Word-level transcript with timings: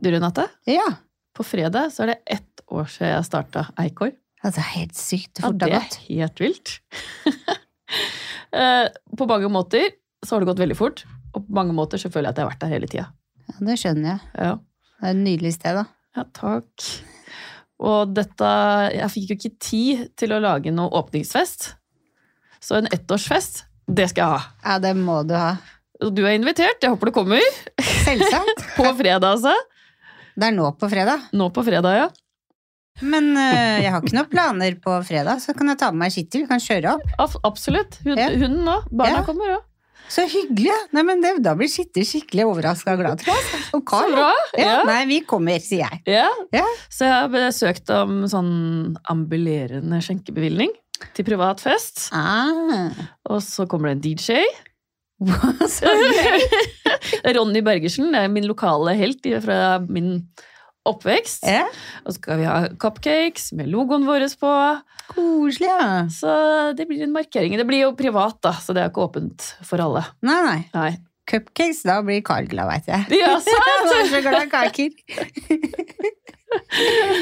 Du, 0.00 0.10
Renate, 0.10 0.46
Ja. 0.66 0.86
på 1.36 1.44
fredag 1.44 1.90
så 1.92 2.02
er 2.04 2.14
det 2.14 2.18
ett 2.38 2.62
år 2.70 2.86
siden 2.88 3.10
jeg 3.14 3.24
starta 3.28 3.66
Eikor. 3.78 4.12
Altså, 4.42 4.62
helt 4.72 4.94
sykt 4.96 5.40
fort 5.42 5.58
det 5.60 5.66
det 5.68 5.74
har 5.76 5.84
er 5.84 6.04
helt 6.08 6.40
vilt. 6.40 6.76
Eh, 8.50 8.88
på 9.18 9.26
mange 9.30 9.46
måter 9.50 9.92
så 10.26 10.34
har 10.34 10.42
det 10.42 10.48
gått 10.48 10.58
veldig 10.62 10.76
fort, 10.78 11.04
og 11.34 11.44
på 11.46 11.54
mange 11.54 11.74
måter 11.74 12.00
så 12.02 12.08
føler 12.10 12.28
jeg 12.30 12.34
at 12.34 12.38
jeg 12.40 12.44
har 12.44 12.50
vært 12.50 12.62
der 12.64 12.72
hele 12.72 12.88
tida. 12.90 13.04
Ja, 13.46 13.54
det 13.68 13.76
skjønner 13.78 14.08
jeg. 14.10 14.20
Ja. 14.42 14.52
Det 14.98 15.06
er 15.06 15.12
et 15.14 15.20
nydelig 15.20 15.52
sted, 15.54 15.78
da. 15.78 15.84
ja, 16.18 16.24
takk. 16.34 16.86
Og 17.80 18.10
dette 18.16 18.48
Jeg 18.96 19.10
fikk 19.14 19.30
jo 19.30 19.36
ikke 19.38 19.52
tid 19.62 20.02
til 20.18 20.34
å 20.34 20.40
lage 20.42 20.72
noe 20.74 20.90
åpningsfest, 20.98 21.68
så 22.58 22.80
en 22.80 22.90
ettårsfest, 22.90 23.62
det 23.86 24.08
skal 24.10 24.24
jeg 24.26 24.34
ha. 24.34 24.42
Ja, 24.66 24.78
det 24.82 24.96
må 24.98 25.20
du 25.26 25.36
ha. 25.38 25.52
Du 26.10 26.22
er 26.26 26.34
invitert, 26.34 26.82
jeg 26.82 26.90
håper 26.90 27.10
du 27.10 27.14
kommer. 27.20 27.46
Selvsagt. 28.02 28.66
På 28.80 28.90
fredag, 28.98 29.30
altså. 29.36 29.54
Det 30.40 30.48
er 30.48 30.56
nå 30.56 30.70
på 30.80 30.88
fredag. 30.88 31.28
Nå 31.36 31.50
på 31.52 31.64
fredag, 31.66 31.96
ja. 32.00 32.08
Men 33.00 33.30
øh, 33.36 33.78
jeg 33.84 33.90
har 33.94 34.02
ikke 34.02 34.16
noen 34.16 34.28
planer 34.32 34.74
på 34.82 34.94
fredag, 35.08 35.40
så 35.40 35.54
kan 35.56 35.68
jeg 35.72 35.78
ta 35.80 35.90
med 35.92 36.02
meg. 36.06 36.28
Vi 36.34 36.46
kan 36.48 36.60
kjøre 36.60 36.94
opp. 36.96 37.04
Ab- 37.22 37.40
Absolutt. 37.48 37.98
Hun, 38.04 38.16
Ja. 38.18 38.28
Hunden 38.32 38.68
òg. 38.68 38.88
Barna 38.92 39.20
Ja. 39.20 39.26
kommer 39.28 39.54
òg. 39.58 39.66
Så 40.10 40.24
hyggelig! 40.26 40.74
Nei, 40.92 41.04
men 41.06 41.20
det, 41.22 41.36
Da 41.44 41.52
blir 41.54 41.68
Kitty 41.70 42.02
skikkelig 42.02 42.42
overraska 42.50 42.96
og 42.96 42.98
glad, 42.98 43.20
tror 43.22 43.30
jeg. 43.36 43.60
Og 43.76 43.84
Så 43.84 43.86
Carl. 43.86 44.16
Ja. 44.58 44.80
Nei, 44.88 45.04
vi 45.06 45.20
kommer, 45.22 45.60
sier 45.62 45.86
jeg. 45.86 46.00
Ja. 46.16 46.26
Ja. 46.52 46.64
Så 46.90 47.06
jeg 47.06 47.14
har 47.14 47.28
besøkt 47.30 47.92
om 47.94 48.24
sånn 48.26 48.96
ambulerende 49.08 50.00
skjenkebevilgning 50.02 50.72
til 51.14 51.24
privat 51.28 51.60
fest. 51.62 52.08
Ah, 52.12 52.90
Og 53.30 53.38
så 53.40 53.68
kommer 53.70 53.92
det 53.94 53.96
en 54.00 54.02
DJ. 54.08 54.42
Ronny 57.36 57.60
Bergersen 57.64 58.14
er 58.16 58.28
min 58.32 58.46
lokale 58.48 58.94
helt 58.98 59.26
fra 59.44 59.78
min 59.84 60.22
oppvekst. 60.88 61.44
Ja, 61.44 61.66
Og 62.06 62.14
så 62.14 62.18
skal 62.22 62.38
vi 62.40 62.46
ha 62.48 62.54
cupcakes 62.80 63.50
med 63.58 63.68
logoen 63.68 64.06
vår 64.08 64.24
på. 64.40 64.52
koselig, 65.12 65.68
ja. 65.68 66.06
Så 66.08 66.30
det 66.78 66.86
blir 66.88 67.02
en 67.04 67.12
markering. 67.12 67.58
Det 67.60 67.66
blir 67.68 67.80
jo 67.84 67.92
privat, 67.98 68.38
da, 68.42 68.52
så 68.56 68.72
det 68.72 68.80
er 68.84 68.88
ikke 68.92 69.04
åpent 69.10 69.50
for 69.66 69.78
alle. 69.84 70.02
Nei, 70.24 70.40
nei. 70.46 70.60
Nei. 70.74 70.92
Cupcakes, 71.30 71.82
da 71.86 72.00
blir 72.02 72.22
Carl 72.26 72.46
glad, 72.50 72.66
veit 72.72 72.88
jeg. 72.90 73.04
Ja, 73.20 73.36
Han 73.36 73.36
er 73.36 73.40
så 74.08 74.08
sant! 74.08 74.24
glad 74.24 74.42
i 74.42 74.50
kaker. 74.50 74.90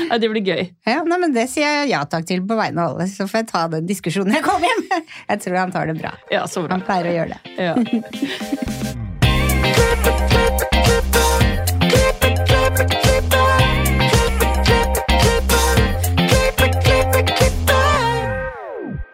Ja, 0.09 0.17
det 0.21 0.29
blir 0.33 0.41
gøy. 0.45 0.62
Ja, 0.89 1.03
nei, 1.05 1.19
men 1.21 1.34
Det 1.37 1.45
sier 1.53 1.83
jeg 1.83 1.91
ja 1.93 2.01
takk 2.09 2.25
til 2.29 2.41
på 2.48 2.57
vegne 2.59 2.81
av 2.84 2.97
alle, 2.97 3.09
så 3.12 3.27
får 3.29 3.43
jeg 3.43 3.48
ta 3.51 3.67
den 3.75 3.89
diskusjonen 3.89 4.33
når 4.33 4.41
jeg 4.41 4.47
kommer 4.48 4.70
hjem. 4.70 5.05
Jeg 5.29 5.43
tror 5.45 5.59
han 5.61 5.75
tar 5.75 5.91
det 5.93 5.98
bra. 6.01 6.15
Ja, 6.33 6.47
så 6.48 6.65
bra. 6.65 6.79
Han 6.79 6.87
pleier 6.89 7.11
å 7.11 7.17
gjøre 7.19 7.37
det. 7.37 7.41
Ja. 7.61 7.75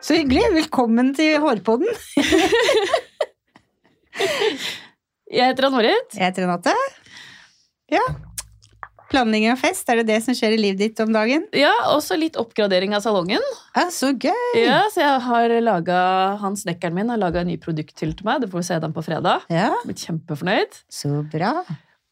Så 0.04 0.14
hyggelig! 0.18 0.42
Velkommen 0.52 1.14
til 1.16 1.38
Hårpodden. 1.40 1.88
Jeg 5.34 5.48
heter 5.48 5.66
Ann-Marit. 5.70 6.12
Jeg 6.12 6.26
heter 6.28 6.44
Renate. 6.44 6.74
Ja. 7.92 8.04
Planlegging 9.14 9.52
av 9.52 9.60
fest, 9.62 9.86
er 9.92 10.00
det 10.00 10.06
det 10.08 10.16
som 10.24 10.34
skjer 10.34 10.56
i 10.56 10.58
livet 10.58 10.80
ditt 10.80 11.00
om 11.04 11.12
dagen? 11.14 11.44
Ja, 11.54 11.70
også 11.92 12.16
litt 12.18 12.34
oppgradering 12.40 12.96
av 12.96 13.04
salongen. 13.04 13.42
Ja, 13.76 13.84
Så 13.94 14.10
gøy! 14.10 14.58
Ja, 14.58 14.80
så 14.90 15.04
jeg 15.04 15.20
har 15.28 15.54
laget, 15.62 16.40
Han 16.42 16.58
snekkeren 16.58 16.96
min 16.96 17.12
har 17.12 17.20
laga 17.22 17.44
en 17.44 17.50
ny 17.52 17.56
produkthylle 17.62 18.16
til 18.18 18.26
meg. 18.26 18.42
Du 18.42 18.48
får 18.50 18.66
se 18.66 18.80
den 18.82 18.94
på 18.96 19.04
fredag. 19.06 19.46
Ja, 19.52 19.70
Blitt 19.86 20.02
kjempefornøyd. 20.02 20.80
Så 20.90 21.22
bra. 21.30 21.54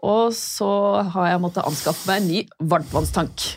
Og 0.02 0.32
så 0.34 0.70
har 1.14 1.28
jeg 1.32 1.42
måttet 1.42 1.66
anskaffe 1.66 2.06
meg 2.10 2.22
en 2.22 2.30
ny 2.30 2.40
varmtvannstank. 2.70 3.48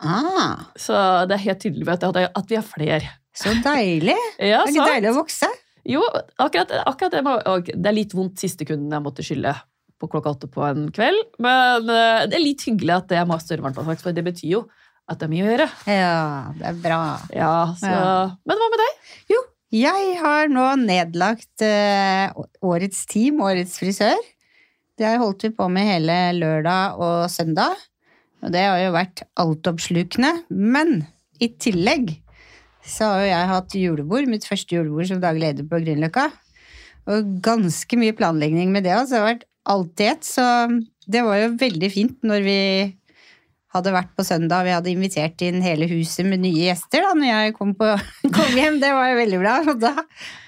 Ah, 0.00 0.66
Så 0.76 0.96
det 1.28 1.38
er 1.38 1.44
helt 1.46 1.62
tydelig 1.64 1.88
at, 1.88 2.04
at 2.04 2.50
vi 2.50 2.56
har 2.58 2.66
flere. 2.66 3.00
så 3.36 3.52
deilig! 3.64 4.16
Ja, 4.40 4.64
Det 4.64 4.72
er 4.72 4.80
ikke 4.80 4.90
deilig 4.96 5.12
å 5.12 5.20
vokse. 5.20 5.48
Jo, 5.86 6.02
akkurat, 6.42 6.72
akkurat 6.88 7.12
det, 7.14 7.72
det 7.76 7.88
er 7.92 7.94
litt 7.94 8.12
vondt 8.16 8.40
siste 8.42 8.66
kunden 8.66 8.90
jeg 8.90 9.04
måtte 9.04 9.22
skylle 9.24 9.52
på 10.00 10.08
klokka 10.12 10.34
åtte 10.34 10.48
på 10.52 10.64
en 10.66 10.88
kveld. 10.94 11.22
Men 11.42 11.88
eh, 11.92 12.26
det 12.30 12.38
er 12.38 12.44
litt 12.44 12.64
hyggelig 12.66 12.96
at 12.98 13.10
det 13.12 13.20
er 13.20 13.28
ha 13.30 13.38
større 13.42 13.64
varmt, 13.64 14.02
for 14.02 14.16
det 14.16 14.24
betyr 14.26 14.52
jo 14.58 14.62
at 15.06 15.20
det 15.20 15.28
er 15.28 15.32
mye 15.32 15.44
å 15.44 15.50
gjøre. 15.50 15.66
Ja, 15.90 16.22
det 16.58 16.70
er 16.70 16.78
bra. 16.82 17.02
Ja, 17.34 17.52
så, 17.78 17.90
Ja. 17.92 18.14
Men 18.48 18.60
hva 18.60 18.70
med 18.72 18.82
deg? 18.82 19.10
Jo, 19.32 19.42
jeg 19.76 20.16
har 20.22 20.50
nå 20.50 20.66
nedlagt 20.82 21.64
eh, 21.64 22.30
årets 22.64 23.04
team, 23.10 23.40
årets 23.44 23.78
frisør. 23.80 24.18
Det 24.96 25.06
har 25.06 25.20
holdt 25.20 25.44
vi 25.46 25.52
på 25.54 25.68
med 25.70 25.86
hele 25.86 26.16
lørdag 26.38 27.00
og 27.02 27.26
søndag. 27.30 27.76
Og 28.44 28.52
det 28.54 28.62
har 28.64 28.80
jo 28.80 28.94
vært 28.94 29.22
altoppslukende. 29.38 30.32
Men 30.50 31.04
i 31.42 31.50
tillegg 31.60 32.16
så 32.86 33.10
har 33.10 33.22
jo 33.24 33.30
jeg 33.32 33.50
hatt 33.50 33.76
julebord, 33.76 34.28
mitt 34.30 34.46
første 34.46 34.76
julebord 34.76 35.08
som 35.10 35.20
daglig 35.22 35.48
leder 35.48 35.68
på 35.68 35.80
Grünerløkka. 35.82 36.28
Og 37.12 37.34
ganske 37.44 37.98
mye 37.98 38.14
planlegging 38.16 38.72
med 38.74 38.86
det 38.86 38.94
også. 38.96 39.12
Det 39.12 39.20
har 39.20 39.28
vært 39.32 39.46
ett. 39.66 40.24
Så 40.24 40.44
det 41.06 41.24
var 41.26 41.40
jo 41.40 41.56
veldig 41.60 41.90
fint 41.92 42.22
når 42.26 42.46
vi 42.46 42.60
hadde 43.76 43.92
vært 43.92 44.12
på 44.16 44.24
søndag, 44.24 44.64
vi 44.66 44.72
hadde 44.74 44.92
invitert 44.92 45.42
inn 45.44 45.60
hele 45.64 45.88
huset 45.90 46.26
med 46.28 46.40
nye 46.42 46.68
gjester 46.68 47.04
da 47.04 47.12
når 47.18 47.28
jeg 47.28 47.54
kom, 47.58 47.72
på, 47.76 47.88
kom 48.36 48.56
hjem. 48.56 48.78
Det 48.82 48.92
var 48.96 49.10
jo 49.10 49.18
veldig 49.20 49.40
bra. 49.42 49.54
Og 49.72 49.80
da, 49.82 49.92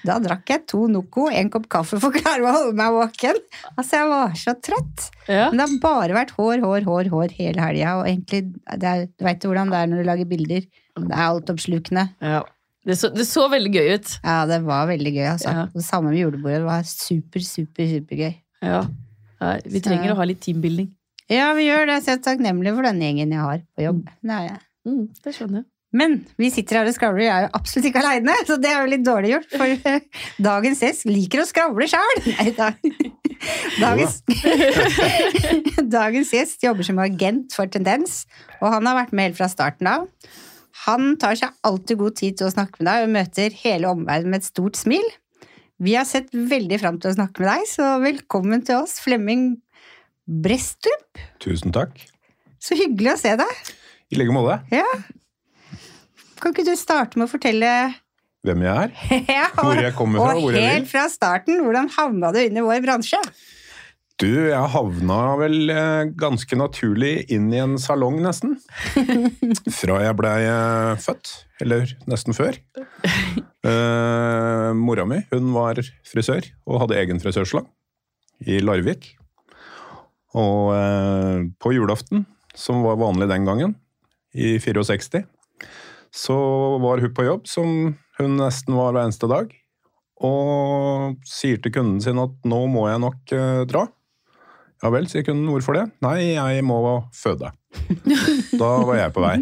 da 0.07 0.17
drakk 0.23 0.53
jeg 0.53 0.65
to 0.69 0.85
Noco, 0.91 1.27
en 1.29 1.51
kopp 1.53 1.67
kaffe 1.71 1.99
for 2.01 2.09
å 2.09 2.15
klare 2.15 2.45
å 2.45 2.53
holde 2.55 2.77
meg 2.79 2.95
våken. 2.95 3.41
Altså, 3.75 3.99
jeg 3.99 4.11
var 4.13 4.37
så 4.43 4.55
trøtt. 4.69 5.09
Ja. 5.27 5.49
Men 5.49 5.61
det 5.61 5.67
har 5.67 5.81
bare 5.83 6.17
vært 6.17 6.35
hår, 6.37 6.63
hår, 6.65 6.87
hår, 6.87 7.11
hår 7.13 7.35
hele 7.39 7.65
helga. 7.65 7.97
Og 7.99 8.07
egentlig, 8.09 8.45
det 8.69 8.93
er, 8.93 9.09
du 9.11 9.27
veit 9.27 9.49
hvordan 9.49 9.73
det 9.73 9.81
er 9.81 9.91
når 9.91 10.01
du 10.01 10.09
lager 10.09 10.31
bilder. 10.31 10.71
Det 10.99 11.11
er 11.11 11.27
altoppslukende. 11.27 12.07
Ja. 12.23 12.41
Det, 12.87 12.95
så, 12.97 13.11
det 13.13 13.27
så 13.27 13.43
veldig 13.51 13.71
gøy 13.75 13.91
ut. 13.99 14.15
Ja, 14.23 14.39
det 14.49 14.63
var 14.65 14.87
veldig 14.89 15.11
gøy, 15.13 15.27
altså. 15.35 15.53
Ja. 15.53 15.67
Det 15.75 15.85
samme 15.85 16.13
med 16.13 16.23
julebordet. 16.23 16.63
Det 16.63 16.69
var 16.71 16.87
super, 16.87 17.45
super, 17.45 17.91
supergøy. 17.91 18.33
Ja. 18.65 18.81
Vi 19.39 19.79
Så- 19.79 19.85
trenger 19.89 20.11
å 20.13 20.19
ha 20.19 20.23
litt 20.29 20.41
teambuilding. 20.43 20.89
Ja, 21.29 21.53
vi 21.53 21.67
gjør 21.67 21.85
det. 21.87 21.99
Så 22.03 22.11
jeg 22.13 22.19
er 22.19 22.23
takknemlig 22.25 22.73
for 22.75 22.83
den 22.83 22.99
gjengen 22.99 23.31
jeg 23.31 23.39
har 23.39 23.61
på 23.77 23.83
jobb. 23.85 24.05
Det 24.23 24.31
er 24.31 24.47
jeg. 24.49 24.59
Mm, 24.87 25.03
det 25.23 25.35
skjønner 25.35 25.61
jeg. 25.61 25.65
Men 25.91 26.15
vi 26.37 26.51
sitter 26.53 26.77
her 26.77 26.85
og 26.85 26.93
skravler, 26.93 27.23
jeg 27.25 27.33
er 27.33 27.45
jo 27.47 27.53
absolutt 27.57 27.85
ikke 27.89 28.01
aleine, 28.03 28.33
så 28.45 28.59
det 28.61 28.69
er 28.69 28.83
jo 28.83 28.89
litt 28.91 29.05
dårlig 29.07 29.31
gjort. 29.33 29.47
For 29.57 29.89
eh, 29.89 30.01
dagens 30.39 30.83
gjest 30.85 31.05
liker 31.09 31.41
å 31.41 31.47
skravle 31.49 31.87
sjøl! 31.89 32.53
Da. 32.59 32.67
Dagens, 33.79 34.19
dagens 35.97 36.33
gjest 36.35 36.61
jobber 36.65 36.85
som 36.85 36.99
agent 37.01 37.55
for 37.55 37.69
Tendens, 37.71 38.25
og 38.59 38.73
han 38.73 38.85
har 38.89 38.97
vært 38.99 39.13
med 39.15 39.29
helt 39.29 39.39
fra 39.39 39.47
starten 39.51 39.89
av. 39.89 40.07
Han 40.85 41.15
tar 41.19 41.39
seg 41.39 41.55
alltid 41.65 41.99
god 41.99 42.17
tid 42.19 42.37
til 42.39 42.49
å 42.49 42.53
snakke 42.53 42.79
med 42.81 42.89
deg 42.91 43.05
og 43.07 43.13
møter 43.15 43.55
hele 43.63 43.89
omverdenen 43.91 44.33
med 44.35 44.43
et 44.43 44.49
stort 44.49 44.77
smil. 44.79 45.05
Vi 45.79 45.93
har 45.95 46.03
sett 46.03 46.33
veldig 46.35 46.75
fram 46.81 46.97
til 46.99 47.13
å 47.13 47.15
snakke 47.15 47.39
med 47.39 47.47
deg, 47.47 47.67
så 47.71 47.85
velkommen 48.03 48.63
til 48.67 48.81
oss, 48.81 48.97
Flemming 48.99 49.53
Brestrup. 50.27 51.21
Tusen 51.39 51.71
takk. 51.71 52.01
Så 52.59 52.75
hyggelig 52.75 53.13
å 53.13 53.19
se 53.21 53.31
deg. 53.39 53.61
I 54.11 54.19
like 54.19 54.35
måte. 54.35 54.57
Ja. 54.75 54.83
Kan 56.43 56.51
ikke 56.51 56.67
du 56.67 56.73
starte 56.79 57.19
med 57.19 57.29
å 57.29 57.31
fortelle 57.31 57.71
Hvem 58.47 58.61
jeg 58.63 58.71
er, 58.71 58.91
ja, 59.39 59.47
hvor 59.55 59.79
jeg 59.79 59.95
kommer 59.95 60.19
fra, 60.23 60.35
og 60.35 60.45
hvor 60.45 60.55
jeg 60.55 60.63
helt 60.63 60.85
vil. 60.85 60.91
fra 60.91 61.05
starten, 61.11 61.63
hvordan 61.63 61.89
havna 61.95 62.29
du 62.35 62.39
inn 62.41 62.59
i 62.59 62.63
vår 62.63 62.83
bransje? 62.83 63.19
Du, 64.19 64.27
jeg 64.27 64.71
havna 64.75 65.17
vel 65.39 65.71
eh, 65.71 66.11
ganske 66.19 66.59
naturlig 66.59 67.13
inn 67.31 67.47
i 67.55 67.59
en 67.63 67.77
salong, 67.79 68.19
nesten. 68.23 68.57
Fra 69.79 69.99
jeg 70.03 70.15
blei 70.19 70.39
eh, 70.43 70.95
født, 71.03 71.33
eller 71.63 71.91
nesten 72.09 72.35
før. 72.37 72.57
Eh, 73.59 74.69
mora 74.71 75.03
mi 75.03 75.17
hun 75.33 75.49
var 75.51 75.81
frisør 76.07 76.45
og 76.63 76.85
hadde 76.85 76.95
egen 77.01 77.19
frisørslang 77.19 77.65
i 78.47 78.61
Larvik. 78.63 79.09
Og 80.39 80.71
eh, 80.77 81.47
på 81.59 81.73
julaften, 81.75 82.23
som 82.55 82.83
var 82.85 82.99
vanlig 83.01 83.27
den 83.31 83.47
gangen, 83.49 83.75
i 84.31 84.55
64, 84.61 85.25
så 86.13 86.37
var 86.81 87.01
hun 87.01 87.13
på 87.13 87.25
jobb, 87.25 87.47
som 87.49 87.97
hun 88.19 88.37
nesten 88.39 88.77
var 88.77 88.93
hver 88.93 89.07
eneste 89.09 89.29
dag. 89.29 89.51
Og 90.25 91.15
sier 91.27 91.59
til 91.63 91.73
kunden 91.73 92.01
sin 92.03 92.19
at 92.21 92.33
nå 92.47 92.65
må 92.71 92.87
jeg 92.89 93.03
nok 93.03 93.35
eh, 93.35 93.63
dra. 93.69 93.87
Ja 94.79 94.91
vel, 94.93 95.09
sier 95.11 95.25
kunden. 95.27 95.49
Hvorfor 95.51 95.75
det? 95.75 95.87
Nei, 96.03 96.35
jeg 96.37 96.63
må 96.63 96.79
føde. 97.15 97.51
Da 98.59 98.69
var 98.87 98.95
jeg 99.01 99.15
på 99.15 99.23
vei. 99.25 99.37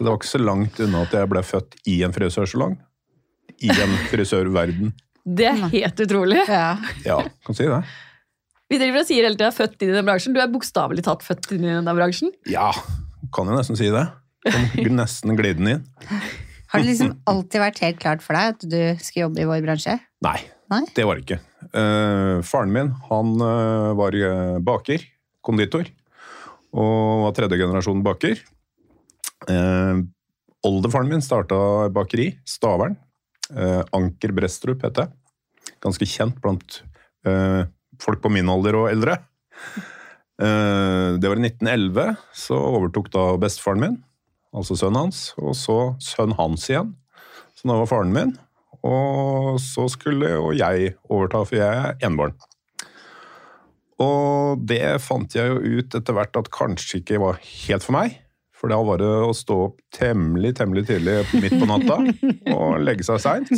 Så 0.00 0.04
det 0.06 0.08
var 0.08 0.16
ikke 0.16 0.30
så 0.30 0.38
langt 0.40 0.78
unna 0.80 1.02
at 1.04 1.12
jeg 1.12 1.28
ble 1.28 1.40
født 1.44 1.74
i 1.92 1.98
en 2.06 2.14
frisørsalong. 2.16 2.78
I 3.60 3.68
en 3.68 3.90
frisørverden. 4.08 4.94
Det 5.28 5.44
er 5.44 5.58
helt 5.74 5.98
utrolig. 6.00 6.38
Ja. 6.48 6.70
Ja, 7.04 7.18
kan 7.44 7.56
si 7.58 7.66
det. 7.68 7.82
Vi 8.72 8.78
driver 8.80 9.02
og 9.02 9.08
sier 9.10 9.26
hele 9.26 9.36
tida 9.36 9.50
'født 9.52 9.82
inn 9.82 9.90
i 9.92 9.96
den 9.98 10.06
bransjen'. 10.08 10.32
Du 10.32 10.40
er 10.40 10.48
bokstavelig 10.48 11.04
talt 11.04 11.26
født 11.26 11.50
inn 11.52 11.66
i 11.66 11.74
denne 11.74 11.92
bransjen. 11.92 12.32
Ja, 12.48 12.70
kan 13.34 13.50
jo 13.50 13.58
nesten 13.58 13.76
si 13.76 13.90
det. 13.92 14.06
Kom 14.78 14.96
nesten 14.96 15.36
glidende 15.36 15.74
inn. 15.76 15.84
Har 16.70 16.80
det 16.80 16.94
liksom 16.94 17.12
alltid 17.28 17.60
vært 17.60 17.82
helt 17.84 18.00
klart 18.00 18.24
for 18.24 18.38
deg 18.38 18.54
at 18.54 18.64
du 18.64 19.04
skal 19.04 19.26
jobbe 19.26 19.42
i 19.42 19.48
vår 19.50 19.60
bransje? 19.66 19.98
Nei, 20.24 20.38
Nei? 20.72 20.80
det 20.96 21.04
var 21.04 21.18
det 21.18 21.26
ikke. 21.26 21.40
Uh, 21.74 22.40
faren 22.46 22.72
min 22.72 22.92
han 23.10 23.34
uh, 23.42 23.92
var 23.98 24.16
eh, 24.16 24.56
baker, 24.64 25.04
konditor, 25.44 25.90
og 26.72 27.26
var 27.26 27.36
tredje 27.36 27.60
generasjon 27.60 28.00
baker. 28.06 28.40
Eh, 29.48 30.02
oldefaren 30.66 31.08
min 31.08 31.24
starta 31.24 31.88
bakeri, 31.94 32.34
Stavern. 32.44 32.98
Eh, 33.56 33.82
Anker 33.96 34.34
Brestrup 34.36 34.84
het 34.84 34.98
det. 34.98 35.08
Ganske 35.80 36.06
kjent 36.06 36.36
blant 36.42 36.82
eh, 37.26 37.64
folk 38.00 38.22
på 38.22 38.32
min 38.32 38.50
alder 38.52 38.78
og 38.82 38.90
eldre. 38.92 39.16
Eh, 40.40 41.16
det 41.20 41.28
var 41.28 41.40
i 41.40 41.48
1911. 41.48 42.14
Så 42.36 42.58
overtok 42.58 43.10
da 43.14 43.26
bestefaren 43.40 43.82
min, 43.82 43.98
altså 44.56 44.76
sønnen 44.78 45.06
hans, 45.06 45.30
og 45.40 45.56
så 45.58 45.80
sønnen 46.04 46.38
hans 46.38 46.68
igjen. 46.70 46.94
Så 47.56 47.68
da 47.68 47.76
var 47.80 47.90
faren 47.90 48.14
min. 48.14 48.36
Og 48.86 49.58
så 49.60 49.84
skulle 49.92 50.30
jo 50.32 50.54
jeg 50.56 50.94
overta, 51.10 51.42
for 51.44 51.58
jeg 51.58 51.68
er 51.68 51.98
enebarn. 52.06 52.38
Og 54.00 54.62
det 54.64 54.80
fant 55.04 55.34
jeg 55.36 55.50
jo 55.50 55.60
ut 55.60 55.96
etter 55.98 56.16
hvert 56.16 56.38
at 56.40 56.48
kanskje 56.54 57.02
ikke 57.02 57.20
var 57.20 57.40
helt 57.44 57.84
for 57.84 57.98
meg. 57.98 58.16
For 58.60 58.68
da 58.68 58.76
var 58.84 59.00
det 59.00 59.08
å 59.08 59.32
stå 59.32 59.56
opp 59.70 59.78
temmelig 59.96 60.52
temmelig 60.58 60.84
tidlig 60.90 61.22
midt 61.40 61.56
på 61.56 61.68
natta 61.68 61.96
og 62.52 62.82
legge 62.84 63.06
seg 63.06 63.22
seint. 63.22 63.48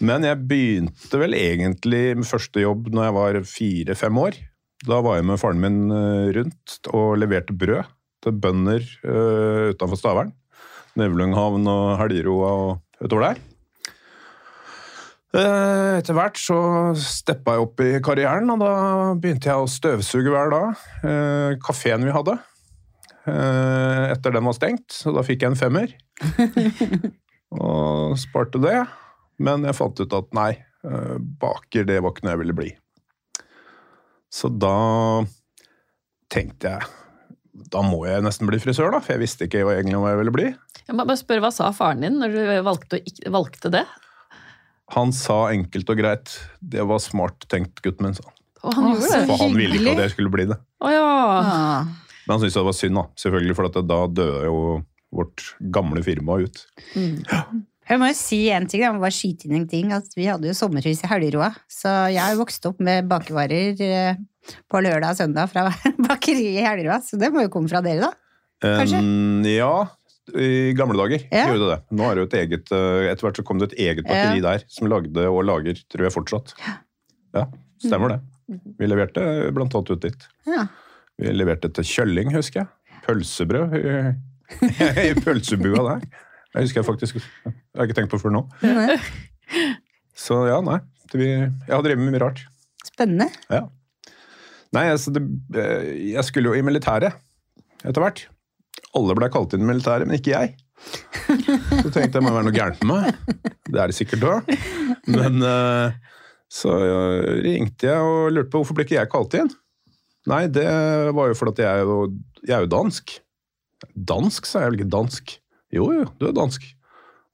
Men 0.00 0.24
jeg 0.24 0.40
begynte 0.48 1.20
vel 1.20 1.36
egentlig 1.36 2.16
med 2.16 2.28
første 2.28 2.64
jobb 2.64 2.88
når 2.94 3.06
jeg 3.06 3.16
var 3.18 3.40
fire-fem 3.50 4.22
år. 4.22 4.40
Da 4.88 5.02
var 5.04 5.18
jeg 5.18 5.28
med 5.28 5.40
faren 5.42 5.60
min 5.60 5.80
eh, 5.92 6.30
rundt 6.38 6.78
og 6.96 7.18
leverte 7.20 7.52
brød 7.52 7.84
til 8.24 8.36
bønder 8.36 8.84
uh, 9.04 9.72
utenfor 9.72 9.96
Stavern. 9.96 10.34
Nevlunghavn 11.00 11.68
og 11.70 11.84
Helgeroa 12.00 12.50
og 12.64 13.04
utover 13.04 13.30
der. 13.30 13.38
Eh, 15.40 16.00
Etter 16.00 16.16
hvert 16.16 16.40
så 16.40 16.58
steppa 17.00 17.54
jeg 17.54 17.64
opp 17.64 17.80
i 17.84 17.90
karrieren, 18.04 18.50
og 18.52 18.60
da 18.64 18.72
begynte 19.20 19.48
jeg 19.52 19.60
å 19.60 19.70
støvsuge 19.70 20.32
hver 20.32 20.52
dag. 20.52 20.84
Kafeen 21.64 22.04
vi 22.08 22.16
hadde, 22.16 22.36
etter 23.28 24.32
den 24.32 24.46
var 24.48 24.56
stengt, 24.56 24.88
så 24.94 25.12
da 25.12 25.24
fikk 25.26 25.44
jeg 25.44 25.52
en 25.52 25.58
femmer. 25.60 25.92
og 27.60 28.16
sparte 28.20 28.62
det. 28.62 28.78
Men 29.40 29.64
jeg 29.68 29.76
fant 29.76 30.00
ut 30.00 30.16
at 30.16 30.32
nei, 30.36 30.52
eh, 30.84 31.18
baker 31.18 31.86
det 31.88 32.00
var 32.00 32.14
ikke 32.14 32.26
noe 32.26 32.34
jeg 32.34 32.42
ville 32.44 32.56
bli. 32.56 32.70
Så 34.30 34.50
da 34.52 34.78
tenkte 36.30 36.76
jeg 36.76 36.96
da 37.70 37.82
må 37.84 38.04
jeg 38.06 38.22
nesten 38.24 38.48
bli 38.48 38.60
frisør, 38.62 38.92
da, 38.94 39.00
for 39.02 39.14
jeg 39.14 39.22
visste 39.24 39.46
ikke 39.46 39.64
egentlig 39.74 39.98
hva 40.00 40.12
jeg 40.12 40.20
ville 40.20 40.34
bli. 40.34 40.46
Jeg 40.86 40.96
må 40.96 41.04
bare 41.04 41.20
spørre, 41.20 41.42
Hva 41.44 41.50
sa 41.54 41.70
faren 41.76 42.04
din 42.04 42.18
når 42.22 42.34
du 42.34 42.40
valgte, 42.66 43.00
valgte 43.30 43.72
det? 43.74 43.84
Han 44.94 45.12
sa 45.14 45.52
enkelt 45.52 45.90
og 45.92 46.00
greit 46.00 46.32
'det 46.58 46.86
var 46.86 46.98
smart 46.98 47.46
tenkt, 47.48 47.82
gutten 47.82 48.06
min', 48.06 48.16
sa 48.16 48.26
han. 48.26 48.36
Og 48.62 48.74
han 48.74 48.86
gjorde 48.90 49.02
så 49.02 49.18
det? 49.18 49.26
For 49.28 49.42
han 49.44 49.54
ville 49.56 49.78
ikke 49.78 49.92
at 49.92 50.02
jeg 50.04 50.14
skulle 50.14 50.32
bli 50.34 50.46
det. 50.50 50.58
Å 50.82 50.90
ja. 50.90 51.10
Men 52.30 52.36
han 52.36 52.44
syntes 52.44 52.60
det 52.60 52.62
var 52.62 52.74
synd, 52.78 52.94
da. 52.94 53.02
Selvfølgelig, 53.18 53.54
for 53.58 53.66
at 53.66 53.76
da 53.90 53.96
døde 54.06 54.42
jo 54.46 54.58
vårt 55.18 55.42
gamle 55.74 55.98
firma 56.06 56.36
ut. 56.38 56.60
Mm. 56.94 57.24
Jeg 57.90 57.98
må 57.98 58.06
jo 58.06 58.14
si 58.14 58.38
en 58.54 58.68
ting, 58.70 58.84
jeg 58.84 58.94
må 58.94 59.02
bare 59.02 59.16
skyte 59.16 59.48
inn 59.48 59.56
en 59.58 59.64
ting, 59.66 59.88
at 59.90 60.12
vi 60.14 60.28
hadde 60.30 60.46
jo 60.46 60.54
sommerhus 60.54 61.00
i 61.02 61.08
Helgeroa, 61.10 61.48
så 61.66 61.90
jeg 62.14 62.22
har 62.22 62.36
vokst 62.38 62.68
opp 62.70 62.78
med 62.86 63.08
bakevarer 63.10 63.82
eh, 63.82 64.20
på 64.70 64.82
lørdag 64.86 65.16
og 65.16 65.18
søndag 65.18 65.50
fra 65.50 65.64
bakeriet 66.06 66.60
i 66.60 66.62
Helgeroa, 66.62 67.00
så 67.02 67.18
det 67.18 67.32
må 67.34 67.42
jo 67.42 67.50
komme 67.50 67.72
fra 67.72 67.80
dere 67.82 68.04
da. 68.04 68.12
Kanskje? 68.62 69.00
Um, 69.02 69.40
ja, 69.50 69.72
i 70.38 70.70
gamle 70.78 71.00
dager 71.00 71.24
Ja. 71.32 71.48
gjorde 71.48 71.64
det 71.64 71.72
det. 71.72 71.80
Nå 71.98 72.06
er 72.06 72.14
det 72.14 72.22
jo 72.22 72.28
et 72.28 72.36
eget 72.44 72.70
eh, 72.76 73.06
Etter 73.10 73.26
hvert 73.26 73.40
så 73.40 73.44
kom 73.48 73.58
det 73.58 73.72
et 73.72 73.80
eget 73.88 74.06
bakeri 74.06 74.44
der 74.44 74.62
som 74.70 74.86
lagde 74.92 75.24
og 75.26 75.42
lager, 75.48 75.82
tror 75.90 76.06
jeg 76.06 76.14
fortsatt. 76.14 76.54
Ja, 77.34 77.48
stemmer 77.82 78.14
det. 78.14 78.20
Vi 78.78 78.86
leverte 78.86 79.26
blant 79.56 79.74
annet 79.74 79.90
ut 79.96 80.06
dit. 80.06 80.28
Ja. 80.46 80.68
Vi 81.20 81.32
leverte 81.36 81.68
til 81.76 81.84
kjølling, 81.84 82.32
husker 82.32 82.62
jeg. 82.62 83.00
Pølsebrød 83.04 83.74
i, 83.76 83.96
i 85.10 85.10
pølsebua 85.20 85.82
der. 85.84 86.06
Jeg 86.54 86.64
husker 86.66 86.80
jeg 86.80 86.86
faktisk 86.86 87.18
Jeg 87.20 87.52
har 87.78 87.86
ikke 87.86 87.98
tenkt 88.00 88.12
på 88.14 88.18
før 88.22 88.32
nå. 88.34 88.46
Så 90.16 90.40
ja, 90.48 90.58
nei. 90.64 90.80
Det, 91.10 91.18
vi, 91.18 91.28
jeg 91.36 91.74
har 91.74 91.84
drevet 91.84 92.00
med 92.00 92.14
mye 92.14 92.22
rart. 92.22 92.42
Spennende. 92.86 93.28
Ja. 93.52 93.66
Nei, 94.74 94.86
altså 94.94 95.12
det, 95.14 95.22
eh, 95.58 95.88
jeg 96.12 96.24
skulle 96.26 96.52
jo 96.52 96.58
i 96.58 96.64
militæret 96.64 97.18
etter 97.82 98.02
hvert. 98.02 98.24
Alle 98.96 99.16
ble 99.18 99.30
kalt 99.32 99.54
inn 99.56 99.64
i 99.64 99.70
militæret, 99.70 100.06
men 100.08 100.18
ikke 100.18 100.34
jeg. 100.34 100.54
Så 101.28 101.90
tenkte 101.92 102.04
jeg 102.06 102.14
det 102.14 102.22
må 102.24 102.32
være 102.32 102.46
noe 102.46 102.56
gærent 102.56 102.84
med 102.86 103.04
meg. 103.04 103.40
Det 103.66 103.82
er 103.82 103.90
det 103.90 103.98
sikkert 103.98 104.22
da. 104.24 104.60
Men 105.10 105.42
eh, 105.46 105.98
så 106.50 106.76
eh, 106.86 107.32
ringte 107.46 107.90
jeg 107.90 108.06
og 108.06 108.30
lurte 108.34 108.52
på 108.52 108.62
hvorfor 108.62 108.78
ble 108.78 108.86
ikke 108.86 108.98
jeg 108.98 109.12
kalt 109.12 109.36
inn. 109.38 109.50
Nei, 110.28 110.44
det 110.52 110.66
var 111.16 111.30
jo 111.30 111.36
fordi 111.38 111.64
jeg 111.64 111.86
jeg 112.44 112.56
er 112.56 112.64
jo 112.66 112.70
dansk. 112.72 113.14
Dansk, 113.96 114.46
sa 114.48 114.62
jeg 114.64 114.72
vel 114.72 114.78
ikke 114.80 114.92
dansk. 114.92 115.34
Jo, 115.72 115.86
jo, 115.94 116.04
du 116.20 116.26
er 116.28 116.36
dansk. 116.36 116.64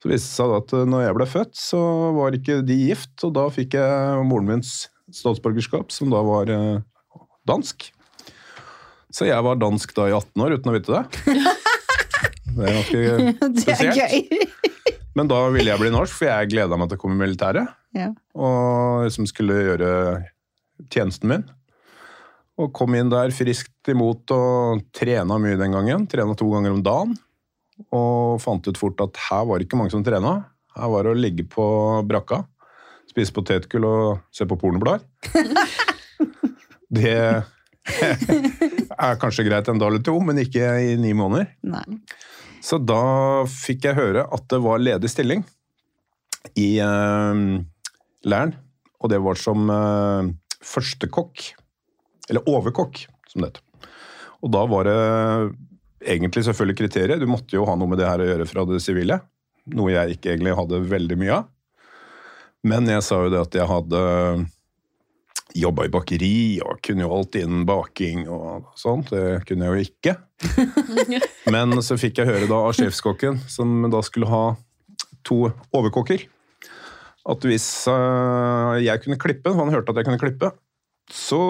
Så 0.03 0.11
viste 0.11 0.29
det 0.29 0.35
seg 0.37 0.55
at 0.59 0.75
eh, 0.77 0.87
når 0.87 1.05
jeg 1.07 1.17
ble 1.19 1.27
født, 1.31 1.55
så 1.59 1.81
var 2.15 2.37
ikke 2.37 2.61
de 2.67 2.77
gift, 2.87 3.15
og 3.27 3.35
da 3.39 3.47
fikk 3.55 3.75
jeg 3.79 4.25
moren 4.29 4.51
mins 4.51 4.75
statsborgerskap, 5.15 5.91
som 5.95 6.11
da 6.13 6.21
var 6.27 6.51
eh, 6.53 6.83
dansk. 7.49 7.89
Så 9.15 9.29
jeg 9.29 9.43
var 9.47 9.59
dansk 9.59 9.95
da 9.97 10.09
i 10.11 10.15
18 10.15 10.45
år 10.45 10.57
uten 10.59 10.73
å 10.73 10.77
vite 10.77 10.99
det. 10.99 11.05
Det 12.57 12.65
er 12.65 12.73
ganske 12.73 13.01
Det 13.53 13.69
er 13.69 13.77
spesielt. 13.77 13.99
gøy. 14.01 14.55
Men 15.17 15.29
da 15.29 15.43
ville 15.53 15.69
jeg 15.69 15.81
bli 15.81 15.91
norsk, 15.93 16.15
for 16.17 16.29
jeg 16.29 16.51
gleda 16.55 16.77
meg 16.81 16.89
til 16.89 16.97
å 16.97 17.01
komme 17.03 17.17
i 17.17 17.21
militæret. 17.21 17.69
Ja. 17.97 18.11
Og 18.37 19.05
liksom 19.05 19.27
skulle 19.29 19.59
gjøre 19.65 19.91
tjenesten 20.93 21.29
min. 21.33 21.45
Og 22.57 22.73
kom 22.73 22.95
inn 22.97 23.11
der 23.13 23.33
friskt 23.37 23.91
imot 23.93 24.33
og 24.33 24.85
trena 24.97 25.37
mye 25.41 25.59
den 25.61 25.75
gangen. 25.77 26.07
Trena 26.09 26.37
to 26.39 26.49
ganger 26.55 26.73
om 26.73 26.85
dagen. 26.85 27.17
Og 27.93 28.41
fant 28.41 28.65
ut 28.65 28.79
fort 28.81 29.03
at 29.05 29.19
her 29.29 29.45
var 29.49 29.59
det 29.59 29.69
ikke 29.69 29.81
mange 29.81 29.93
som 29.93 30.05
trena. 30.05 30.39
Her 30.77 30.93
var 30.93 31.05
det 31.05 31.13
å 31.13 31.19
ligge 31.19 31.45
på 31.49 31.67
brakka, 32.09 32.43
spise 33.11 33.35
potetgull 33.37 33.85
og 33.89 34.25
se 34.35 34.49
på 34.49 34.59
pornoblader. 34.61 35.05
Det 36.97 37.13
er 37.91 39.19
kanskje 39.21 39.45
greit 39.49 39.69
en 39.69 39.81
dag 39.81 39.91
eller 39.91 40.05
to, 40.07 40.15
men 40.23 40.39
ikke 40.39 40.69
i 40.87 40.95
ni 41.01 41.11
måneder. 41.19 41.49
Nei. 41.67 41.83
Så 42.63 42.79
da 42.83 43.45
fikk 43.51 43.89
jeg 43.89 43.99
høre 43.99 44.23
at 44.33 44.47
det 44.51 44.61
var 44.63 44.83
ledig 44.83 45.11
stilling 45.13 45.43
i 46.59 46.79
eh, 46.83 47.43
leiren. 48.27 48.55
Og 49.03 49.13
det 49.13 49.21
var 49.23 49.37
som 49.39 49.69
uh, 49.69 50.25
førstekokk. 50.65 51.51
Eller 52.31 52.49
overkokk, 52.51 53.05
som 53.31 53.43
det 53.43 53.53
heter. 53.53 53.93
Og 54.45 54.53
da 54.53 54.65
var 54.69 54.89
det 54.89 54.99
egentlig 56.07 56.45
selvfølgelig 56.47 56.79
kriteriet. 56.83 57.23
Du 57.23 57.31
måtte 57.31 57.57
jo 57.57 57.67
ha 57.69 57.77
noe 57.79 57.91
med 57.91 58.01
det 58.01 58.09
her 58.09 58.23
å 58.23 58.29
gjøre 58.29 58.49
fra 58.49 58.67
det 58.69 58.83
sivile. 58.85 59.21
Noe 59.75 59.95
jeg 59.95 60.17
ikke 60.17 60.35
egentlig 60.35 60.57
hadde 60.59 60.85
veldig 60.91 61.19
mye 61.21 61.39
av. 61.41 61.49
Men 62.67 62.89
jeg 62.91 63.05
sa 63.07 63.23
jo 63.23 63.33
det 63.33 63.43
at 63.43 63.57
jeg 63.57 63.71
hadde 63.71 64.03
jobba 65.57 65.87
i 65.87 65.93
bakeri 65.93 66.37
og 66.65 66.81
kunne 66.85 67.05
jo 67.05 67.13
alt 67.17 67.37
innen 67.39 67.65
baking 67.69 68.27
og 68.29 68.73
sånt. 68.79 69.13
Det 69.15 69.43
kunne 69.49 69.69
jeg 69.69 69.73
jo 69.73 69.87
ikke. 69.87 70.17
Men 71.55 71.77
så 71.85 71.99
fikk 72.01 72.21
jeg 72.21 72.31
høre 72.31 72.49
da 72.51 72.61
av 72.69 72.75
sjefskokken, 72.77 73.41
som 73.51 73.87
da 73.93 74.03
skulle 74.05 74.31
ha 74.31 74.45
to 75.27 75.47
overkokker, 75.75 76.27
at 77.27 77.47
hvis 77.49 77.67
eh, 77.91 78.75
jeg 78.85 79.03
kunne 79.03 79.19
klippe, 79.19 79.51
for 79.51 79.65
han 79.65 79.75
hørte 79.75 79.91
at 79.91 79.99
jeg 79.99 80.07
kunne 80.07 80.23
klippe, 80.23 80.53
så 81.13 81.41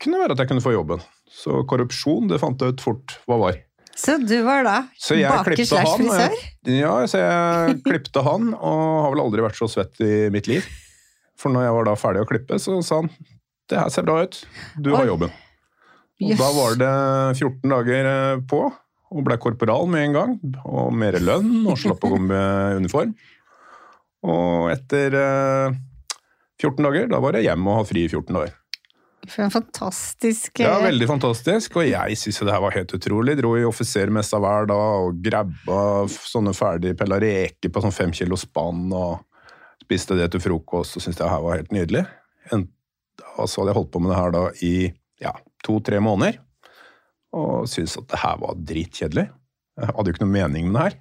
kunne 0.00 0.16
det 0.18 0.22
være 0.24 0.36
at 0.36 0.42
jeg 0.42 0.50
kunne 0.52 0.64
få 0.64 0.74
jobben. 0.74 1.02
Så 1.32 1.62
korrupsjon, 1.68 2.28
det 2.30 2.40
fant 2.42 2.60
jeg 2.60 2.74
ut 2.74 2.84
fort 2.84 3.14
hva 3.28 3.38
var. 3.40 3.60
Så 3.96 4.16
du 4.24 4.38
var 4.46 4.64
da 4.64 4.76
Så 4.96 5.18
baker 5.20 5.58
slash 5.68 5.98
frisør? 6.00 6.36
Ja, 6.72 6.94
så 7.08 7.20
jeg 7.20 7.78
klippte 7.84 8.22
han, 8.24 8.52
og 8.56 8.82
har 9.04 9.12
vel 9.14 9.24
aldri 9.26 9.44
vært 9.44 9.58
så 9.58 9.68
svett 9.70 10.00
i 10.04 10.28
mitt 10.32 10.48
liv. 10.48 10.66
For 11.40 11.52
når 11.52 11.66
jeg 11.66 11.76
var 11.76 11.88
da 11.88 11.96
ferdig 11.98 12.22
å 12.24 12.28
klippe, 12.28 12.58
så 12.62 12.78
sa 12.84 13.02
han 13.02 13.12
det 13.70 13.78
her 13.78 13.92
ser 13.92 14.04
bra 14.04 14.18
ut, 14.26 14.36
du 14.84 14.90
har 14.92 15.06
jobben. 15.08 15.30
Og 16.22 16.32
da 16.38 16.48
var 16.54 16.74
det 16.78 16.90
14 17.40 17.72
dager 17.72 18.08
eh, 18.10 18.40
på, 18.48 18.60
og 19.12 19.22
ble 19.26 19.36
korporal 19.40 19.88
med 19.90 20.06
en 20.06 20.16
gang. 20.16 20.34
Og 20.68 20.92
mer 20.94 21.16
lønn, 21.22 21.62
og 21.66 21.78
slapp 21.80 22.04
å 22.04 22.10
gå 22.12 22.18
med 22.22 22.82
uniform. 22.82 23.14
Og 24.28 24.68
etter 24.74 25.16
eh, 25.18 25.78
14 26.60 26.84
dager, 26.84 27.08
da 27.10 27.22
var 27.22 27.38
jeg 27.38 27.48
hjemme 27.48 27.72
og 27.72 27.80
ha 27.80 27.88
fri 27.88 28.04
i 28.06 28.10
14 28.10 28.28
dager. 28.36 28.52
For 29.28 29.44
en 29.44 29.52
fantastisk 29.54 30.60
Ja, 30.60 30.78
eh, 30.78 30.88
veldig 30.88 31.06
fantastisk, 31.06 31.76
og 31.78 31.86
jeg 31.86 32.16
syns 32.18 32.40
det 32.42 32.54
her 32.54 32.62
var 32.64 32.74
helt 32.74 32.94
utrolig. 32.96 33.36
Dro 33.38 33.52
i 33.58 33.66
offisermessa 33.66 34.40
hver 34.42 34.66
dag 34.70 35.04
og 35.06 35.20
grabba 35.22 35.82
sånne 36.10 36.30
sånne 36.32 36.54
ferdigpella 36.58 37.20
reker 37.22 37.70
på 37.70 37.82
sånn 37.84 37.94
fem 37.94 38.14
kilo 38.16 38.38
spann 38.40 38.88
og 38.90 39.22
spiste 39.84 40.16
det 40.18 40.32
til 40.32 40.42
frokost 40.42 40.98
og 40.98 41.04
syntes 41.04 41.20
det 41.20 41.30
her 41.30 41.44
var 41.44 41.60
helt 41.60 41.74
nydelig. 41.74 42.02
En, 42.54 42.66
og 43.36 43.46
så 43.46 43.62
hadde 43.62 43.70
jeg 43.70 43.78
holdt 43.78 43.92
på 43.94 44.02
med 44.02 44.12
det 44.12 44.18
her 44.18 44.34
da 44.34 44.42
i 44.66 44.74
ja, 45.22 45.36
to-tre 45.62 46.02
måneder, 46.02 46.40
og 47.32 47.70
syntes 47.70 47.96
at 48.00 48.10
det 48.10 48.20
her 48.24 48.42
var 48.42 48.58
dritkjedelig. 48.72 49.28
Jeg 49.78 49.94
hadde 49.94 50.10
jo 50.10 50.16
ikke 50.16 50.24
noe 50.26 50.34
mening 50.34 50.68
med 50.68 50.76
det 50.76 50.84
her. 50.88 50.98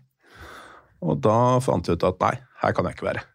Og 1.01 1.17
da 1.25 1.57
fant 1.65 1.87
jeg 1.89 1.97
ut 1.97 2.07
at 2.07 2.21
nei, 2.21 2.35
her 2.61 2.77
kan 2.77 2.85
jeg 2.85 2.95
ikke 2.95 3.09
være. 3.09 3.25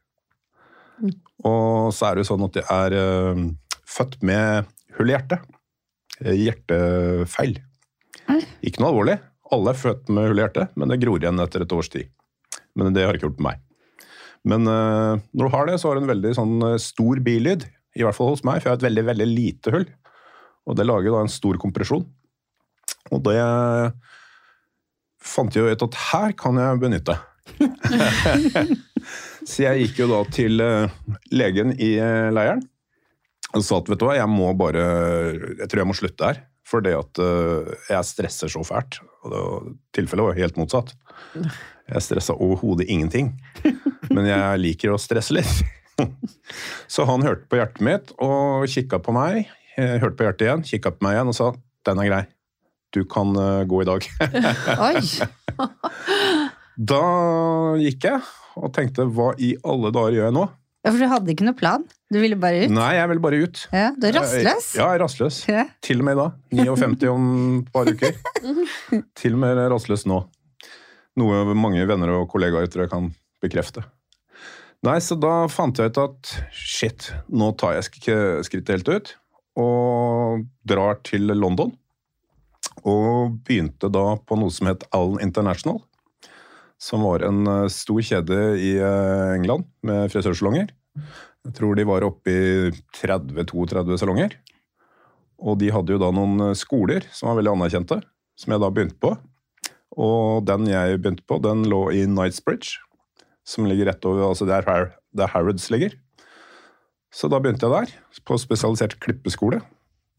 Og 1.45 1.91
så 1.93 2.09
er 2.09 2.17
det 2.17 2.23
jo 2.25 2.31
sånn 2.31 2.47
at 2.47 2.59
jeg 2.61 2.67
er 2.71 2.95
øh, 2.97 3.43
født 3.87 4.23
med 4.25 4.71
hull 4.99 5.11
i 5.11 5.17
hjertet. 5.17 5.45
Eh, 6.25 6.37
Hjertefeil. 6.41 7.59
Ikke 8.65 8.83
noe 8.83 8.93
alvorlig. 8.93 9.19
Alle 9.55 9.73
er 9.73 9.79
født 9.79 10.11
med 10.11 10.31
hull 10.31 10.41
i 10.41 10.45
hjertet, 10.45 10.75
men 10.79 10.91
det 10.91 11.01
gror 11.03 11.23
igjen 11.23 11.43
etter 11.43 11.65
et 11.65 11.77
års 11.77 11.91
tid. 11.93 12.11
Men 12.77 12.97
det 12.97 13.07
har 13.07 13.17
ikke 13.17 13.29
gjort 13.29 13.45
meg. 13.47 13.63
Men 14.47 14.67
eh, 14.71 15.23
når 15.37 15.49
du 15.49 15.55
har 15.55 15.71
det, 15.71 15.79
så 15.83 15.91
har 15.91 15.99
du 15.99 16.05
en 16.05 16.13
veldig 16.13 16.35
sånn 16.39 16.57
eh, 16.73 16.81
stor 16.83 17.23
bilyd. 17.25 17.67
I 17.97 18.05
hvert 18.05 18.17
fall 18.17 18.35
hos 18.35 18.45
meg, 18.45 18.61
for 18.61 18.69
jeg 18.69 18.75
har 18.75 18.81
et 18.81 18.89
veldig, 18.89 19.07
veldig 19.13 19.29
lite 19.31 19.73
hull. 19.75 19.87
Og 20.67 20.77
det 20.77 20.87
lager 20.87 21.15
da 21.15 21.25
en 21.25 21.33
stor 21.33 21.59
kompresjon. 21.63 22.05
Og 23.15 23.23
det 23.23 23.39
fant 25.23 25.55
jeg 25.55 25.63
jo 25.63 25.73
ut 25.73 25.85
at 25.87 25.99
her 26.11 26.35
kan 26.39 26.59
jeg 26.59 26.81
benytte. 26.83 27.15
så 29.49 29.63
jeg 29.63 29.85
gikk 29.85 30.01
jo 30.03 30.09
da 30.11 30.21
til 30.35 30.59
legen 31.31 31.73
i 31.79 31.93
leiren 32.35 32.65
sa 33.65 33.79
at 33.81 33.89
vet 33.89 34.01
du 34.01 34.05
hva, 34.09 34.17
jeg 34.19 34.29
må 34.29 34.51
bare 34.59 34.83
Jeg 35.61 35.69
tror 35.71 35.83
jeg 35.83 35.89
må 35.89 35.97
slutte 35.97 36.31
her. 36.31 36.43
Fordi 36.67 36.93
at 36.99 37.21
eh, 37.23 37.73
jeg 37.93 38.09
stresser 38.09 38.51
så 38.51 38.65
fælt. 38.67 38.99
Og 39.25 39.33
det, 39.33 39.43
tilfellet 39.95 40.31
var 40.31 40.39
helt 40.41 40.61
motsatt. 40.61 40.93
Jeg 41.87 42.03
stressa 42.03 42.35
overhodet 42.35 42.89
ingenting. 42.91 43.29
Men 44.11 44.27
jeg 44.27 44.59
liker 44.59 44.91
å 44.91 44.99
stresse 44.99 45.37
litt. 45.37 45.61
Så 46.93 47.07
han 47.07 47.23
hørte 47.23 47.47
på 47.47 47.61
hjertet 47.61 47.85
mitt 47.87 48.11
og 48.19 48.67
kikka 48.73 48.99
på 48.99 49.15
meg. 49.15 49.47
Jeg 49.77 50.01
hørte 50.03 50.19
på 50.19 50.27
hjertet 50.27 50.49
igjen, 50.49 50.65
kikka 50.67 50.91
på 50.97 51.07
meg 51.07 51.15
igjen 51.15 51.31
og 51.31 51.37
sa 51.39 51.53
'den 51.87 52.03
er 52.03 52.09
grei'. 52.11 52.27
Du 52.91 53.05
kan 53.07 53.31
eh, 53.39 53.63
gå 53.71 53.85
i 53.85 53.87
dag. 53.87 54.09
Oi! 54.91 55.01
Da 56.77 57.01
gikk 57.81 58.05
jeg 58.05 58.21
og 58.59 58.75
tenkte 58.75 59.07
'hva 59.07 59.31
i 59.39 59.55
alle 59.65 59.95
dager 59.95 60.19
gjør 60.19 60.27
jeg 60.27 60.37
nå'? 60.37 60.49
Ja, 60.87 60.93
For 60.95 61.03
du 61.03 61.09
hadde 61.11 61.33
ikke 61.33 61.47
noe 61.49 61.57
plan? 61.59 61.83
Du 62.15 62.21
ville 62.23 62.37
bare 62.39 62.61
ut? 62.63 62.71
Nei, 62.71 62.93
jeg 62.95 63.09
ville 63.11 63.23
bare 63.25 63.41
ut. 63.43 63.63
Ja, 63.75 63.89
Du 63.99 64.05
er 64.07 64.15
rastløs? 64.15 64.69
Ja, 64.79 64.85
jeg 64.93 65.01
er 65.01 65.03
rastløs. 65.03 65.39
Ja. 65.51 65.65
Til 65.83 65.99
og 65.99 66.07
med 66.07 66.21
da. 66.21 66.27
59 66.55 67.09
om 67.11 67.25
et 67.65 67.73
par 67.75 67.91
uker. 67.91 68.15
Til 69.19 69.35
og 69.35 69.41
med 69.43 69.59
rastløs 69.73 70.07
nå. 70.07 70.21
Noe 71.19 71.43
mange 71.59 71.83
venner 71.91 72.13
og 72.21 72.29
kollegaer 72.31 72.71
tror 72.71 72.85
jeg 72.85 72.93
kan 72.93 73.09
bekrefte. 73.43 73.83
Nei, 74.87 75.01
så 75.03 75.17
da 75.19 75.49
fant 75.51 75.81
jeg 75.81 75.91
ut 75.91 75.99
at 76.05 76.33
shit, 76.55 77.09
nå 77.35 77.51
tar 77.59 77.75
jeg 77.81 77.89
ikke 77.91 78.19
skrittet 78.47 78.77
helt 78.77 78.93
ut. 78.93 79.13
Og 79.59 80.47
drar 80.69 81.01
til 81.09 81.27
London. 81.35 81.73
Og 82.87 83.41
begynte 83.43 83.91
da 83.91 84.13
på 84.23 84.39
noe 84.39 84.53
som 84.55 84.69
het 84.71 84.87
Allen 84.95 85.19
International. 85.25 85.81
Som 86.87 87.03
var 87.03 87.25
en 87.27 87.47
eh, 87.51 87.69
stor 87.73 88.03
kjede 88.05 88.41
i 88.63 88.77
eh, 88.79 89.35
England 89.35 89.67
med 89.87 90.11
frisørsalonger. 90.13 90.71
Jeg 91.47 91.55
tror 91.57 91.79
de 91.79 91.87
var 91.87 92.07
oppe 92.07 92.33
i 92.33 92.71
30-32 92.99 93.99
salonger. 93.99 94.37
Og 95.43 95.59
de 95.61 95.73
hadde 95.75 95.95
jo 95.95 96.01
da 96.01 96.13
noen 96.15 96.51
eh, 96.51 96.59
skoler 96.59 97.07
som 97.15 97.31
var 97.31 97.41
veldig 97.41 97.57
anerkjente, 97.57 98.01
som 98.39 98.55
jeg 98.55 98.63
da 98.63 98.71
begynte 98.73 99.01
på. 99.03 99.15
Og 99.97 100.47
den 100.47 100.69
jeg 100.71 101.01
begynte 101.01 101.27
på, 101.27 101.41
den 101.43 101.65
lå 101.71 101.87
i 101.95 102.05
Knightsbridge, 102.07 102.79
som 103.47 103.67
ligger 103.67 103.91
rett 103.91 104.07
over 104.07 104.29
Altså 104.29 104.47
der, 104.49 104.67
Har 104.67 104.93
der 105.17 105.33
Harrods 105.33 105.71
ligger. 105.71 105.97
Så 107.15 107.31
da 107.33 107.41
begynte 107.41 107.67
jeg 107.67 107.73
der, 107.73 107.95
på 108.27 108.37
spesialisert 108.39 108.99
klippeskole. 109.01 109.63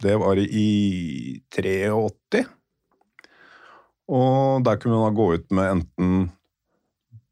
Det 0.01 0.15
var 0.19 0.39
i 0.39 1.41
83. 1.53 2.43
Og 4.07 4.63
der 4.65 4.79
kunne 4.79 4.97
man 4.97 5.11
da 5.11 5.17
gå 5.17 5.27
ut 5.35 5.51
med 5.51 5.71
enten 5.75 6.11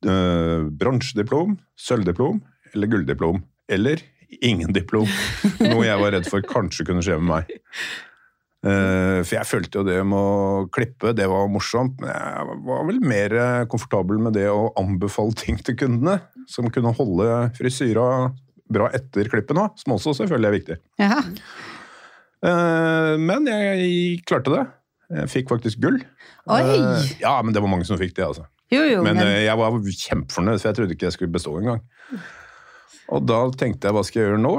eh, 0.05 0.65
bronsediplom, 0.79 1.57
sølvdiplom 1.79 2.41
eller 2.73 2.91
gulldiplom. 2.91 3.41
Eller 3.71 4.01
ingen 4.41 4.73
diplom. 4.75 5.07
Noe 5.63 5.85
jeg 5.87 6.01
var 6.01 6.15
redd 6.15 6.29
for 6.29 6.45
kanskje 6.45 6.87
kunne 6.87 7.03
skje 7.05 7.17
med 7.21 7.29
meg. 7.31 7.55
Eh, 8.65 9.19
for 9.21 9.35
jeg 9.37 9.49
følte 9.49 9.81
jo 9.81 9.85
det 9.87 9.99
med 10.07 10.17
å 10.17 10.65
klippe, 10.73 11.13
det 11.17 11.27
var 11.31 11.51
morsomt. 11.51 11.99
Men 12.01 12.11
jeg 12.13 12.57
var 12.69 12.87
vel 12.89 13.03
mer 13.05 13.37
eh, 13.41 13.67
komfortabel 13.71 14.21
med 14.27 14.37
det 14.37 14.47
å 14.51 14.71
anbefale 14.81 15.37
ting 15.39 15.61
til 15.61 15.77
kundene. 15.79 16.19
Som 16.49 16.69
kunne 16.73 16.93
holde 16.93 17.29
frisyra 17.57 18.31
bra 18.69 18.89
etter 18.93 19.29
klippet 19.29 19.55
nå, 19.57 19.69
som 19.81 19.95
også 19.95 20.13
selvfølgelig 20.19 20.47
er 20.49 20.55
viktig. 20.59 20.75
Ja. 21.01 21.17
Men 22.45 23.47
jeg 23.49 24.19
klarte 24.29 24.53
det. 24.53 24.65
Jeg 25.15 25.31
fikk 25.31 25.49
faktisk 25.53 25.81
gull. 25.81 25.97
Oi! 26.53 26.61
Ja, 27.21 27.39
men 27.41 27.53
det 27.53 27.61
var 27.61 27.71
mange 27.71 27.87
som 27.89 27.97
fikk 27.97 28.13
det, 28.17 28.25
altså. 28.25 28.45
Jo, 28.73 28.81
jo, 28.81 29.01
Men 29.05 29.19
men, 29.19 29.27
eh, 29.27 29.43
jeg 29.45 29.57
var 29.59 29.75
kjempefornøyd, 29.77 30.57
for 30.57 30.69
jeg 30.69 30.77
trodde 30.79 30.95
ikke 30.95 31.07
jeg 31.07 31.15
skulle 31.15 31.35
bestå 31.35 31.53
engang. 31.59 31.83
Og 33.13 33.25
da 33.29 33.39
tenkte 33.53 33.85
jeg 33.85 33.93
hva 33.93 34.03
skal 34.05 34.21
jeg 34.21 34.31
gjøre 34.31 34.41
nå? 34.41 34.53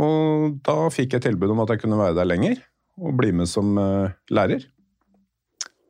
Og 0.00 0.54
da 0.64 0.76
fikk 0.92 1.16
jeg 1.16 1.26
tilbud 1.26 1.52
om 1.52 1.60
at 1.64 1.74
jeg 1.74 1.82
kunne 1.82 2.00
være 2.00 2.16
der 2.16 2.30
lenger 2.30 2.62
og 3.04 3.16
bli 3.18 3.32
med 3.36 3.50
som 3.50 3.74
uh, 3.76 4.12
lærer. 4.32 4.64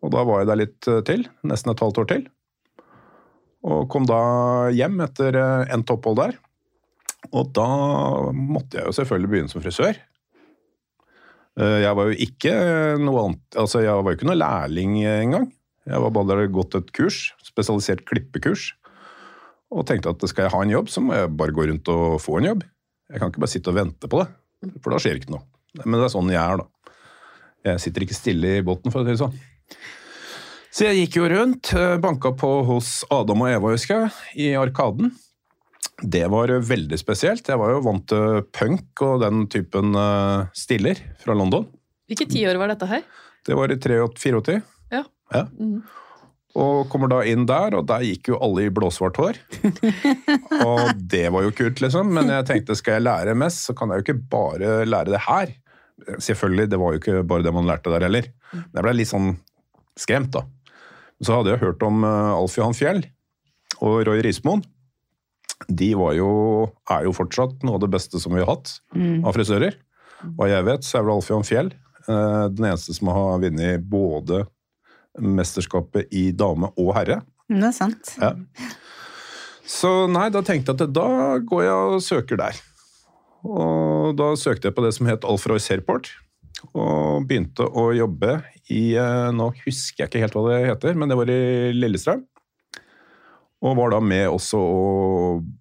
Og 0.02 0.11
da 0.12 0.25
var 0.26 0.42
jeg 0.42 0.50
der 0.50 0.61
litt 0.62 0.88
uh, 0.90 1.00
til, 1.06 1.26
nesten 1.47 1.71
et 1.71 1.83
halvt 1.85 2.00
år 2.02 2.09
til. 2.11 2.25
Og 3.64 3.87
kom 3.92 4.09
da 4.09 4.18
hjem 4.75 4.99
etter 5.04 5.38
uh, 5.38 5.68
endt 5.73 5.92
opphold 5.94 6.18
der. 6.18 6.35
Og 7.30 7.52
da 7.56 7.68
måtte 8.35 8.80
jeg 8.80 8.88
jo 8.88 8.97
selvfølgelig 8.99 9.30
begynne 9.30 9.52
som 9.52 9.62
frisør. 9.64 9.97
Jeg 11.54 11.94
var 11.94 12.09
jo 12.11 12.16
ikke 12.18 12.52
noe 12.99 13.21
annet 13.23 13.56
Altså, 13.62 13.78
jeg 13.85 13.94
var 13.94 14.11
jo 14.11 14.16
ikke 14.18 14.26
noe 14.26 14.40
lærling 14.40 14.97
engang. 15.06 15.44
Jeg 15.84 16.00
var 16.00 16.14
bare 16.16 16.46
gått 16.48 16.76
et 16.78 16.92
kurs, 16.96 17.32
spesialisert 17.44 18.04
klippekurs, 18.08 18.70
og 19.74 19.84
tenkte 19.88 20.12
at 20.14 20.22
skal 20.30 20.46
jeg 20.46 20.54
ha 20.54 20.62
en 20.64 20.72
jobb, 20.72 20.88
så 20.92 21.02
må 21.04 21.16
jeg 21.16 21.32
bare 21.36 21.54
gå 21.56 21.66
rundt 21.68 21.90
og 21.92 22.20
få 22.22 22.38
en 22.38 22.48
jobb. 22.52 22.62
Jeg 23.10 23.20
kan 23.20 23.32
ikke 23.32 23.42
bare 23.42 23.52
sitte 23.52 23.72
og 23.72 23.76
vente 23.76 24.08
på 24.10 24.22
det, 24.22 24.28
for 24.80 24.94
da 24.94 25.00
skjer 25.02 25.20
ikke 25.20 25.34
noe. 25.34 25.44
Men 25.82 25.98
det 25.98 26.06
er 26.06 26.14
sånn 26.14 26.30
jeg 26.32 26.40
er, 26.40 26.62
da. 26.62 26.94
Jeg 27.64 27.82
sitter 27.82 28.04
ikke 28.04 28.16
stille 28.16 28.56
i 28.60 28.64
båten, 28.64 28.92
for 28.92 29.02
å 29.02 29.06
si 29.06 29.14
det 29.14 29.20
sånn. 29.20 29.36
Så 30.74 30.88
jeg 30.88 31.04
gikk 31.04 31.20
jo 31.20 31.28
rundt, 31.30 31.70
eh, 31.78 31.96
banka 32.02 32.32
på 32.34 32.50
hos 32.66 33.04
Adam 33.14 33.44
og 33.44 33.52
Eva, 33.52 33.74
husker 33.76 34.04
jeg, 34.04 34.14
i 34.42 34.48
Arkaden. 34.58 35.12
Det 36.02 36.24
var 36.30 36.50
veldig 36.50 36.98
spesielt. 36.98 37.46
Jeg 37.46 37.60
var 37.60 37.70
jo 37.70 37.82
vant 37.84 38.06
til 38.10 38.42
punk 38.52 39.02
og 39.06 39.20
den 39.22 39.44
typen 39.52 39.94
eh, 39.94 40.48
stiller 40.58 40.98
fra 41.22 41.36
London. 41.38 41.68
Hvilket 42.10 42.32
tiår 42.34 42.58
var 42.58 42.72
dette 42.72 42.88
her? 42.90 43.04
Det 43.46 43.54
var 43.54 43.70
i 43.70 43.78
83-84. 43.78 44.58
Ja. 44.92 45.04
Ja. 45.34 45.44
Og 46.54 46.86
kommer 46.90 47.10
da 47.10 47.20
inn 47.26 47.48
der, 47.50 47.74
og 47.74 47.88
der 47.88 48.04
gikk 48.06 48.30
jo 48.30 48.38
alle 48.44 48.68
i 48.68 48.72
blåsvart 48.74 49.18
hår. 49.18 49.38
og 50.68 51.00
det 51.10 51.26
var 51.34 51.42
jo 51.42 51.54
kult, 51.58 51.82
liksom. 51.82 52.12
Men 52.14 52.30
jeg 52.30 52.46
tenkte 52.50 52.76
skal 52.78 53.00
jeg 53.00 53.06
lære 53.08 53.34
mest, 53.38 53.64
så 53.66 53.74
kan 53.74 53.90
jeg 53.90 54.00
jo 54.00 54.06
ikke 54.06 54.20
bare 54.30 54.76
lære 54.86 55.16
det 55.16 55.24
her. 55.26 55.54
Selvfølgelig, 56.22 56.68
det 56.70 56.78
var 56.78 56.94
jo 56.94 57.02
ikke 57.02 57.24
bare 57.26 57.46
det 57.46 57.54
man 57.54 57.66
lærte 57.66 57.90
der 57.90 58.06
heller. 58.06 58.30
Men 58.52 58.78
jeg 58.78 58.86
ble 58.86 58.94
litt 59.00 59.10
sånn 59.10 59.32
skremt, 59.98 60.30
da. 60.36 60.44
Så 61.24 61.34
hadde 61.34 61.54
jeg 61.54 61.62
hørt 61.62 61.82
om 61.86 62.06
eh, 62.06 62.30
Alf 62.36 62.56
Johan 62.58 62.76
Fjell 62.76 63.04
og 63.82 64.00
Roy 64.06 64.22
Rismoen. 64.24 64.62
De 65.66 65.92
var 65.96 66.14
jo, 66.18 66.30
er 66.90 67.06
jo 67.06 67.14
fortsatt 67.16 67.62
noe 67.64 67.78
av 67.78 67.84
det 67.84 67.92
beste 67.94 68.20
som 68.20 68.34
vi 68.34 68.42
har 68.42 68.50
hatt 68.50 68.76
mm. 68.94 69.24
av 69.24 69.34
frisører. 69.36 69.78
Hva 70.36 70.48
jeg 70.50 70.66
vet, 70.66 70.86
så 70.86 70.98
er 70.98 71.06
vel 71.06 71.16
Alf 71.16 71.30
Johan 71.30 71.46
Fjell 71.46 71.70
eh, 71.74 72.44
den 72.52 72.68
eneste 72.70 72.94
som 72.96 73.10
har 73.14 73.40
vunnet 73.42 73.86
både 73.90 74.44
mesterskapet 75.21 76.11
i 76.14 76.30
dame 76.35 76.71
og 76.80 76.94
herre. 76.97 77.21
Det 77.50 77.68
er 77.68 77.76
sant. 77.76 78.14
Ja. 78.21 78.35
Så 79.64 80.06
nei, 80.12 80.28
da 80.33 80.42
tenkte 80.44 80.75
jeg 80.75 80.88
at 80.88 80.92
da 80.94 81.38
går 81.44 81.64
jeg 81.64 81.94
og 81.94 82.02
søker 82.04 82.40
der. 82.40 82.59
Og 83.44 84.14
da 84.16 84.33
søkte 84.40 84.68
jeg 84.68 84.76
på 84.76 84.85
det 84.85 84.92
som 84.97 85.09
het 85.09 85.25
Alf 85.28 85.47
Royce 85.49 85.73
Airport, 85.75 86.11
og 86.73 87.26
begynte 87.28 87.66
å 87.66 87.90
jobbe 87.92 88.38
i 88.73 88.94
eh, 88.97 89.30
Nå 89.37 89.50
husker 89.66 90.04
jeg 90.04 90.09
ikke 90.09 90.23
helt 90.23 90.37
hva 90.37 90.44
det 90.49 90.61
heter, 90.71 90.97
men 90.97 91.11
det 91.11 91.18
var 91.18 91.33
i 91.33 91.73
Lillestrøm. 91.76 92.23
Og 93.64 93.76
var 93.78 93.92
da 93.94 94.00
med 94.04 94.28
også 94.33 94.61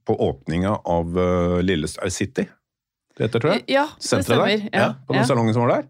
på 0.08 0.16
åpninga 0.28 0.78
av 0.96 1.20
eh, 1.20 1.58
Lillestrøm 1.64 2.14
City, 2.14 2.48
det 3.14 3.28
heter, 3.28 3.44
tror 3.44 3.52
jeg 3.54 3.66
Ja, 3.70 3.84
det 3.94 4.08
senteret 4.08 4.40
der. 4.40 4.56
stemmer. 4.58 4.70
Ja, 4.74 4.88
på 5.06 5.14
den 5.14 5.22
ja. 5.22 5.28
salongen 5.30 5.54
som 5.56 5.68
var 5.68 5.76
der. 5.76 5.90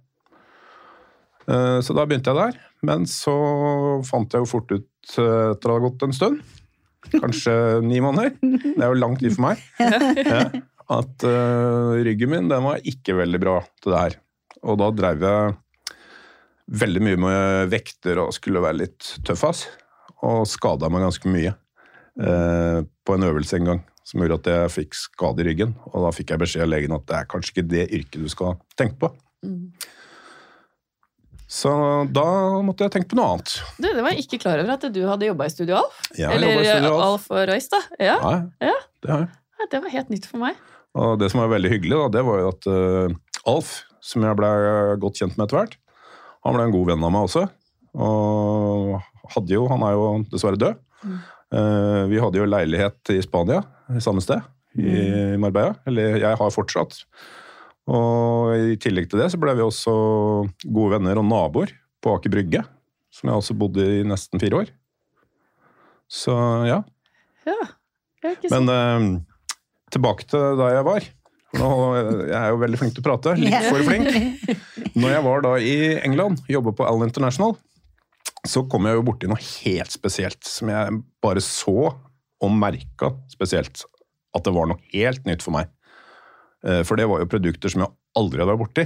Eh, 1.48 1.80
Så 1.84 1.96
da 1.96 2.06
begynte 2.08 2.32
jeg 2.32 2.40
der. 2.40 2.60
Men 2.84 3.08
så 3.10 3.34
fant 4.08 4.34
jeg 4.34 4.44
jo 4.44 4.50
fort 4.50 4.72
ut, 4.72 4.90
eh, 5.18 5.52
etter 5.54 5.72
å 5.72 5.78
ha 5.78 5.84
gått 5.86 6.04
en 6.04 6.16
stund, 6.16 6.42
kanskje 7.14 7.54
ni 7.84 8.00
måneder, 8.04 8.36
det 8.42 8.80
er 8.80 8.92
jo 8.92 9.00
lang 9.00 9.16
tid 9.20 9.36
for 9.36 9.50
meg, 9.50 9.64
at 10.98 11.26
eh, 11.28 12.04
ryggen 12.08 12.32
min 12.32 12.52
den 12.52 12.64
var 12.64 12.84
ikke 12.84 13.18
veldig 13.20 13.40
bra 13.44 13.58
til 13.82 13.96
det 13.96 14.02
her. 14.02 14.18
Og 14.64 14.80
da 14.80 14.90
drev 14.96 15.24
jeg 15.28 15.56
veldig 16.84 17.04
mye 17.04 17.20
med 17.20 17.72
vekter 17.72 18.22
og 18.24 18.36
skulle 18.36 18.64
være 18.64 18.82
litt 18.86 19.16
tøffass, 19.28 19.66
og 20.24 20.46
skada 20.48 20.88
meg 20.92 21.04
ganske 21.04 21.28
mye 21.28 21.52
på 22.14 23.16
en 23.18 23.26
øvelse 23.26 23.58
en 23.58 23.66
gang 23.68 23.80
som 24.08 24.22
gjorde 24.22 24.36
at 24.42 24.50
jeg 24.52 24.72
fikk 24.76 24.96
skade 24.96 25.42
i 25.44 25.48
ryggen. 25.48 25.74
Og 25.92 26.06
da 26.06 26.12
fikk 26.16 26.32
jeg 26.34 26.42
beskjed 26.44 26.66
av 26.68 26.72
legen 26.72 26.96
at 26.96 27.06
det 27.10 27.18
er 27.18 27.30
kanskje 27.32 27.56
ikke 27.56 27.68
det 27.72 27.86
yrket 27.98 28.24
du 28.24 28.30
skal 28.32 28.56
tenke 28.80 29.00
på. 29.02 29.10
Mm. 29.44 29.74
Så 31.54 31.70
da 32.16 32.26
måtte 32.66 32.88
jeg 32.88 32.94
tenke 32.96 33.12
på 33.12 33.18
noe 33.20 33.36
annet. 33.36 33.52
Du, 33.78 33.86
det 33.86 34.02
var 34.02 34.16
jeg 34.16 34.24
ikke 34.26 34.40
klar 34.42 34.62
over 34.64 34.74
at 34.74 34.86
du 34.96 35.02
hadde 35.06 35.28
jobba 35.28 35.46
i 35.46 35.54
Studio 35.54 35.76
Alf. 35.84 36.00
Jeg 36.18 36.32
Eller 36.34 36.56
i 36.56 36.66
Studio 36.66 36.94
Alf. 36.96 37.04
Alf 37.06 37.28
og 37.36 37.44
Royce, 37.52 37.70
da. 37.76 37.82
Ja. 38.02 38.16
Ja, 38.24 38.72
Ja. 38.72 38.78
det 39.04 39.12
har 39.14 39.26
jeg. 39.28 39.30
Ja, 39.60 39.68
Det 39.72 39.82
var 39.84 39.94
helt 39.94 40.10
nytt 40.16 40.26
for 40.32 40.42
meg. 40.42 40.58
Og 40.98 41.20
det 41.22 41.30
som 41.32 41.42
var 41.44 41.52
veldig 41.54 41.70
hyggelig, 41.76 41.94
da, 42.00 42.08
det 42.18 42.24
var 42.26 42.42
jo 42.42 42.50
at 42.54 42.68
uh, 42.70 43.14
Alf, 43.54 43.76
som 44.04 44.26
jeg 44.26 44.38
ble 44.40 44.50
godt 45.02 45.22
kjent 45.22 45.38
med 45.38 45.46
etter 45.46 45.60
hvert, 45.62 45.78
han 46.44 46.58
ble 46.58 46.66
en 46.68 46.74
god 46.74 46.90
venn 46.90 47.06
av 47.06 47.14
meg 47.14 47.28
også. 47.30 47.46
Og 47.94 48.98
hadde 49.36 49.54
jo, 49.56 49.68
han 49.72 49.86
er 49.88 49.94
jo 49.96 50.10
dessverre 50.34 50.60
død. 50.60 50.82
Eh, 51.54 52.02
vi 52.10 52.20
hadde 52.20 52.40
jo 52.42 52.48
leilighet 52.50 53.14
i 53.14 53.20
Spania, 53.24 53.62
i 53.94 54.02
samme 54.04 54.24
sted, 54.26 54.42
i 54.76 55.38
Marbella. 55.40 55.76
Eller 55.88 56.18
jeg 56.20 56.40
har 56.40 56.52
fortsatt. 56.54 57.04
Og 57.92 58.54
i 58.56 58.78
tillegg 58.80 59.10
til 59.12 59.20
det 59.20 59.32
så 59.34 59.40
ble 59.42 59.56
vi 59.58 59.66
også 59.66 59.94
gode 60.64 60.94
venner 60.96 61.20
og 61.20 61.28
naboer 61.28 61.74
på 62.04 62.16
Aker 62.16 62.32
Brygge. 62.32 62.64
Som 63.14 63.30
jeg 63.30 63.42
også 63.42 63.58
bodde 63.58 63.84
i 64.00 64.06
nesten 64.08 64.42
fire 64.42 64.64
år. 64.64 64.72
Så 66.10 66.34
ja. 66.68 66.80
Ja. 67.48 67.68
Men 68.54 68.72
eh, 68.72 69.10
tilbake 69.94 70.26
til 70.30 70.58
da 70.60 70.72
jeg 70.74 70.88
var. 70.88 71.10
Nå, 71.54 71.70
jeg 72.26 72.38
er 72.40 72.50
jo 72.50 72.62
veldig 72.64 72.80
flink 72.82 72.96
til 72.96 73.04
å 73.04 73.06
prate. 73.06 73.36
Litt 73.38 73.68
for 73.68 73.84
flink. 73.86 74.10
Når 74.98 75.14
jeg 75.14 75.26
var 75.28 75.44
da 75.46 75.54
i 75.62 75.76
England, 76.02 76.42
jobba 76.50 76.74
på 76.74 76.88
Allen 76.88 77.10
International, 77.10 77.54
så 78.48 78.64
kom 78.70 78.88
jeg 78.90 78.98
jo 78.98 79.06
borti 79.06 79.30
noe 79.30 79.40
helt 79.40 79.94
spesielt 79.94 80.42
som 80.48 80.72
jeg 80.74 80.98
bare 81.24 81.44
så 81.44 81.94
og 82.44 82.58
merka 82.58 83.14
spesielt 83.32 83.86
at 84.34 84.44
det 84.44 84.54
var 84.56 84.68
noe 84.72 84.82
helt 84.92 85.28
nytt 85.30 85.46
for 85.46 85.56
meg. 85.56 85.70
Eh, 86.66 86.84
For 86.88 86.96
det 87.00 87.08
var 87.10 87.20
jo 87.24 87.30
produkter 87.32 87.70
som 87.74 87.84
jeg 87.86 87.92
aldri 88.20 88.40
hadde 88.44 88.54
vært 88.56 88.64
borti. 88.66 88.86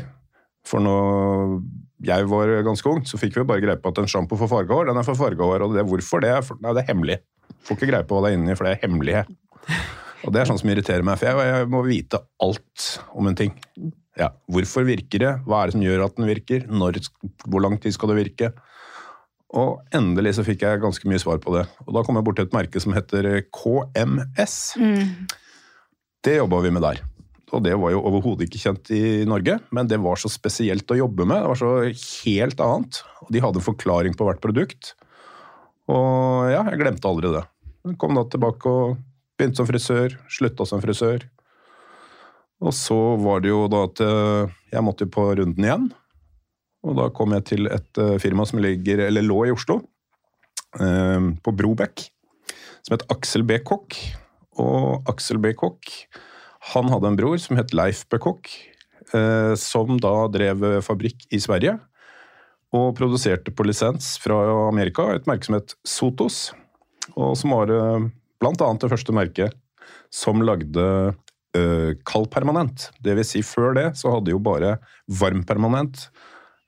For 0.67 0.83
når 0.83 1.61
jeg 2.03 2.27
var 2.27 2.49
ganske 2.67 2.89
ung, 2.91 3.03
så 3.07 3.17
fikk 3.21 3.37
vi 3.39 3.43
bare 3.47 3.63
greie 3.63 3.79
på 3.79 3.89
at 3.93 4.01
en 4.01 4.09
sjampo 4.11 4.35
for 4.39 4.51
fargehår, 4.51 4.89
den 4.89 4.97
er 4.99 5.05
for 5.07 5.15
fargehår. 5.15 5.63
Og 5.65 5.75
det, 5.77 5.85
hvorfor 5.87 6.21
det? 6.21 6.29
er 6.35 6.41
for- 6.43 6.57
Nei, 6.61 6.73
det 6.73 6.83
er 6.83 6.93
hemmelig. 6.93 7.19
Får 7.63 7.77
ikke 7.77 7.87
greie 7.91 8.03
på 8.07 8.17
hva 8.17 8.27
det 8.27 8.33
er 8.33 8.37
inni, 8.41 8.55
for 8.57 8.67
det 8.67 8.73
er 8.75 8.87
hemmelig. 8.87 9.21
Og 10.25 10.33
det 10.33 10.41
er 10.41 10.49
sånn 10.49 10.59
som 10.59 10.69
irriterer 10.69 11.03
meg, 11.05 11.17
for 11.21 11.29
jeg, 11.29 11.37
jeg 11.53 11.69
må 11.71 11.83
vite 11.85 12.19
alt 12.43 12.87
om 13.15 13.27
en 13.29 13.35
ting. 13.37 13.53
Ja, 14.17 14.31
Hvorfor 14.49 14.83
virker 14.83 15.19
det? 15.21 15.33
Hva 15.45 15.61
er 15.61 15.69
det 15.69 15.77
som 15.77 15.83
gjør 15.85 16.03
at 16.07 16.15
den 16.17 16.25
virker? 16.27 16.65
Når, 16.67 16.97
hvor 17.47 17.61
lang 17.63 17.77
tid 17.79 17.93
skal 17.93 18.09
det 18.11 18.17
virke? 18.25 18.49
Og 19.55 19.77
endelig 19.95 20.33
så 20.35 20.43
fikk 20.43 20.65
jeg 20.65 20.81
ganske 20.83 21.07
mye 21.07 21.21
svar 21.21 21.37
på 21.39 21.53
det. 21.55 21.67
Og 21.87 21.93
da 21.95 22.01
kom 22.03 22.17
jeg 22.19 22.25
bort 22.27 22.35
til 22.41 22.47
et 22.49 22.55
merke 22.57 22.81
som 22.83 22.91
heter 22.97 23.29
KMS. 23.55 24.57
Mm. 24.81 25.27
Det 26.25 26.35
jobba 26.41 26.59
vi 26.65 26.71
med 26.75 26.83
der. 26.83 26.99
Og 27.55 27.63
det 27.63 27.77
var 27.79 27.93
jo 27.93 28.03
overhodet 28.03 28.47
ikke 28.47 28.59
kjent 28.59 28.89
i 28.91 29.01
Norge, 29.27 29.55
men 29.71 29.87
det 29.87 30.01
var 30.03 30.19
så 30.19 30.29
spesielt 30.31 30.89
å 30.91 30.97
jobbe 30.99 31.23
med. 31.23 31.39
Det 31.39 31.51
var 31.53 31.59
så 31.61 31.73
helt 31.87 32.63
annet. 32.63 32.99
Og 33.23 33.29
de 33.31 33.43
hadde 33.43 33.63
forklaring 33.63 34.17
på 34.19 34.27
hvert 34.27 34.41
produkt. 34.43 34.91
Og 35.87 36.51
ja, 36.51 36.65
jeg 36.67 36.81
glemte 36.81 37.07
aldri 37.07 37.31
det. 37.37 37.45
Jeg 37.87 37.95
kom 38.01 38.19
da 38.19 38.25
tilbake 38.27 38.67
og 38.67 38.97
begynte 39.39 39.61
som 39.61 39.69
frisør, 39.69 40.17
slutta 40.27 40.67
som 40.67 40.83
frisør. 40.83 41.23
Og 42.67 42.75
så 42.75 42.99
var 43.21 43.45
det 43.45 43.53
jo 43.53 43.63
da 43.71 43.85
at 43.85 44.03
eh, 44.03 44.53
jeg 44.73 44.83
måtte 44.83 45.07
på 45.07 45.29
runden 45.39 45.63
igjen. 45.63 45.89
Og 46.83 46.99
da 46.99 47.07
kom 47.15 47.35
jeg 47.37 47.47
til 47.53 47.71
et 47.71 48.01
eh, 48.01 48.17
firma 48.19 48.43
som 48.49 48.59
ligger, 48.59 49.05
eller 49.07 49.23
lå 49.23 49.45
i 49.47 49.53
Oslo, 49.55 49.79
eh, 50.81 51.31
på 51.43 51.55
Brobekk, 51.55 52.09
som 52.83 52.97
het 52.97 53.07
Aksel 53.13 53.47
B. 53.47 53.61
Kokk. 53.63 53.95
Og 54.59 55.07
Aksel 55.07 55.39
B. 55.39 55.53
Kokk 55.55 55.93
han 56.73 56.89
hadde 56.91 57.11
en 57.11 57.19
bror 57.19 57.37
som 57.41 57.59
het 57.59 57.73
Leif 57.75 58.03
Bekok, 58.11 58.49
eh, 59.13 59.53
som 59.59 59.99
da 60.01 60.15
drev 60.31 60.65
fabrikk 60.85 61.27
i 61.31 61.39
Sverige. 61.43 61.77
Og 62.75 62.91
produserte 62.97 63.53
på 63.55 63.63
lisens 63.63 64.17
fra 64.19 64.41
Amerika 64.67 65.07
et 65.15 65.27
merke 65.29 65.47
som 65.47 65.55
het 65.55 65.75
Sotos. 65.87 66.51
Og 67.15 67.37
som 67.39 67.55
var 67.55 67.71
eh, 67.71 68.09
annet 68.43 68.83
det 68.83 68.91
første 68.91 69.15
merket 69.15 69.55
som 70.13 70.43
lagde 70.43 70.87
eh, 71.55 71.93
kald 72.07 72.29
permanent. 72.33 72.89
Vil 73.03 73.23
si, 73.25 73.43
før 73.45 73.75
det 73.77 73.87
så 73.99 74.11
hadde 74.17 74.33
jo 74.33 74.41
bare 74.43 74.77
varm 75.07 75.45
permanent. 75.47 76.09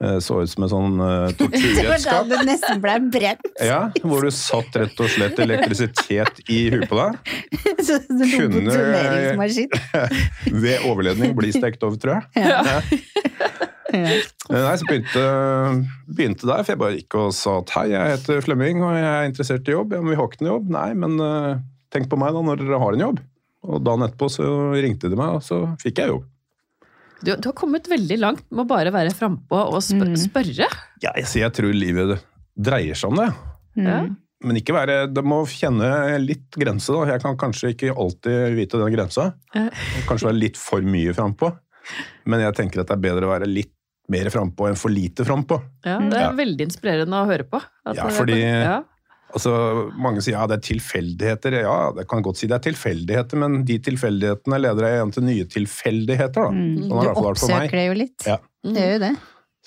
Eh, 0.04 0.18
så 0.24 0.40
ut 0.44 0.52
som 0.52 0.66
et 0.66 0.72
sånn 0.72 0.98
uh, 1.04 1.30
Det 1.36 1.86
var 1.88 2.04
da 2.06 2.20
du 2.28 2.36
nesten 2.48 2.82
ble 2.84 2.96
brent. 3.14 3.46
Ja, 3.64 3.82
hvor 4.04 4.26
du 4.26 4.32
satt 4.34 4.76
rett 4.80 5.00
og 5.00 5.12
slett 5.14 5.40
elektrisitet 5.44 6.44
i 6.48 6.66
huet 6.74 6.88
på 6.92 7.00
deg. 7.00 7.34
Så 7.88 8.00
du 8.08 8.24
Kunne- 8.24 8.66
lobotomeringsmaskin. 8.66 9.72
Ved 10.64 10.88
overledning 10.90 11.36
bli 11.38 11.54
stekt 11.56 11.84
over, 11.88 12.00
tror 12.02 12.20
jeg. 12.20 12.50
Ja. 12.50 12.64
ja. 12.66 14.20
Nei, 14.50 14.76
så 14.78 14.86
begynte, 14.86 15.22
begynte 16.06 16.46
der, 16.46 16.62
for 16.62 16.74
jeg 16.76 16.82
bare 16.82 16.98
gikk 17.00 17.16
og 17.18 17.32
sa 17.34 17.56
at 17.64 17.72
hei, 17.74 17.88
jeg 17.96 18.12
heter 18.14 18.44
Flemming 18.46 18.84
og 18.86 18.94
jeg 18.94 19.08
er 19.10 19.26
interessert 19.26 19.70
i 19.70 19.74
jobb. 19.74 19.96
Ja, 19.96 20.04
men 20.04 20.14
vi 20.14 20.20
har 20.20 20.30
ikke 20.30 20.44
noen 20.44 20.52
jobb. 20.54 20.72
Nei, 20.76 20.90
men 21.00 21.18
uh, 21.18 21.62
tenk 21.94 22.10
på 22.12 22.20
meg 22.22 22.36
da 22.36 22.44
når 22.46 22.62
dere 22.62 22.82
har 22.84 22.98
en 22.98 23.06
jobb. 23.08 23.24
Og 23.70 23.82
dagen 23.84 24.06
etterpå 24.06 24.30
så 24.32 24.46
ringte 24.78 25.10
de 25.12 25.18
meg, 25.20 25.40
og 25.40 25.46
så 25.46 25.64
fikk 25.82 26.04
jeg 26.04 26.14
jobb. 26.14 26.28
Du, 27.24 27.34
du 27.36 27.50
har 27.50 27.54
kommet 27.58 27.88
veldig 27.92 28.18
langt 28.22 28.46
med 28.52 28.64
å 28.64 28.68
bare 28.70 28.92
være 28.96 29.12
frampå 29.16 29.60
og 29.74 29.82
spør 29.84 30.08
Mm. 30.14 30.18
spørre. 30.22 30.68
Ja, 31.04 31.12
jeg, 31.18 31.26
jeg 31.42 31.52
tror 31.54 31.74
livet 31.76 32.22
dreier 32.56 32.96
seg 32.96 33.10
om 33.12 33.18
det. 33.20 33.30
Ja. 33.76 34.02
Mm. 34.06 34.18
Men 34.42 34.56
ikke 34.56 34.72
være, 34.72 35.02
det 35.12 35.24
må 35.28 35.42
kjenne 35.52 35.90
litt 36.24 36.56
grense. 36.56 36.94
da. 36.96 37.02
Jeg 37.12 37.22
kan 37.26 37.36
kanskje 37.36 37.74
ikke 37.74 37.92
alltid 37.92 38.56
vite 38.56 38.80
den 38.80 38.94
grensa. 38.96 39.34
Kanskje 40.08 40.30
være 40.30 40.40
litt 40.40 40.56
for 40.58 40.80
mye 40.82 41.12
frampå. 41.14 41.50
Men 42.26 42.40
jeg 42.46 42.56
tenker 42.56 42.80
at 42.80 42.88
det 42.88 42.96
er 42.96 43.04
bedre 43.04 43.28
å 43.28 43.34
være 43.34 43.50
litt 43.52 43.74
mer 44.10 44.30
frampå 44.32 44.70
enn 44.70 44.78
for 44.80 44.90
lite 44.90 45.26
frampå. 45.28 45.60
Ja, 45.86 45.98
det 46.00 46.16
er 46.16 46.30
Ja. 46.30 46.32
veldig 46.40 46.66
inspirerende 46.70 47.20
å 47.20 47.28
høre 47.28 47.44
på. 47.52 47.60
At 47.86 47.96
Ja, 47.98 48.08
det- 48.08 48.16
fordi- 48.16 48.40
ja. 48.42 48.80
Altså, 49.30 49.52
Mange 49.94 50.24
sier 50.26 50.34
ja, 50.38 50.46
det 50.50 50.58
er 50.60 50.64
tilfeldigheter. 50.74 51.60
Ja, 51.62 51.92
det 51.94 52.08
kan 52.10 52.24
godt 52.26 52.40
si 52.42 52.48
det 52.50 52.58
er 52.58 52.64
tilfeldigheter, 52.72 53.38
men 53.38 53.60
de 53.68 53.78
tilfeldighetene 53.86 54.58
leder 54.62 54.86
deg 54.88 54.96
igjen 54.98 55.14
til 55.14 55.28
nye 55.28 55.46
tilfeldigheter. 55.46 56.48
da. 56.48 56.50
Mm. 56.50 56.88
Sånn 56.88 57.04
Du 57.04 57.22
oppsøker 57.28 57.78
det 57.78 57.86
jo 57.90 58.00
litt. 58.00 58.26
Ja. 58.26 58.40
Det 58.66 58.74
gjør 58.82 58.96
jo 58.96 59.04
det. 59.06 59.12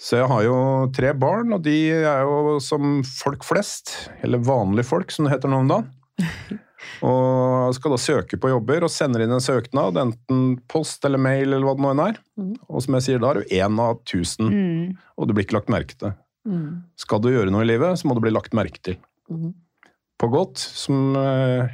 Så 0.03 0.17
jeg 0.19 0.27
har 0.33 0.43
jo 0.49 0.57
tre 0.97 1.13
barn, 1.15 1.53
og 1.55 1.63
de 1.63 1.77
er 2.03 2.25
jo 2.27 2.57
som 2.65 3.03
folk 3.07 3.45
flest. 3.47 3.93
Eller 4.25 4.43
vanlige 4.43 4.89
folk, 4.89 5.13
som 5.15 5.29
det 5.29 5.37
heter 5.37 5.53
nå 5.53 5.63
om 5.63 5.71
dagen. 5.71 5.91
Og 7.07 7.75
skal 7.77 7.93
da 7.95 7.99
søke 7.99 8.39
på 8.43 8.51
jobber 8.51 8.83
og 8.87 8.91
sender 8.91 9.23
inn 9.25 9.33
en 9.35 9.43
søknad, 9.43 9.97
enten 10.03 10.57
post 10.71 11.05
eller 11.07 11.21
mail 11.23 11.53
eller 11.53 11.63
hva 11.67 11.77
det 11.79 11.85
nå 11.85 11.93
enn 11.95 12.03
er. 12.09 12.19
Mhm. 12.39 12.57
Og 12.69 12.83
som 12.85 12.97
jeg 12.99 13.07
sier, 13.07 13.23
da 13.23 13.31
er 13.31 13.41
du 13.41 13.55
én 13.55 13.79
av 13.83 14.01
tusen, 14.09 14.51
Mm. 14.51 14.97
og 15.19 15.29
du 15.29 15.35
blir 15.35 15.47
ikke 15.47 15.59
lagt 15.61 15.71
merke 15.73 15.97
til. 15.99 16.13
Mm. 16.47 16.83
Skal 16.99 17.21
du 17.23 17.29
gjøre 17.31 17.51
noe 17.55 17.63
i 17.63 17.71
livet, 17.71 17.99
så 17.99 18.07
må 18.11 18.15
du 18.19 18.21
bli 18.21 18.33
lagt 18.35 18.53
merke 18.53 18.83
til. 18.83 18.97
Mm. 19.33 19.53
På 20.21 20.29
godt, 20.31 20.59
som 20.61 21.17
eh, 21.19 21.65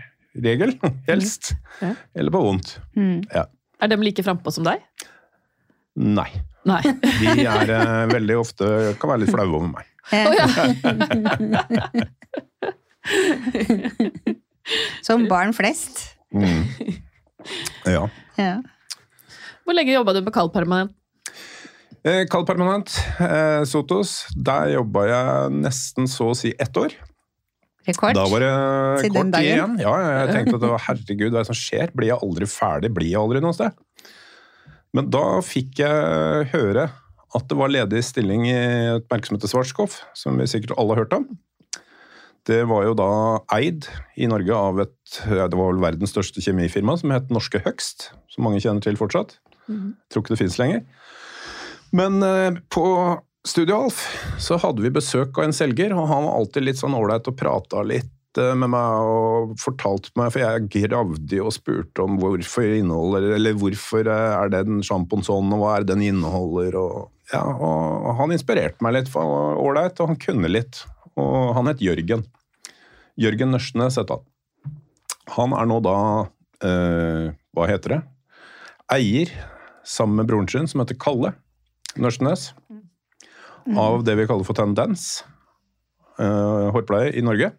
regel, 0.41 0.73
helst. 1.11 1.53
Ja. 1.83 1.91
Eller 2.17 2.31
på 2.35 2.41
vondt. 2.45 2.69
Mm. 2.97 3.21
Er 3.29 3.87
de 3.93 3.97
like 4.03 4.23
frampå 4.27 4.51
som 4.55 4.65
deg? 4.67 4.79
Nei. 5.99 6.31
Nei. 6.69 6.83
De 7.23 7.45
er 7.45 7.71
eh, 7.75 8.07
veldig 8.13 8.37
ofte 8.39 8.65
kan 9.01 9.11
være 9.13 9.21
litt 9.25 9.35
flaue 9.35 9.55
over 9.59 9.71
meg. 9.73 9.85
Oh, 10.09 10.33
ja. 10.33 10.47
Som 15.05 15.29
barn 15.29 15.53
flest. 15.57 16.01
Mm. 16.35 16.65
Ja. 17.89 18.09
Ja. 18.37 18.57
Hvor 19.65 19.75
lenge 19.77 19.93
jobba 19.95 20.13
du 20.17 20.21
med 20.25 20.35
kald 20.35 20.53
permanent? 20.55 20.93
Eh, 22.07 22.25
Kald 22.31 22.47
permanent, 22.47 22.93
eh, 23.21 23.65
Sotos. 23.67 24.27
Der 24.37 24.69
jobba 24.77 25.07
jeg 25.09 25.51
nesten 25.65 26.07
så 26.09 26.25
å 26.33 26.37
si 26.37 26.55
ett 26.57 26.77
år. 26.79 26.89
Rekord. 27.89 28.17
Da 28.19 28.25
var 28.31 28.45
det 28.45 28.53
Til 29.03 29.15
kort 29.17 29.41
igjen. 29.41 29.77
Ja, 29.83 29.95
jeg 30.05 30.31
tenkte 30.35 30.57
at 30.59 30.65
det 30.65 30.73
var, 30.73 30.85
herregud, 30.87 31.29
hva 31.33 31.41
er 31.41 31.47
det 31.47 31.51
som 31.51 31.59
skjer? 31.59 31.93
Blir 31.97 32.13
jeg 32.13 32.23
aldri 32.25 32.49
ferdig? 32.51 32.93
Blir 32.95 33.11
jeg 33.11 33.21
aldri 33.21 33.43
noe 33.45 33.57
sted? 33.57 33.77
Men 34.97 35.11
da 35.13 35.25
fikk 35.45 35.83
jeg 35.83 36.49
høre 36.55 36.89
at 37.37 37.45
det 37.51 37.59
var 37.59 37.73
ledig 37.73 38.01
stilling 38.07 38.47
i 38.49 38.57
et 38.97 39.11
merke 39.13 39.29
som 39.29 39.37
heter 39.37 39.51
Schwarzkopf, 39.53 39.99
som 40.17 40.39
vi 40.41 40.49
sikkert 40.49 40.79
alle 40.81 40.97
har 40.97 41.05
hørt 41.05 41.17
om. 41.19 41.27
Det 42.49 42.63
var 42.71 42.87
jo 42.87 42.95
da 42.97 43.11
eid 43.59 43.85
i 44.17 44.29
Norge 44.31 44.57
av 44.57 44.81
et 44.87 44.95
det 45.27 45.57
var 45.59 45.69
vel 45.75 45.83
verdens 45.83 46.15
største 46.15 46.41
kjemifirma, 46.45 46.97
som 46.97 47.13
het 47.13 47.29
Norske 47.33 47.61
Høgst, 47.65 48.11
som 48.33 48.47
mange 48.47 48.63
kjenner 48.65 48.85
til 48.85 48.97
fortsatt. 48.97 49.37
Mhm. 49.69 49.93
Tror 50.09 50.25
ikke 50.25 50.35
det 50.35 50.41
fins 50.41 50.59
lenger. 50.61 50.85
Men 51.93 52.23
eh, 52.25 52.57
på 52.73 52.85
Studio 53.49 53.79
Alf 53.81 54.03
så 54.43 54.59
hadde 54.61 54.83
vi 54.85 54.91
besøk 54.93 55.39
av 55.39 55.47
en 55.47 55.55
selger, 55.57 55.95
og 55.97 56.09
han 56.11 56.27
var 56.27 56.37
alltid 56.37 56.67
litt 56.67 56.81
sånn 56.81 56.97
ålreit 56.97 57.31
og 57.31 57.37
prata 57.39 57.81
litt 57.87 58.41
eh, 58.41 58.53
med 58.59 58.69
meg 58.75 59.09
og 59.09 59.55
fortalte 59.63 60.13
meg, 60.21 60.35
for 60.35 60.43
jeg 60.43 60.89
gravde 60.89 61.41
og 61.41 61.55
spurte 61.57 62.05
om 62.05 62.19
hvorfor 62.21 62.67
inneholder, 62.77 63.31
eller 63.39 63.57
hvorfor 63.57 64.05
eh, 64.05 64.35
er 64.37 64.53
den 64.53 64.83
sjampoen 64.85 65.25
sånn, 65.25 65.55
og 65.57 65.63
hva 65.63 65.79
er 65.79 65.87
det 65.87 65.95
den 65.95 66.05
inneholder, 66.11 66.77
og 66.77 67.33
ja, 67.33 67.41
og 67.41 68.13
han 68.21 68.37
inspirerte 68.37 68.85
meg 68.85 68.99
litt, 68.99 69.11
for 69.13 69.25
han 69.25 69.33
var 69.33 69.65
ålreit, 69.65 69.99
og 70.01 70.13
han 70.13 70.21
kunne 70.21 70.49
litt. 70.49 70.83
Og 71.21 71.51
han 71.57 71.69
het 71.69 71.83
Jørgen. 71.85 72.23
Jørgen 73.21 73.53
Nørsnes 73.53 73.99
het 74.01 74.13
han. 74.13 74.23
Han 75.35 75.53
er 75.57 75.69
nå 75.69 75.77
da 75.85 75.99
eh, 76.65 77.27
Hva 77.53 77.67
heter 77.69 77.97
det? 77.97 77.99
Eier, 78.95 79.33
sammen 79.85 80.23
med 80.23 80.31
broren 80.31 80.49
sin, 80.49 80.69
som 80.71 80.81
heter 80.81 80.97
Kalle 81.01 81.35
Nørsnes, 82.01 82.53
av 83.77 84.05
det 84.07 84.15
vi 84.19 84.27
kaller 84.29 84.47
for 84.47 84.57
Tendens, 84.57 85.25
uh, 86.21 86.71
hårpleie 86.75 87.13
i 87.19 87.25
Norge. 87.25 87.51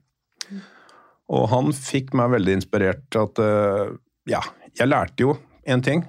Og 1.30 1.46
han 1.52 1.74
fikk 1.76 2.16
meg 2.18 2.32
veldig 2.34 2.56
inspirert 2.58 3.04
til 3.14 3.28
at 3.28 3.42
uh, 3.44 3.92
Ja, 4.30 4.42
jeg 4.80 4.90
lærte 4.90 5.28
jo 5.28 5.36
én 5.70 5.84
ting. 5.86 6.02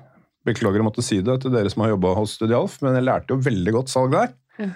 Beklager 0.48 0.80
å 0.80 0.86
måtte 0.86 1.04
si 1.04 1.20
det 1.24 1.42
til 1.42 1.52
dere 1.52 1.68
som 1.72 1.84
har 1.84 1.92
jobba 1.92 2.14
hos 2.16 2.38
Studialf, 2.38 2.78
men 2.84 2.96
jeg 2.96 3.04
lærte 3.04 3.34
jo 3.34 3.42
veldig 3.44 3.74
godt 3.76 3.92
salg 3.92 4.14
der. 4.16 4.32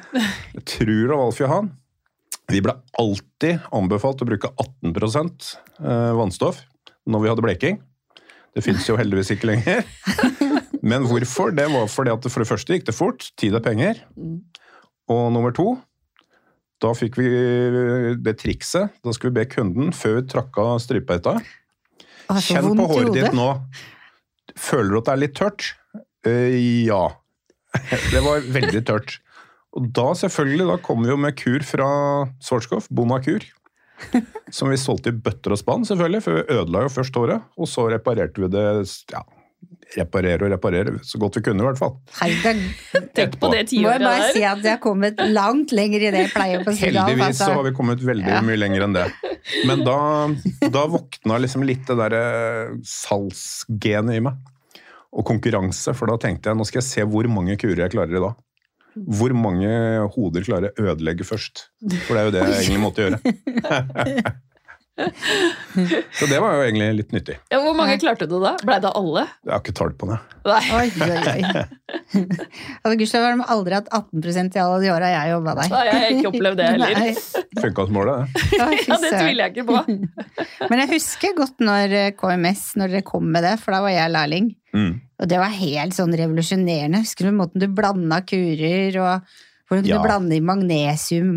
Jeg 0.57 0.63
tror 0.69 0.93
det 0.93 1.17
var 1.17 1.25
Alf 1.27 1.41
Johan. 1.41 1.73
Vi 2.53 2.61
ble 2.65 2.75
alltid 3.01 3.65
anbefalt 3.73 4.21
å 4.21 4.29
bruke 4.29 4.51
18 4.61 4.93
eh, 4.93 6.13
vannstoff 6.17 6.61
når 7.09 7.23
vi 7.23 7.31
hadde 7.31 7.45
bleking. 7.45 7.79
Det 8.55 8.63
fins 8.65 8.85
jo 8.89 8.97
heldigvis 9.01 9.33
ikke 9.35 9.49
lenger. 9.51 9.85
Men 10.89 11.07
hvorfor? 11.09 11.55
Det 11.57 11.67
var 11.73 11.89
fordi 11.91 12.13
at 12.13 12.29
for 12.29 12.45
det 12.45 12.49
første 12.51 12.77
gikk 12.77 12.87
det 12.89 12.97
fort. 12.97 13.27
Tid 13.41 13.57
er 13.57 13.65
penger. 13.65 14.03
Og 15.13 15.27
nummer 15.35 15.53
to, 15.55 15.75
da 16.83 16.93
fikk 16.97 17.19
vi 17.21 17.29
det 18.25 18.37
trikset. 18.41 18.95
Da 19.05 19.15
skulle 19.15 19.35
vi 19.35 19.43
be 19.43 19.49
kunden, 19.51 19.93
før 19.97 20.21
vi 20.21 20.29
trakk 20.33 20.57
av 20.61 20.79
strypeheita 20.85 21.39
Å, 22.33 22.39
Kjenn 22.41 22.71
på 22.79 22.87
håret 22.89 23.13
ditt 23.17 23.37
nå. 23.37 23.51
Føler 24.57 24.95
du 24.95 25.01
at 25.01 25.11
det 25.11 25.15
er 25.15 25.23
litt 25.23 25.37
tørt? 25.37 25.69
Uh, 26.25 26.57
ja. 26.89 27.05
Det 28.15 28.23
var 28.25 28.45
veldig 28.55 28.85
tørt. 28.87 29.19
Og 29.75 29.91
da 29.97 30.07
selvfølgelig, 30.17 30.69
da 30.71 30.79
kom 30.83 31.03
vi 31.03 31.11
jo 31.11 31.19
med 31.21 31.37
kur 31.37 31.65
fra 31.67 31.89
Svartskov, 32.45 32.87
Bonakur. 32.95 33.45
Som 34.55 34.71
vi 34.71 34.79
solgte 34.79 35.11
i 35.11 35.17
bøtter 35.27 35.55
og 35.55 35.61
spann, 35.61 35.87
selvfølgelig, 35.89 36.23
for 36.25 36.39
vi 36.39 36.59
ødela 36.61 36.85
jo 36.87 36.93
først 36.95 37.19
håret. 37.19 37.49
Og 37.59 37.69
så 37.71 37.89
reparerte 37.91 38.45
vi 38.45 38.51
det 38.55 38.65
ja, 39.13 39.25
reparere 39.95 40.47
og 40.47 40.51
reparere, 40.55 40.95
så 41.07 41.19
godt 41.23 41.37
vi 41.39 41.43
kunne 41.47 41.63
i 41.63 41.67
hvert 41.69 41.79
fall. 41.81 41.93
Herregud, 42.19 42.63
Tenk 43.17 43.37
på 43.39 43.51
det 43.53 43.65
må 43.79 43.93
jeg 43.93 44.03
bare 44.03 44.31
si 44.35 44.43
at 44.43 44.65
jeg 44.65 44.73
har 44.75 44.81
kommet 44.83 45.21
langt 45.31 45.75
lenger 45.77 46.03
i 46.03 46.11
det 46.15 46.23
jeg 46.25 46.33
pleier 46.35 46.65
på 46.67 46.75
Sudan. 46.75 47.05
Heldigvis 47.11 47.39
så 47.43 47.51
har 47.55 47.67
vi 47.69 47.75
kommet 47.77 48.03
veldig 48.03 48.33
Ja. 48.33 48.41
mye 48.43 48.59
lenger 48.59 48.87
enn 48.89 48.97
det. 48.97 49.05
Men 49.69 49.85
da, 49.87 49.99
da 50.75 50.87
våkna 50.91 51.39
liksom 51.45 51.63
litt 51.69 51.85
det 51.87 51.99
derre 52.01 52.25
salgsgenet 52.89 54.19
i 54.19 54.25
meg. 54.25 54.41
Og 55.15 55.23
konkurranse, 55.29 55.95
for 55.95 56.11
da 56.11 56.17
tenkte 56.19 56.51
jeg 56.51 56.59
nå 56.59 56.67
skal 56.67 56.81
jeg 56.81 56.89
se 56.89 57.05
hvor 57.07 57.29
mange 57.31 57.55
kurer 57.61 57.85
jeg 57.85 57.95
klarer 57.95 58.17
i 58.19 58.25
dag. 58.25 58.35
Hvor 58.95 59.35
mange 59.35 59.69
hoder 60.15 60.43
klarer 60.47 60.71
jeg 60.71 60.75
å 60.83 60.91
ødelegge 60.95 61.27
først? 61.27 61.69
For 62.07 62.15
det 62.15 62.21
er 62.21 62.27
jo 62.29 62.35
det 62.35 62.43
jeg 62.43 62.59
egentlig 62.65 62.83
måtte 62.83 63.07
gjøre. 63.07 64.35
Så 66.19 66.27
det 66.31 66.39
var 66.39 66.55
jo 66.55 66.63
egentlig 66.69 66.87
litt 67.01 67.13
nyttig. 67.15 67.35
Ja, 67.51 67.59
hvor 67.65 67.75
mange 67.77 67.97
klarte 67.99 68.29
du 68.31 68.37
da? 68.43 68.53
Blei 68.63 68.77
det 68.83 68.93
alle? 68.95 69.25
Jeg 69.43 69.53
har 69.53 69.63
ikke 69.63 69.75
tall 69.77 69.93
på 69.99 70.07
det. 70.11 70.19
Nei. 70.47 70.61
Oi, 70.77 70.85
oi, 71.03 71.17
oi. 71.33 71.65
altså, 72.85 72.93
Gudskjelov 73.01 73.25
har 73.27 73.35
de 73.41 73.47
aldri 73.55 73.77
hatt 73.79 73.89
18% 73.97 74.59
i 74.59 74.63
alle 74.63 74.79
de 74.85 74.93
åra 74.95 75.09
jeg 75.11 75.33
jobba 75.33 75.55
der. 75.59 75.73
Nei, 75.73 75.83
jeg 75.89 75.97
har 75.99 76.15
ikke 76.15 76.31
opplevd 76.31 76.61
det 76.61 76.69
heller. 76.69 77.19
Funka 77.65 77.87
som 77.89 77.97
målet, 77.99 78.37
det. 78.37 78.61
Ja, 78.61 78.99
det 79.03 79.11
tviler 79.17 79.43
jeg 79.49 79.55
ikke 79.57 79.67
på. 79.73 79.81
Men 80.71 80.85
jeg 80.85 80.93
husker 80.95 81.35
godt 81.41 81.65
når 81.65 81.97
eh, 82.05 82.13
KMS, 82.21 82.65
når 82.81 82.95
dere 82.95 83.07
kom 83.11 83.27
med 83.35 83.47
det, 83.49 83.57
for 83.63 83.75
da 83.75 83.83
var 83.87 83.95
jeg 83.97 84.15
lærling. 84.15 84.53
Mm. 84.77 84.93
Og 85.23 85.31
det 85.31 85.43
var 85.43 85.59
helt 85.59 85.97
sånn 85.97 86.15
revolusjonerende. 86.19 87.03
Husker 87.03 87.29
du 87.31 87.37
måten 87.41 87.63
du 87.63 87.69
blanda 87.73 88.21
kurer, 88.27 89.01
og 89.03 89.37
hvordan 89.71 89.87
Ja. 89.91 89.99
du 89.99 90.07
blande 90.07 90.39
i 90.39 90.45
magnesium 90.45 91.35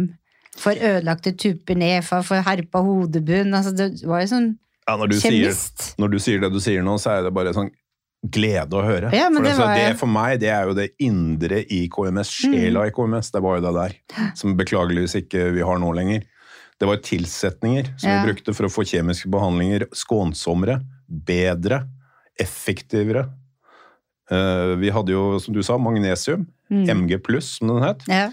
for 0.57 0.77
ødelagte 0.77 1.33
tupper 1.37 1.77
nefa, 1.77 2.21
for, 2.25 2.41
herpa 2.45 2.81
hodebunn. 2.85 3.53
Altså, 3.53 3.73
det 3.77 3.91
var 4.07 4.23
jo 4.23 4.31
sånn 4.31 4.47
Ja, 4.87 4.95
når, 4.95 5.11
du 5.11 5.17
sier, 5.19 5.35
kjemist. 5.35 5.89
når 5.99 6.13
du 6.13 6.17
sier 6.23 6.41
det 6.41 6.53
du 6.53 6.61
sier 6.63 6.85
nå, 6.85 6.95
så 7.01 7.17
er 7.17 7.27
det 7.27 7.33
bare 7.35 7.53
sånn 7.55 7.69
glede 8.27 8.73
å 8.73 8.81
høre. 8.81 9.11
Ja, 9.13 9.27
for, 9.29 9.43
det 9.45 9.51
altså, 9.53 9.67
det 9.77 9.99
for 9.99 10.09
meg, 10.09 10.39
det 10.41 10.49
er 10.49 10.69
jo 10.69 10.75
det 10.77 10.87
indre 11.03 11.61
i 11.73 11.83
KMS, 11.93 12.31
sjela 12.41 12.87
i 12.87 12.93
KMS, 12.95 13.29
det 13.35 13.43
var 13.45 13.59
jo 13.59 13.65
det 13.67 13.73
der. 13.77 13.95
Som 14.39 14.55
beklageligvis 14.57 15.15
ikke 15.21 15.51
vi 15.55 15.65
har 15.65 15.79
nå 15.81 15.91
lenger. 15.95 16.25
Det 16.77 16.89
var 16.89 17.01
tilsetninger 17.01 17.91
som 17.97 18.09
Ja. 18.09 18.21
vi 18.21 18.31
brukte 18.31 18.53
for 18.53 18.67
å 18.67 18.73
få 18.73 18.85
kjemiske 18.85 19.29
behandlinger 19.33 19.87
skånsommere, 19.93 20.81
bedre, 21.07 21.83
effektivere. 22.39 23.27
Uh, 24.31 24.75
vi 24.77 24.91
hadde 24.91 25.13
jo, 25.13 25.39
som 25.39 25.55
du 25.55 25.61
sa, 25.63 25.77
magnesium. 25.77 26.45
Mm. 26.69 26.89
MG 27.05 27.17
pluss, 27.23 27.57
som 27.57 27.71
den 27.71 27.85
het. 27.85 28.03
Ja. 28.11 28.29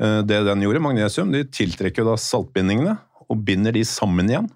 Eh, 0.00 0.22
Det 0.22 0.44
den 0.46 0.62
gjorde, 0.64 0.80
magnesium, 0.80 1.32
de 1.32 1.44
tiltrekker 1.44 2.04
da 2.04 2.16
saltbindingene 2.16 2.98
og 3.28 3.44
binder 3.44 3.72
de 3.72 3.82
sammen 3.84 4.28
igjen. 4.28 4.48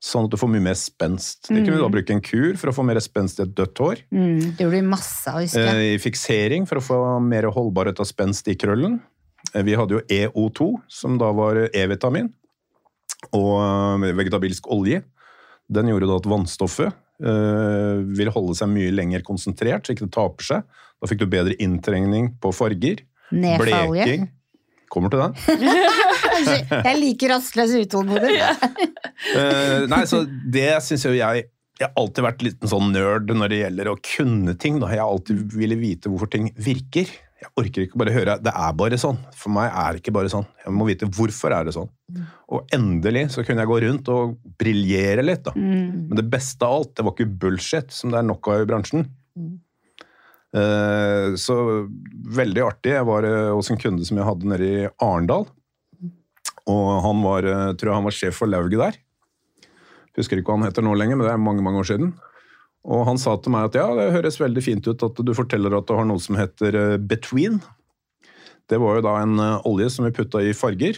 Sånn 0.00 0.24
at 0.24 0.30
du 0.32 0.38
får 0.40 0.48
mye 0.48 0.62
mer 0.64 0.74
spenst. 0.80 1.48
Det 1.50 1.60
kunne 1.60 1.76
vi 1.76 1.82
da 1.82 1.88
bruke 1.92 2.10
en 2.14 2.22
kur 2.24 2.54
for 2.56 2.70
å 2.70 2.74
få 2.74 2.84
mer 2.88 2.96
spenst 3.04 3.38
i 3.38 3.42
et 3.44 3.54
dødt 3.54 3.76
hår. 3.82 3.98
Mm, 4.10 4.56
det 4.56 4.64
gjorde 4.64 4.78
vi 4.78 4.86
masse 4.88 5.28
av, 5.28 5.42
husker 5.42 5.60
jeg. 5.60 5.76
Eh, 5.76 5.94
I 5.94 5.98
fiksering 6.00 6.66
for 6.66 6.80
å 6.80 6.84
få 6.86 6.98
mer 7.20 7.50
holdbarhet 7.52 8.00
av 8.00 8.06
spenst 8.08 8.48
i 8.48 8.54
krøllen. 8.56 9.00
Eh, 9.54 9.62
Vi 9.62 9.74
hadde 9.76 9.98
jo 9.98 10.00
EO2, 10.08 10.70
som 10.88 11.18
da 11.18 11.30
var 11.32 11.68
E-vitamin, 11.74 12.32
og 13.36 14.00
vegetabilsk 14.16 14.66
olje. 14.72 15.02
Den 15.70 15.86
gjorde 15.92 16.08
da 16.08 16.16
at 16.16 16.26
vannstoffet 16.26 16.92
øh, 17.22 18.00
vil 18.16 18.30
holde 18.32 18.56
seg 18.56 18.68
mye 18.72 18.90
lenger 18.96 19.22
konsentrert, 19.26 19.84
så 19.86 19.92
ikke 19.94 20.08
det 20.08 20.14
taper 20.16 20.42
seg. 20.48 20.62
Da 21.00 21.06
fikk 21.10 21.20
du 21.20 21.26
bedre 21.30 21.54
inntrengning 21.60 22.32
på 22.40 22.52
farger. 22.56 23.04
Nedfallolje. 23.30 24.04
Bleking. 24.06 24.28
Kommer 24.90 25.12
til 25.12 25.22
den. 25.22 25.34
Jeg 26.88 26.98
liker 26.98 27.34
rastløs 27.34 27.72
utålmodig. 27.78 28.36
uh, 28.40 29.86
nei, 29.90 30.04
så 30.08 30.24
det 30.26 30.72
syns 30.82 31.04
jo 31.04 31.12
jeg 31.14 31.44
Jeg 31.80 31.86
har 31.86 31.96
alltid 32.00 32.24
vært 32.26 32.44
litt 32.44 32.64
en 32.64 32.72
sånn 32.72 32.90
nerd 32.94 33.30
når 33.32 33.52
det 33.52 33.58
gjelder 33.62 33.90
å 33.92 33.98
kunne 34.04 34.56
ting. 34.60 34.80
Da. 34.82 34.90
Jeg 34.92 35.00
har 35.00 35.12
alltid 35.12 35.54
ville 35.56 35.78
vite 35.80 36.12
hvorfor 36.12 36.28
ting 36.32 36.50
virker. 36.60 37.08
Jeg 37.40 37.48
orker 37.56 37.86
ikke 37.86 38.00
bare 38.02 38.12
høre 38.12 38.36
'det 38.36 38.52
er 38.52 38.72
bare 38.76 38.98
sånn'. 39.00 39.16
For 39.32 39.48
meg 39.54 39.70
er 39.72 39.92
det 39.92 40.02
ikke 40.02 40.12
bare 40.12 40.28
sånn. 40.28 40.44
Jeg 40.60 40.74
må 40.76 40.84
vite 40.90 41.08
hvorfor 41.08 41.54
er 41.56 41.64
det 41.64 41.72
sånn. 41.72 41.88
Og 42.52 42.68
endelig 42.76 43.30
så 43.32 43.46
kunne 43.46 43.64
jeg 43.64 43.70
gå 43.70 43.78
rundt 43.86 44.10
og 44.12 44.36
briljere 44.60 45.24
litt. 45.24 45.44
da. 45.44 45.54
Mm. 45.56 46.08
Men 46.10 46.16
det 46.20 46.28
beste 46.28 46.66
av 46.66 46.80
alt, 46.80 46.94
det 46.96 47.06
var 47.06 47.14
ikke 47.16 47.38
bullshit, 47.40 47.90
som 47.90 48.12
det 48.12 48.18
er 48.20 48.28
nok 48.28 48.48
av 48.48 48.60
i 48.60 48.68
bransjen. 48.68 49.08
Mm. 49.38 49.56
Eh, 50.56 51.36
Så 51.38 51.56
veldig 52.36 52.64
artig. 52.66 52.94
Jeg 52.96 53.06
var 53.06 53.26
eh, 53.26 53.50
hos 53.54 53.70
en 53.70 53.80
kunde 53.80 54.06
som 54.06 54.18
jeg 54.18 54.26
hadde 54.26 54.50
nede 54.50 54.66
i 54.66 54.88
Arendal. 55.02 55.46
Og 56.70 56.88
han 57.04 57.22
var, 57.24 57.46
eh, 57.46 57.70
tror 57.78 57.90
jeg 57.90 57.98
han 57.98 58.08
var 58.08 58.16
sjef 58.16 58.40
for 58.40 58.50
lauget 58.50 58.80
der. 58.80 58.98
Husker 60.18 60.40
ikke 60.40 60.50
hva 60.50 60.58
han 60.58 60.68
heter 60.68 60.84
nå 60.84 60.96
lenger, 60.98 61.16
men 61.16 61.26
det 61.26 61.34
er 61.34 61.42
mange 61.42 61.62
mange 61.62 61.82
år 61.82 61.90
siden. 61.92 62.14
Og 62.90 63.04
han 63.06 63.20
sa 63.20 63.36
til 63.36 63.52
meg 63.54 63.68
at 63.68 63.76
ja, 63.78 63.86
det 63.94 64.14
høres 64.16 64.40
veldig 64.40 64.62
fint 64.64 64.86
ut 64.88 65.02
at 65.04 65.20
du 65.20 65.34
forteller 65.36 65.76
at 65.76 65.86
du 65.86 65.94
har 65.94 66.08
noe 66.08 66.20
som 66.22 66.38
heter 66.38 66.96
Between. 66.98 67.60
Det 68.70 68.78
var 68.80 68.96
jo 68.96 69.04
da 69.04 69.12
en 69.20 69.36
olje 69.68 69.90
som 69.92 70.06
vi 70.06 70.14
putta 70.16 70.40
i 70.40 70.54
farger, 70.56 70.96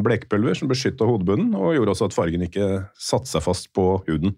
blekepulver, 0.00 0.56
som 0.56 0.70
beskytta 0.70 1.04
hodebunnen 1.04 1.52
og 1.58 1.74
gjorde 1.76 1.92
også 1.92 2.08
at 2.08 2.16
fargen 2.16 2.46
ikke 2.46 2.68
satte 2.96 3.28
seg 3.28 3.44
fast 3.44 3.68
på 3.76 3.84
huden. 4.06 4.32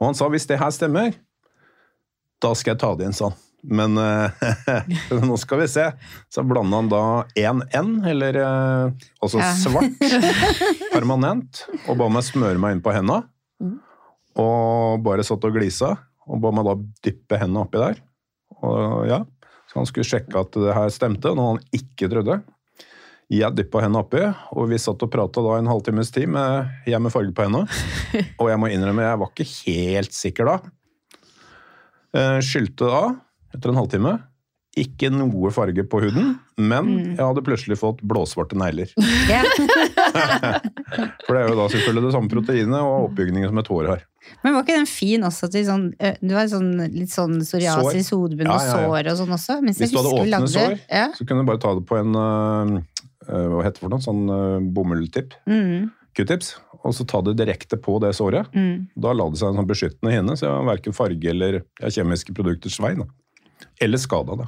Og 0.00 0.08
han 0.08 0.18
sa 0.18 0.26
hvis 0.32 0.48
det 0.50 0.58
her 0.58 0.74
stemmer, 0.74 1.14
da 2.42 2.52
skal 2.58 2.74
jeg 2.74 2.82
ta 2.82 2.94
det 2.98 3.06
inn, 3.06 3.16
sa 3.16 3.30
han. 3.30 3.45
Men 3.62 3.96
eh, 3.98 4.30
nå 5.26 5.36
skal 5.40 5.62
vi 5.62 5.68
se. 5.70 5.86
Så 6.30 6.44
blanda 6.46 6.76
han 6.82 6.90
da 6.92 7.00
én 7.38 7.62
N, 7.74 7.94
eller 8.06 8.36
eh, 8.42 9.06
altså 9.22 9.40
Ja. 9.42 9.52
svart, 9.58 9.96
permanent, 10.94 11.64
og 11.88 11.96
ba 11.98 12.08
meg 12.12 12.26
smøre 12.26 12.60
meg 12.62 12.76
inn 12.76 12.82
på 12.84 12.94
henda. 12.94 13.22
Mhm. 13.62 13.78
Og 14.42 15.00
bare 15.06 15.24
satt 15.24 15.44
og 15.48 15.54
glisa, 15.56 15.94
og 16.28 16.42
ba 16.42 16.50
meg 16.52 16.66
da 16.68 16.74
dyppe 17.06 17.38
hendene 17.40 17.64
oppi 17.64 17.80
der. 17.80 18.02
Og 18.62 19.06
ja, 19.08 19.22
Så 19.66 19.80
han 19.80 19.88
skulle 19.88 20.06
sjekke 20.06 20.38
at 20.38 20.52
det 20.54 20.74
her 20.76 20.92
stemte, 20.94 21.32
noe 21.34 21.56
han 21.56 21.64
ikke 21.74 22.06
trodde. 22.12 22.36
Jeg 23.32 23.56
dyppa 23.58 23.80
hendene 23.82 24.04
oppi, 24.04 24.20
og 24.54 24.68
vi 24.70 24.78
satt 24.78 25.02
og 25.02 25.10
prata 25.10 25.42
en 25.56 25.66
halvtimes 25.66 26.12
tid 26.14 26.28
med 26.30 26.68
jeg 26.86 27.00
med 27.02 27.10
farge 27.10 27.32
på 27.34 27.42
hendene. 27.48 27.66
Og 28.40 28.46
jeg 28.52 28.60
må 28.62 28.68
innrømme, 28.70 29.02
jeg 29.02 29.18
var 29.18 29.32
ikke 29.32 29.48
helt 29.66 30.14
sikker 30.14 30.46
da. 30.46 30.56
Skyldte 32.14 32.46
Skylte 32.46 32.86
da, 32.92 33.00
etter 33.56 33.72
en 33.72 33.80
halvtime. 33.80 34.18
Ikke 34.76 35.08
noe 35.08 35.48
farge 35.56 35.86
på 35.88 36.02
huden, 36.04 36.34
men 36.60 36.90
jeg 37.16 37.22
hadde 37.24 37.42
plutselig 37.46 37.78
fått 37.80 38.02
blåsvarte 38.04 38.58
negler. 38.60 38.92
Yeah. 39.26 39.42
For 41.26 41.34
det 41.34 41.40
er 41.40 41.48
jo 41.50 41.56
da 41.58 41.64
selvfølgelig 41.72 42.04
det 42.06 42.12
samme 42.14 42.30
proteinet 42.30 42.76
og 42.78 43.08
oppbygningen 43.08 43.50
som 43.50 43.58
et 43.60 43.70
hår 43.72 43.88
har. 43.90 44.04
Men 44.44 44.54
var 44.56 44.64
ikke 44.64 44.76
den 44.78 44.88
fin 44.90 45.24
også 45.26 45.48
til 45.52 45.64
sånn 45.66 45.84
Du 46.22 46.32
har 46.34 46.48
sånn, 46.50 46.70
litt 46.94 47.12
sånn 47.12 47.36
psoriasis, 47.42 48.08
hodebunn 48.14 48.48
og 48.50 48.56
Ja, 48.58 48.62
ja, 48.62 48.70
ja. 48.70 48.86
sår 48.86 49.10
og 49.12 49.18
sånn 49.20 49.34
også? 49.36 49.56
Hvis 49.66 49.80
du 49.92 49.98
hadde 49.98 50.14
åpne 50.22 50.48
sår, 50.50 50.76
Ja. 50.90 51.04
så 51.14 51.26
kunne 51.26 51.42
du 51.44 51.50
bare 51.50 51.62
ta 51.62 51.74
det 51.78 51.84
på 51.90 51.98
en 52.00 52.14
øh, 52.16 52.80
Hva 53.26 53.66
heter 53.66 53.76
det 53.78 53.84
for 53.84 53.92
noe? 53.96 54.02
Sånn 54.06 54.24
uh, 54.30 54.58
bomulltipp. 54.76 55.34
Mm, 55.50 55.90
Q-tips. 56.16 56.54
Og 56.86 56.94
så 56.94 57.06
ta 57.08 57.20
det 57.26 57.36
direkte 57.40 57.78
på 57.82 57.98
det 58.02 58.12
såret. 58.18 58.50
mm. 58.54 58.88
Da 59.02 59.12
la 59.16 59.26
det 59.32 59.40
seg 59.40 59.50
en 59.52 59.60
sånn 59.62 59.70
beskyttende 59.70 60.14
hinne, 60.14 60.36
så 60.38 60.46
jeg 60.46 60.68
verken 60.70 60.94
farge 60.96 61.32
eller 61.32 61.62
kjemiske 61.82 62.34
produkters 62.36 62.78
vei. 62.82 62.94
Da. 62.98 63.08
Eller 63.82 64.00
skada, 64.00 64.36
da. 64.40 64.46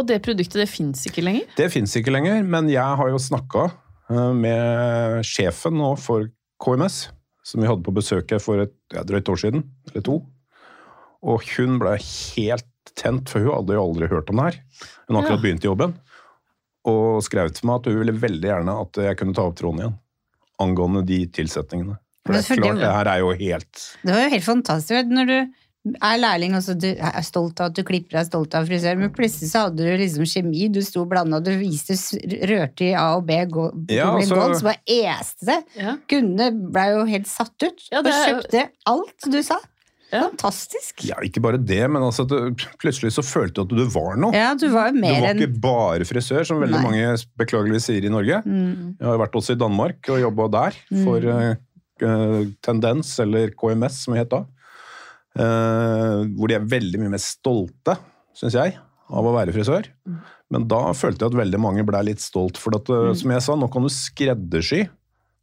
Og 0.00 0.06
det 0.08 0.20
produktet 0.24 0.60
det 0.62 0.68
fins 0.70 1.02
ikke 1.08 1.22
lenger? 1.24 1.48
Det 1.58 1.68
fins 1.72 1.92
ikke 1.98 2.12
lenger, 2.14 2.42
men 2.48 2.68
jeg 2.72 2.98
har 3.00 3.10
jo 3.12 3.18
snakka 3.20 3.66
med 4.36 5.22
sjefen 5.26 5.76
nå 5.78 5.92
for 6.00 6.28
KMS, 6.62 7.06
som 7.46 7.62
vi 7.62 7.68
hadde 7.68 7.84
på 7.86 7.94
besøk 7.96 8.30
her 8.34 8.40
for 8.42 8.62
et 8.64 8.72
ja, 8.94 9.02
drøyt 9.08 9.28
år 9.32 9.40
siden, 9.44 9.64
eller 9.90 10.04
to. 10.06 10.18
Og 11.22 11.44
hun 11.56 11.76
ble 11.82 11.96
helt 12.00 12.68
tent, 12.98 13.28
for 13.30 13.44
hun 13.44 13.54
hadde 13.54 13.76
jo 13.76 13.84
aldri 13.84 14.08
hørt 14.10 14.30
om 14.32 14.40
det 14.40 14.48
her. 14.48 14.58
Hun 15.08 15.16
har 15.16 15.22
akkurat 15.24 15.38
Ja. 15.38 15.42
begynt 15.44 15.64
i 15.64 15.70
jobben. 15.70 15.94
Og 16.88 17.22
skrev 17.22 17.52
til 17.54 17.66
meg 17.68 17.80
at 17.80 17.86
hun 17.92 17.98
ville 18.00 18.12
veldig 18.18 18.48
gjerne 18.48 18.72
at 18.82 18.98
jeg 19.04 19.16
kunne 19.20 19.34
ta 19.36 19.44
opp 19.46 19.56
tråden 19.56 19.80
igjen. 19.84 19.98
Angående 20.62 21.04
de 21.06 21.20
tilsetningene. 21.30 21.98
For 22.26 22.34
det 22.34 22.42
er 22.42 22.58
klart, 22.62 22.78
det 22.78 22.90
her 22.94 23.08
er 23.10 23.18
jo 23.18 23.30
helt 23.34 23.80
Det 24.04 24.12
var 24.14 24.22
jo 24.22 24.30
helt 24.30 24.44
fantastisk. 24.46 25.08
Når 25.10 25.26
du 25.26 25.38
er 25.82 26.18
lærling 26.22 26.54
også, 26.54 26.76
du 26.78 26.88
er 26.92 27.24
stolt 27.26 27.58
av 27.60 27.72
at 27.72 27.76
du 27.78 27.82
klipper 27.86 28.20
deg, 28.20 28.28
stolt 28.28 28.54
av 28.54 28.68
frisør, 28.70 29.00
men 29.00 29.10
plutselig 29.14 29.50
så 29.50 29.64
hadde 29.66 29.82
du 29.82 29.96
liksom 29.98 30.28
kjemi, 30.30 30.68
du 30.70 30.78
sto 30.86 31.02
blanda, 31.10 31.40
du 31.42 31.50
viste, 31.58 31.96
rørte 32.46 32.86
i 32.86 32.92
A 32.94 33.08
og 33.16 33.26
B, 33.26 33.40
go, 33.50 33.70
Ja, 33.90 34.12
altså- 34.14 34.38
gold, 34.38 34.56
så 34.60 34.70
bare 34.70 34.82
este 34.86 35.48
det. 35.50 35.58
Ja. 35.80 35.96
Kundene 36.08 36.70
ble 36.70 36.86
jo 36.92 37.04
helt 37.10 37.26
satt 37.26 37.56
ut, 37.66 37.82
Ja, 37.90 37.98
og 37.98 38.04
det 38.06 38.14
og 38.14 38.26
kjøpte 38.28 38.68
alt 38.86 39.30
du 39.32 39.42
sa. 39.42 39.58
Ja. 40.12 40.26
Fantastisk. 40.28 41.06
Ja, 41.08 41.16
ikke 41.24 41.40
bare 41.40 41.56
det, 41.56 41.80
men 41.88 42.02
altså, 42.04 42.26
du, 42.28 42.52
plutselig 42.78 43.14
så 43.16 43.24
følte 43.24 43.64
du 43.64 43.74
at 43.74 43.78
du 43.80 43.86
var 43.94 44.18
noe. 44.20 44.36
Ja, 44.36 44.52
du 44.54 44.68
var 44.68 44.90
jo 44.90 44.98
Du 44.98 45.00
mer 45.00 45.22
var 45.22 45.28
enn 45.30 45.40
ikke 45.40 45.60
bare 45.64 46.04
frisør, 46.04 46.44
som 46.44 46.60
veldig 46.60 46.76
Nei. 46.76 46.84
mange 46.84 47.14
beklageligvis 47.40 47.88
sier 47.88 48.04
i 48.04 48.12
Norge. 48.12 48.42
mm. 48.44 48.98
Jeg 49.00 49.08
har 49.08 49.20
vært 49.24 49.38
også 49.40 49.56
i 49.56 49.62
Danmark 49.62 50.12
og 50.12 50.20
jobba 50.20 50.48
der 50.52 50.76
for 51.02 51.24
mm. 51.24 51.56
uh, 52.04 52.44
Tendens, 52.60 53.14
eller 53.24 53.54
KMS 53.56 54.04
som 54.04 54.12
det 54.12 54.26
het 54.26 54.34
da. 54.36 54.44
Eh, 55.38 56.22
hvor 56.36 56.50
de 56.50 56.56
er 56.58 56.66
veldig 56.68 57.00
mye 57.00 57.14
mer 57.14 57.22
stolte, 57.22 57.96
syns 58.36 58.56
jeg, 58.58 58.74
av 59.12 59.28
å 59.28 59.34
være 59.34 59.54
frisør. 59.54 59.88
Men 60.52 60.66
da 60.68 60.80
følte 60.96 61.24
jeg 61.24 61.32
at 61.32 61.38
veldig 61.40 61.60
mange 61.60 61.84
ble 61.88 62.02
litt 62.10 62.20
stolt. 62.20 62.60
For 62.60 62.76
at, 62.76 62.88
mm. 62.88 63.14
som 63.22 63.32
jeg 63.32 63.44
sa, 63.44 63.56
nå 63.56 63.68
kan 63.72 63.86
du 63.86 63.92
skreddersy 63.92 64.82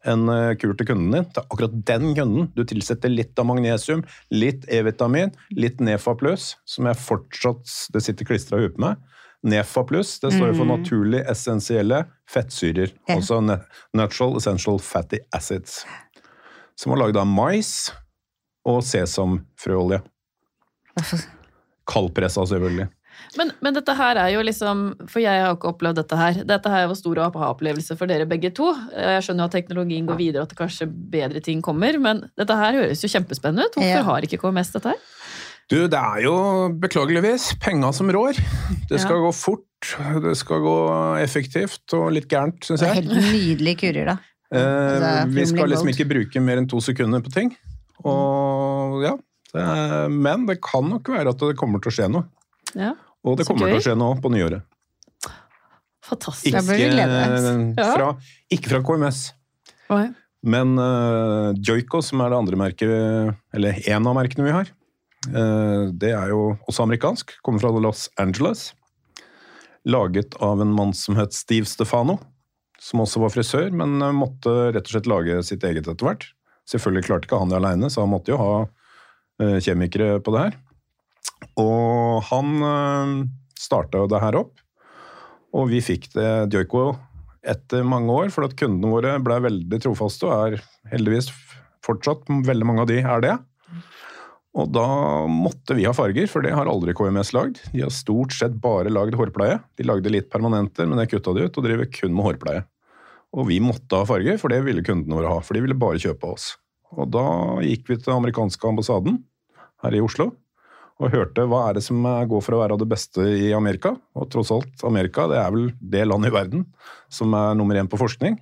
en 0.08 0.30
eh, 0.32 0.54
kur 0.62 0.76
til 0.80 0.88
kunden 0.92 1.12
din. 1.12 1.28
Er 1.36 1.46
akkurat 1.46 1.76
den 1.90 2.14
kunden. 2.18 2.50
Du 2.56 2.64
tilsetter 2.68 3.12
litt 3.12 3.38
av 3.42 3.50
magnesium, 3.50 4.06
litt 4.32 4.68
E-vitamin, 4.72 5.34
litt 5.58 5.82
Nefa 5.84 6.16
pluss, 6.20 6.54
som 6.70 6.88
jeg 6.90 7.02
fortsatt 7.04 7.74
det 7.94 8.04
sitter 8.06 8.30
klistra 8.30 8.60
i 8.60 8.68
huet 8.68 8.78
på 8.78 8.86
meg. 8.86 9.02
Nefa 9.50 9.86
pluss, 9.88 10.18
det 10.20 10.34
står 10.36 10.50
jo 10.50 10.58
for 10.58 10.68
Mm. 10.68 10.72
naturlig 10.82 11.20
essensielle 11.32 12.02
fettsyrer. 12.28 12.92
Altså 13.08 13.40
natural 13.96 14.36
essential 14.36 14.80
fatty 14.84 15.20
acids. 15.32 15.86
Som 16.76 16.92
var 16.92 17.00
laget 17.00 17.22
av 17.22 17.28
mais 17.28 17.92
og 18.66 18.82
sesamfrøolje. 18.84 20.02
Kaldpressa, 21.90 22.44
selvfølgelig. 22.50 22.88
Men, 23.38 23.52
men 23.62 23.76
dette 23.76 23.92
her 24.00 24.16
er 24.22 24.30
jo 24.32 24.40
liksom 24.46 24.94
For 25.12 25.20
jeg 25.20 25.42
har 25.44 25.52
ikke 25.58 25.68
opplevd 25.74 25.98
dette 26.00 26.16
her. 26.18 26.38
Dette 26.48 26.72
her 26.72 26.86
var 26.88 26.96
stor 26.98 27.20
aha-opplevelse 27.26 27.98
for 28.00 28.08
dere 28.10 28.28
begge 28.30 28.52
to. 28.56 28.70
Jeg 28.96 29.26
skjønner 29.26 29.44
jo 29.44 29.50
at 29.50 29.56
teknologien 29.58 30.08
går 30.08 30.20
videre, 30.20 30.46
og 30.46 30.52
at 30.54 30.58
kanskje 30.60 30.88
bedre 30.88 31.42
ting 31.44 31.60
kommer, 31.66 31.98
men 32.02 32.24
dette 32.40 32.56
her 32.56 32.78
høres 32.80 33.04
jo 33.04 33.12
kjempespennende 33.12 33.68
ut. 33.68 33.76
Hvorfor 33.80 34.00
Ja. 34.00 34.06
har 34.08 34.28
ikke 34.28 34.40
KMS 34.40 34.72
dette 34.78 34.94
her? 34.94 35.02
Du, 35.70 35.76
det 35.86 36.00
er 36.00 36.24
jo 36.24 36.36
beklageligvis 36.82 37.52
penga 37.62 37.92
som 37.94 38.10
rår. 38.10 38.40
Det 38.90 38.98
skal 39.04 39.20
gå 39.22 39.30
fort, 39.38 39.92
det 40.24 40.34
skal 40.40 40.64
gå 40.66 40.78
effektivt 41.22 41.94
og 41.94 42.08
litt 42.16 42.26
gærent, 42.32 42.64
syns 42.66 42.82
Det 42.82 42.88
er 42.90 42.96
jeg. 42.96 43.04
helt 43.04 43.34
nydelige 43.36 43.78
kurer, 43.84 44.06
da. 44.14 44.18
Eh, 44.50 44.58
Altså, 44.60 45.28
vi 45.36 45.46
skal 45.46 45.70
liksom 45.70 45.92
ikke 45.94 46.08
bruke 46.10 46.42
mer 46.42 46.58
enn 46.58 46.68
to 46.72 46.80
sekunder 46.82 47.22
på 47.22 47.30
ting. 47.36 47.52
Og 48.08 49.04
ja, 49.04 49.16
det 49.54 49.64
Men 50.14 50.46
det 50.48 50.60
kan 50.64 50.88
nok 50.88 51.10
være 51.12 51.34
at 51.34 51.42
det 51.42 51.58
kommer 51.60 51.82
til 51.84 51.92
å 51.92 51.96
skje 51.96 52.10
noe. 52.12 52.28
Ja, 52.78 52.94
Og 53.26 53.40
det 53.40 53.48
kommer 53.50 53.72
til 53.72 53.82
å 53.82 53.84
skje 53.84 53.98
noe 53.98 54.20
på 54.22 54.32
nyåret. 54.34 54.66
Fantastisk. 56.10 56.56
Ikke, 56.56 57.04
fra, 57.78 58.10
ikke 58.50 58.72
fra 58.72 58.80
KMS, 58.86 59.20
Oi. 59.94 60.08
men 60.42 60.74
uh, 60.82 61.52
Joico, 61.54 62.02
som 62.06 62.24
er 62.26 62.32
det 62.32 62.40
andre 62.40 62.58
merket, 62.58 63.36
eller 63.54 63.78
en 63.94 64.10
av 64.10 64.18
merkene 64.18 64.48
vi 64.48 64.56
har, 64.56 64.72
uh, 65.36 65.92
det 65.94 66.16
er 66.18 66.34
jo 66.34 66.56
også 66.66 66.88
amerikansk. 66.88 67.36
Kommer 67.46 67.62
fra 67.62 67.86
Los 67.86 68.08
Angeles. 68.18 68.72
Laget 69.86 70.34
av 70.42 70.64
en 70.64 70.74
mann 70.74 70.96
som 70.98 71.20
het 71.20 71.38
Steve 71.38 71.70
Stefano, 71.70 72.18
som 72.82 73.04
også 73.04 73.22
var 73.22 73.34
frisør, 73.34 73.70
men 73.76 74.00
eh, 74.02 74.16
måtte 74.16 74.52
rett 74.74 74.88
og 74.88 74.92
slett 74.94 75.08
lage 75.10 75.40
sitt 75.48 75.64
eget 75.68 75.88
etter 75.88 76.08
hvert. 76.08 76.26
Selvfølgelig 76.70 77.08
klarte 77.08 77.30
ikke 77.30 77.42
han 77.42 77.52
det 77.52 77.60
aleine, 77.60 77.90
så 77.90 78.06
han 78.06 78.12
måtte 78.14 78.34
jo 78.34 78.40
ha 78.40 78.54
eh, 79.42 79.58
kjemikere 79.64 80.20
på 80.24 80.34
det 80.36 80.46
her. 80.46 80.58
Og 81.60 82.26
han 82.30 82.56
uh, 82.64 83.14
starta 83.60 84.02
jo 84.02 84.10
det 84.12 84.22
her 84.22 84.38
opp, 84.40 84.60
og 85.56 85.70
vi 85.72 85.80
fikk 85.82 86.10
det 86.14 86.52
Djoiko 86.54 86.92
etter 87.48 87.86
mange 87.88 88.14
år, 88.14 88.32
for 88.34 88.46
at 88.46 88.58
kundene 88.60 88.92
våre 88.92 89.16
ble 89.24 89.40
veldig 89.48 89.80
trofaste, 89.82 90.28
og 90.28 90.58
er 90.60 90.92
heldigvis 90.92 91.32
fortsatt 91.86 92.28
veldig 92.28 92.68
mange 92.68 92.84
av 92.84 92.92
de 92.92 93.00
er 93.02 93.24
det. 93.24 93.36
Og 94.60 94.72
da 94.74 94.86
måtte 95.30 95.76
vi 95.78 95.86
ha 95.88 95.94
farger, 95.96 96.28
for 96.30 96.44
det 96.44 96.56
har 96.58 96.70
aldri 96.70 96.94
KMS 96.98 97.32
lagd. 97.38 97.62
De 97.72 97.84
har 97.86 97.94
stort 97.94 98.34
sett 98.36 98.56
bare 98.62 98.92
lagd 98.92 99.16
hårpleie. 99.18 99.60
De 99.78 99.86
lagde 99.88 100.12
litt 100.12 100.30
permanenter, 100.34 100.90
men 100.90 101.00
det 101.00 101.10
kutta 101.12 101.36
de 101.38 101.46
ut, 101.46 101.60
og 101.60 101.66
driver 101.66 101.90
kun 101.94 102.16
med 102.16 102.28
hårpleie. 102.28 102.66
Og 103.38 103.46
vi 103.50 103.60
måtte 103.62 104.00
ha 104.00 104.08
farger, 104.10 104.40
for 104.42 104.52
det 104.52 104.64
ville 104.66 104.84
kundene 104.86 105.20
våre 105.20 105.32
ha, 105.32 105.42
for 105.46 105.56
de 105.56 105.64
ville 105.64 105.78
bare 105.78 106.02
kjøpe 106.02 106.26
av 106.26 106.38
oss. 106.38 106.52
Og 106.98 107.10
da 107.14 107.26
gikk 107.62 107.90
vi 107.90 107.98
til 107.98 108.08
den 108.08 108.18
amerikanske 108.18 108.70
ambassaden 108.72 109.20
her 109.84 109.96
i 109.96 110.02
Oslo, 110.02 110.32
og 111.00 111.14
hørte 111.14 111.46
hva 111.48 111.62
er 111.70 111.78
det 111.78 111.84
som 111.86 112.04
går 112.04 112.42
for 112.44 112.58
å 112.58 112.60
være 112.60 112.76
av 112.76 112.82
det 112.82 112.90
beste 112.92 113.24
i 113.24 113.54
Amerika. 113.56 113.94
Og 114.20 114.28
tross 114.34 114.50
alt, 114.52 114.82
Amerika 114.84 115.30
det 115.32 115.38
er 115.40 115.54
vel 115.56 115.70
det 115.80 116.04
landet 116.10 116.34
i 116.34 116.36
verden 116.36 116.66
som 117.14 117.32
er 117.38 117.56
nummer 117.56 117.80
én 117.80 117.88
på 117.88 118.00
forskning. 118.02 118.36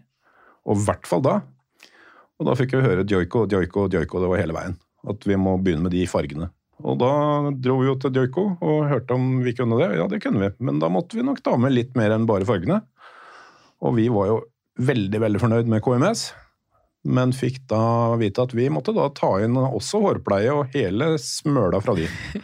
Og 0.65 0.79
i 0.79 0.85
hvert 0.87 1.05
fall 1.05 1.21
da. 1.27 1.35
Og 2.41 2.49
da 2.49 2.55
fikk 2.57 2.73
vi 2.73 2.81
høre 2.85 3.05
Joico, 3.05 3.45
Joico, 3.49 3.85
Joico, 3.93 4.23
det 4.23 4.31
var 4.31 4.41
hele 4.41 4.57
veien. 4.57 4.73
At 5.07 5.29
vi 5.29 5.37
må 5.37 5.53
begynne 5.61 5.85
med 5.85 5.93
de 5.93 6.01
fargene. 6.09 6.49
Og 6.81 6.97
da 7.01 7.11
dro 7.53 7.77
vi 7.79 7.91
jo 7.91 7.95
til 8.01 8.17
Joico 8.17 8.49
og 8.57 8.89
hørte 8.89 9.13
om 9.13 9.39
vi 9.45 9.53
kunne 9.57 9.77
det. 9.77 9.91
Ja, 9.97 10.09
det 10.09 10.23
kunne 10.25 10.41
vi. 10.41 10.49
Men 10.57 10.81
da 10.81 10.89
måtte 10.93 11.17
vi 11.17 11.25
nok 11.25 11.43
ta 11.45 11.55
med 11.61 11.77
litt 11.77 11.93
mer 11.97 12.13
enn 12.15 12.25
bare 12.29 12.45
fargene. 12.49 12.81
Og 13.85 13.97
vi 14.01 14.09
var 14.13 14.33
jo 14.33 14.41
veldig, 14.77 15.21
veldig 15.23 15.41
fornøyd 15.41 15.71
med 15.71 15.83
KMS. 15.85 16.29
Men 17.07 17.33
fikk 17.35 17.61
da 17.71 18.15
vite 18.19 18.43
at 18.43 18.53
vi 18.57 18.67
måtte 18.73 18.93
da 18.95 19.07
ta 19.15 19.37
inn 19.43 19.57
også 19.59 20.01
hårpleie 20.03 20.53
og 20.53 20.73
hele 20.75 21.13
smøla 21.21 21.81
fra 21.83 21.95
de. 21.97 22.07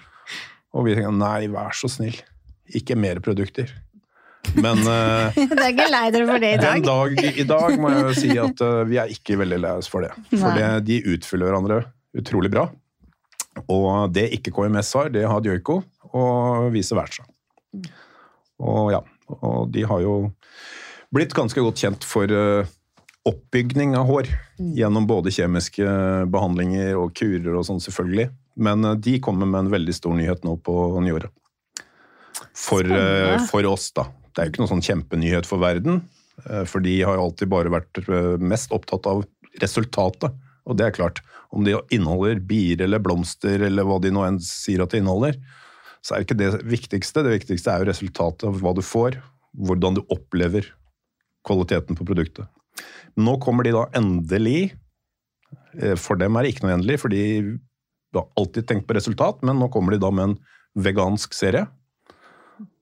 Og 0.74 0.88
vi 0.88 0.96
tenkte 0.98 1.14
nei, 1.20 1.46
vær 1.54 1.76
så 1.78 1.86
snill, 1.92 2.16
ikke 2.74 2.96
mer 2.98 3.20
produkter. 3.22 3.70
Men 4.58 4.80
uh, 4.88 5.30
Det 5.52 5.60
er 5.60 5.68
ikke 5.70 5.90
lei 5.92 6.08
dere 6.14 6.28
for 6.28 6.42
det 6.42 6.50
i 6.56 6.62
den 6.62 6.86
dag. 6.86 7.14
dag 7.20 7.38
i 7.44 7.46
dag 7.48 7.76
må 7.80 7.92
jeg 7.94 8.02
jo 8.02 8.16
si 8.18 8.32
at 8.42 8.64
uh, 8.66 8.80
vi 8.90 8.98
er 9.02 9.14
ikke 9.14 9.38
veldig 9.40 9.60
lei 9.62 9.74
oss 9.78 9.92
for 9.92 10.06
det. 10.06 10.10
For 10.32 10.58
det, 10.58 10.70
de 10.90 10.98
utfyller 11.14 11.52
hverandre 11.52 11.84
utrolig 12.18 12.52
bra. 12.54 12.68
Og 13.70 14.10
det 14.14 14.32
ikke 14.40 14.54
KMS 14.56 14.96
har, 14.98 15.12
det 15.14 15.28
har 15.30 15.44
Djoiko, 15.46 15.82
og 16.14 16.72
vice 16.74 16.98
versa. 16.98 17.26
Og 18.64 18.94
ja, 18.94 19.02
og 19.40 19.70
de 19.74 19.86
har 19.90 20.02
jo 20.02 20.16
blitt 21.14 21.36
ganske 21.38 21.62
godt 21.62 21.82
kjent 21.84 22.08
for 22.08 22.32
eh, 22.32 22.72
oppbygning 23.28 23.96
av 23.98 24.08
hår. 24.10 24.32
Gjennom 24.78 25.08
både 25.10 25.34
kjemiske 25.34 25.86
behandlinger 26.34 26.98
og 27.00 27.14
kurer 27.18 27.54
og 27.58 27.68
sånn, 27.68 27.84
selvfølgelig. 27.84 28.30
Men 28.66 28.86
eh, 28.88 28.98
de 29.06 29.20
kommer 29.24 29.50
med 29.50 29.66
en 29.66 29.74
veldig 29.74 29.96
stor 29.96 30.18
nyhet 30.18 30.46
nå 30.48 30.58
på 30.66 30.76
nyåret. 31.06 31.34
For, 32.58 32.86
eh, 32.86 33.38
for 33.50 33.66
oss, 33.70 33.92
da. 33.96 34.08
Det 34.34 34.42
er 34.42 34.48
jo 34.48 34.54
ikke 34.54 34.64
noen 34.64 34.74
sånn 34.76 34.88
kjempenyhet 34.88 35.50
for 35.50 35.62
verden. 35.62 36.04
For 36.66 36.82
de 36.82 36.96
har 37.06 37.14
jo 37.14 37.28
alltid 37.28 37.50
bare 37.52 37.70
vært 37.70 38.00
mest 38.42 38.72
opptatt 38.74 39.06
av 39.06 39.20
resultatet. 39.62 40.34
Og 40.66 40.80
det 40.80 40.88
er 40.88 40.96
klart, 40.96 41.20
om 41.54 41.62
de 41.62 41.76
inneholder 41.94 42.42
bier 42.42 42.82
eller 42.82 43.04
blomster 43.06 43.62
eller 43.68 43.86
hva 43.86 44.00
de 44.02 44.10
nå 44.10 44.24
enn 44.26 44.40
sier 44.42 44.82
at 44.82 44.96
de 44.96 45.04
inneholder, 45.04 45.38
så 46.02 46.16
er 46.16 46.26
ikke 46.26 46.40
det 46.40 46.50
viktigste. 46.66 47.22
Det 47.22 47.36
viktigste 47.36 47.70
er 47.70 47.84
jo 47.84 47.92
resultatet 47.92 48.48
av 48.50 48.58
hva 48.66 48.74
du 48.74 48.82
får, 48.82 49.20
hvordan 49.62 50.00
du 50.00 50.02
opplever 50.10 50.66
kvaliteten 51.48 51.98
på 52.00 52.08
produktet. 52.08 52.48
Nå 53.20 53.38
kommer 53.44 53.66
de 53.66 53.76
da 53.76 53.86
endelig 53.98 54.74
eh, 55.78 55.94
For 56.00 56.18
dem 56.18 56.36
er 56.36 56.46
det 56.46 56.54
ikke 56.54 56.66
noe 56.66 56.76
endelig, 56.78 57.00
for 57.04 57.14
de 57.14 57.24
har 58.14 58.28
alltid 58.40 58.68
tenkt 58.70 58.88
på 58.90 58.98
resultat, 58.98 59.42
men 59.46 59.60
nå 59.62 59.70
kommer 59.74 59.94
de 59.94 60.02
da 60.02 60.10
med 60.14 60.32
en 60.32 60.38
vegansk 60.84 61.36
serie 61.38 61.68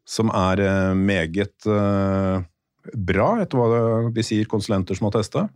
som 0.08 0.32
er 0.36 0.62
eh, 0.64 0.94
meget 0.98 1.68
eh, 1.70 2.44
bra, 2.98 3.32
etter 3.42 3.60
hva 3.60 4.12
de 4.14 4.26
sier 4.26 4.50
konsulenter 4.50 4.98
som 4.98 5.08
har 5.10 5.18
testa. 5.20 5.48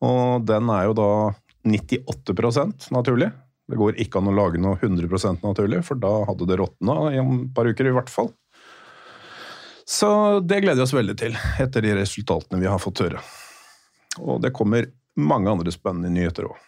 Og 0.00 0.46
den 0.48 0.70
er 0.72 0.88
jo 0.88 0.96
da 0.96 1.10
98% 1.66 2.88
naturlig. 2.94 3.30
Det 3.70 3.78
går 3.78 3.98
ikke 4.02 4.20
an 4.20 4.30
å 4.30 4.34
lage 4.34 4.60
noe 4.62 4.78
100% 4.80 5.44
naturlig, 5.44 5.82
for 5.86 6.00
da 6.00 6.12
hadde 6.26 6.48
det 6.48 6.58
råtna 6.58 6.96
i 7.12 7.20
et 7.20 7.50
par 7.54 7.68
uker 7.68 7.90
i 7.90 7.94
hvert 7.94 8.10
fall. 8.10 8.32
Så 9.90 10.08
det 10.46 10.60
gleder 10.62 10.78
vi 10.78 10.86
oss 10.86 10.94
veldig 10.94 11.16
til, 11.18 11.34
etter 11.62 11.82
de 11.82 11.94
resultatene 11.98 12.60
vi 12.62 12.68
har 12.70 12.78
fått 12.82 13.02
høre. 13.02 13.20
Og 14.22 14.38
det 14.44 14.52
kommer 14.54 14.86
mange 15.18 15.50
andre 15.50 15.72
spennende 15.74 16.12
nyheter 16.14 16.46
òg. 16.46 16.58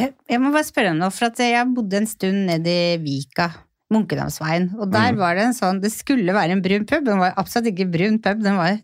Jeg, 0.00 0.38
må 0.40 0.48
bare 0.54 0.64
spørre 0.64 0.94
om 0.94 1.00
noe, 1.02 1.12
for 1.12 1.28
at 1.28 1.40
jeg 1.42 1.66
bodde 1.76 1.98
en 1.98 2.06
stund 2.08 2.46
nede 2.48 2.72
i 2.72 2.96
Vika, 3.02 3.50
Munkedamsveien, 3.92 4.70
og 4.80 4.88
der 4.94 5.10
Mhm. 5.12 5.18
var 5.18 5.34
det 5.34 5.44
en 5.48 5.52
sånn 5.56 5.80
Det 5.82 5.90
skulle 5.92 6.32
være 6.32 6.52
en 6.54 6.62
brun 6.62 6.86
pub, 6.86 7.04
den 7.04 7.18
var 7.18 7.34
absolutt 7.36 7.66
ikke 7.74 7.90
brun 7.90 8.18
pub, 8.22 8.40
den 8.42 8.56
var 8.56 8.78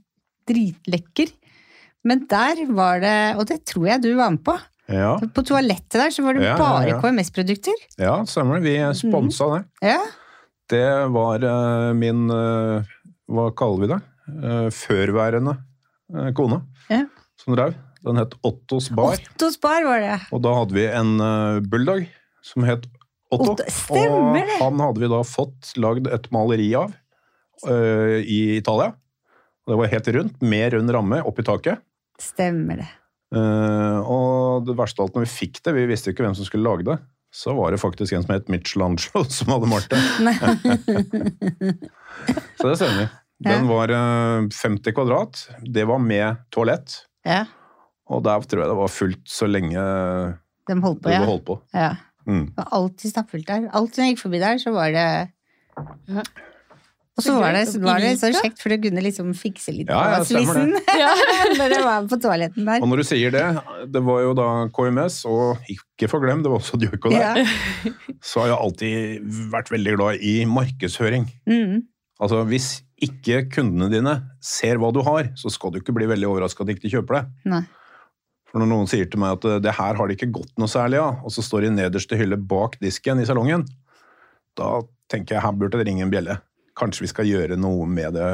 dritlekker. 0.51 1.31
Men 2.05 2.27
der 2.31 2.67
var 2.75 3.01
det, 3.01 3.37
og 3.39 3.47
det 3.47 3.65
tror 3.65 3.87
jeg 3.89 4.03
du 4.03 4.15
var 4.17 4.31
med 4.31 4.43
på, 4.45 4.59
Ja, 4.89 5.17
på 5.19 5.43
toalettet 5.43 5.97
der 5.99 6.11
så 6.15 6.23
var 6.23 6.35
det 6.35 6.43
Ja, 6.45 6.57
bare 6.59 6.89
ja. 6.89 7.01
KMS-produkter. 7.01 7.75
ja, 7.99 8.23
stemmer. 8.25 8.61
Vi 8.61 8.77
sponsa 8.95 9.49
det. 9.57 9.65
Ja. 9.83 10.03
Det 10.69 11.11
var 11.11 11.43
uh, 11.43 11.93
min 11.95 12.29
eh, 12.31 12.83
Hva 13.27 13.49
kaller 13.59 13.83
vi 13.83 13.89
det? 13.91 13.99
Eh, 14.27 14.69
førværende 14.75 15.57
eh, 16.15 16.31
kone 16.37 16.61
Ja. 16.91 17.05
som 17.41 17.57
drev. 17.57 17.75
Den 18.07 18.21
het 18.21 18.37
Ottos 18.47 18.91
Bar. 18.95 19.17
Ottos 19.19 19.57
bar 19.61 19.83
var 19.87 20.03
det. 20.05 20.19
Og 20.31 20.43
da 20.45 20.53
hadde 20.55 20.77
vi 20.77 20.85
en 20.87 21.17
uh, 21.19 21.59
bulldog 21.65 22.05
som 22.45 22.67
het 22.69 22.85
Otto. 23.35 23.57
Otto, 23.57 23.65
stemmer 23.73 24.45
det. 24.47 24.61
Og 24.61 24.69
han 24.69 24.83
hadde 24.85 25.03
vi 25.03 25.09
da 25.11 25.23
fått 25.27 25.73
lagd 25.83 26.07
et 26.15 26.29
maleri 26.31 26.69
av 26.79 26.93
uh, 27.67 28.19
i 28.23 28.57
Italia. 28.61 28.93
Det 29.67 29.79
var 29.81 29.91
helt 29.91 30.13
rundt, 30.15 30.39
med 30.47 30.77
rund 30.77 30.95
ramme 30.95 31.19
oppi 31.27 31.43
taket. 31.49 31.83
Stemmer 32.23 32.85
det. 32.85 32.87
Uh, 33.35 33.99
og 34.07 34.69
det 34.69 34.77
verste 34.79 35.03
av 35.03 35.09
alt, 35.09 35.19
når 35.19 35.27
vi 35.27 35.33
fikk 35.33 35.59
det, 35.67 35.75
vi 35.75 35.89
visste 35.91 36.13
jo 36.13 36.15
ikke 36.15 36.29
hvem 36.29 36.37
som 36.39 36.47
skulle 36.47 36.69
lage 36.69 36.87
det, 36.87 37.01
så 37.37 37.53
var 37.57 37.75
det 37.75 37.81
faktisk 37.83 38.15
en 38.17 38.23
som 38.25 38.33
het 38.33 38.49
Michelangelo 38.53 39.25
som 39.37 39.51
hadde 39.53 39.69
malt 39.69 39.91
det. 39.93 40.01
så 42.57 42.69
det 42.71 42.77
stemmer. 42.81 43.09
Den 43.45 43.67
var 43.69 43.93
eh, 43.93 44.47
50 44.49 44.95
kvadrat. 44.97 45.43
Det 45.61 45.85
var 45.85 45.99
med 46.01 46.39
toalett. 46.55 46.95
Ja, 47.27 47.43
Og 48.09 48.23
der 48.25 48.41
tror 48.47 48.63
jeg 48.63 48.71
det 48.71 48.79
var 48.79 48.89
fullt 48.95 49.25
så 49.29 49.49
lenge 49.51 49.83
de 50.67 50.75
holdt 50.83 51.01
på, 51.03 51.09
det 51.11 51.17
ja. 51.17 51.21
var 51.25 51.33
holdt 51.35 51.47
på. 51.49 51.57
ja. 51.75 51.93
Mm. 52.27 52.47
Det 52.51 52.59
var 52.59 52.73
alltid 52.75 53.11
stappfullt 53.13 53.47
der. 53.47 53.67
Alt 53.79 53.95
som 53.95 54.03
jeg 54.03 54.15
gikk 54.17 54.23
forbi 54.25 54.39
der, 54.43 54.57
så 54.59 54.73
var 54.75 54.91
det 54.95 55.03
Ja. 56.11 56.23
Og 57.17 57.25
så 57.25 57.33
var 57.41 57.55
det, 57.57 57.63
så 57.71 57.81
var 57.81 58.03
det 58.05 58.11
så 58.21 58.29
kjekt, 58.35 58.59
for 58.61 58.69
du 58.75 58.83
kunne 58.85 59.01
liksom 59.01 59.31
fikse 59.37 59.73
litt 59.73 59.89
Ja, 59.89 60.03
ja, 60.13 60.17
på 60.21 60.27
slissen 60.29 60.75
når 61.59 61.73
du 61.73 61.77
var 61.87 62.09
på 62.11 62.19
toaletten 62.21 62.67
der. 62.69 62.83
Og 62.85 62.91
når 62.91 63.01
du 63.01 63.07
sier 63.09 63.33
det, 63.33 63.45
det 63.95 64.03
var 64.05 64.21
jo 64.21 64.35
da 64.37 64.49
KMS, 64.77 65.23
og 65.31 65.71
ikke 65.73 66.11
forglem, 66.13 66.43
det 66.45 66.53
var 66.53 66.61
også 66.61 66.77
Djurko 66.83 67.13
der, 67.15 67.41
Ja. 67.41 67.47
så 68.29 68.43
har 68.45 68.51
jeg 68.53 68.59
alltid 68.67 69.31
vært 69.55 69.73
veldig 69.73 69.95
glad 69.97 70.27
i 70.29 70.35
markedshøring. 70.51 71.25
Mm. 71.49 71.87
Altså, 72.21 72.43
hvis 72.49 72.69
ikke 73.07 73.43
kundene 73.53 73.89
dine 73.93 74.13
ser 74.45 74.77
hva 74.81 74.93
du 74.93 75.01
har, 75.05 75.31
så 75.41 75.49
skal 75.53 75.73
du 75.73 75.81
ikke 75.81 75.97
bli 75.97 76.09
veldig 76.13 76.29
overraska 76.29 76.65
at 76.65 76.71
de 76.71 76.77
ikke 76.77 76.93
kjøper 76.99 77.19
det. 77.19 77.25
Nei. 77.53 77.63
For 78.53 78.61
når 78.61 78.71
noen 78.71 78.89
sier 78.93 79.09
til 79.13 79.21
meg 79.21 79.39
at 79.39 79.49
eh, 79.49 79.59
det 79.65 79.73
her 79.77 79.97
har 79.99 80.09
det 80.09 80.17
ikke 80.19 80.31
gått 80.37 80.53
noe 80.61 80.69
særlig 80.71 81.01
av, 81.03 81.25
og 81.25 81.33
så 81.33 81.45
står 81.45 81.65
de 81.67 81.73
i 81.73 81.77
nederste 81.81 82.17
hylle 82.21 82.37
bak 82.41 82.77
disken 82.85 83.21
i 83.21 83.27
salongen, 83.29 83.65
da 84.57 84.79
tenker 85.13 85.37
jeg 85.37 85.45
her 85.45 85.57
burde 85.57 85.81
det 85.81 85.89
ringe 85.89 86.05
en 86.07 86.13
bjelle. 86.13 86.39
Kanskje 86.77 87.07
vi 87.07 87.13
skal 87.13 87.29
gjøre 87.31 87.59
noe 87.61 87.87
med 87.89 88.17
det. 88.17 88.31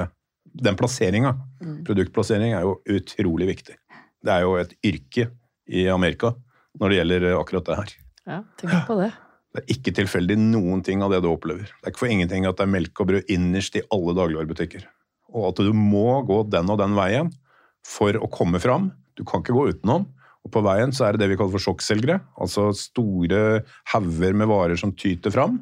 Den 0.67 0.77
plasseringa. 0.79 1.35
Mm. 1.63 1.83
Produktplassering 1.87 2.57
er 2.57 2.67
jo 2.67 2.79
utrolig 2.91 3.49
viktig. 3.55 3.77
Det 4.23 4.33
er 4.35 4.47
jo 4.47 4.57
et 4.61 4.75
yrke 4.87 5.29
i 5.71 5.87
Amerika 5.91 6.33
når 6.81 6.91
det 6.91 6.99
gjelder 6.99 7.29
akkurat 7.37 7.69
det 7.69 7.79
her. 7.79 7.93
Ja, 8.29 8.41
tenk 8.61 8.75
på 8.89 8.97
det. 9.01 9.13
Det 9.53 9.61
er 9.61 9.75
ikke 9.75 9.93
tilfeldig 9.99 10.39
noen 10.41 10.81
ting 10.85 11.03
av 11.05 11.13
det 11.13 11.21
du 11.25 11.29
opplever. 11.29 11.69
Det 11.69 11.85
er 11.85 11.93
ikke 11.93 12.05
for 12.07 12.13
ingenting 12.13 12.47
at 12.49 12.57
det 12.57 12.65
er 12.65 12.73
melk 12.73 13.03
og 13.03 13.11
brød 13.11 13.33
innerst 13.33 13.77
i 13.77 13.85
alle 13.93 14.15
dagligvarebutikker. 14.17 14.87
Og 15.37 15.51
at 15.51 15.61
du 15.65 15.73
må 15.77 16.23
gå 16.29 16.41
den 16.53 16.73
og 16.73 16.81
den 16.81 16.97
veien 16.97 17.29
for 17.87 18.17
å 18.17 18.31
komme 18.33 18.61
fram. 18.63 18.91
Du 19.19 19.27
kan 19.29 19.45
ikke 19.45 19.57
gå 19.57 19.69
utenom. 19.75 20.07
Og 20.43 20.51
på 20.55 20.63
veien 20.65 20.95
så 20.95 21.07
er 21.07 21.15
det 21.15 21.23
det 21.23 21.33
vi 21.33 21.37
kaller 21.39 21.55
for 21.55 21.67
sjokkselgere. 21.67 22.19
Altså 22.41 22.71
store 22.77 23.63
hauger 23.93 24.39
med 24.39 24.51
varer 24.51 24.81
som 24.81 24.95
tyter 24.97 25.35
fram. 25.35 25.61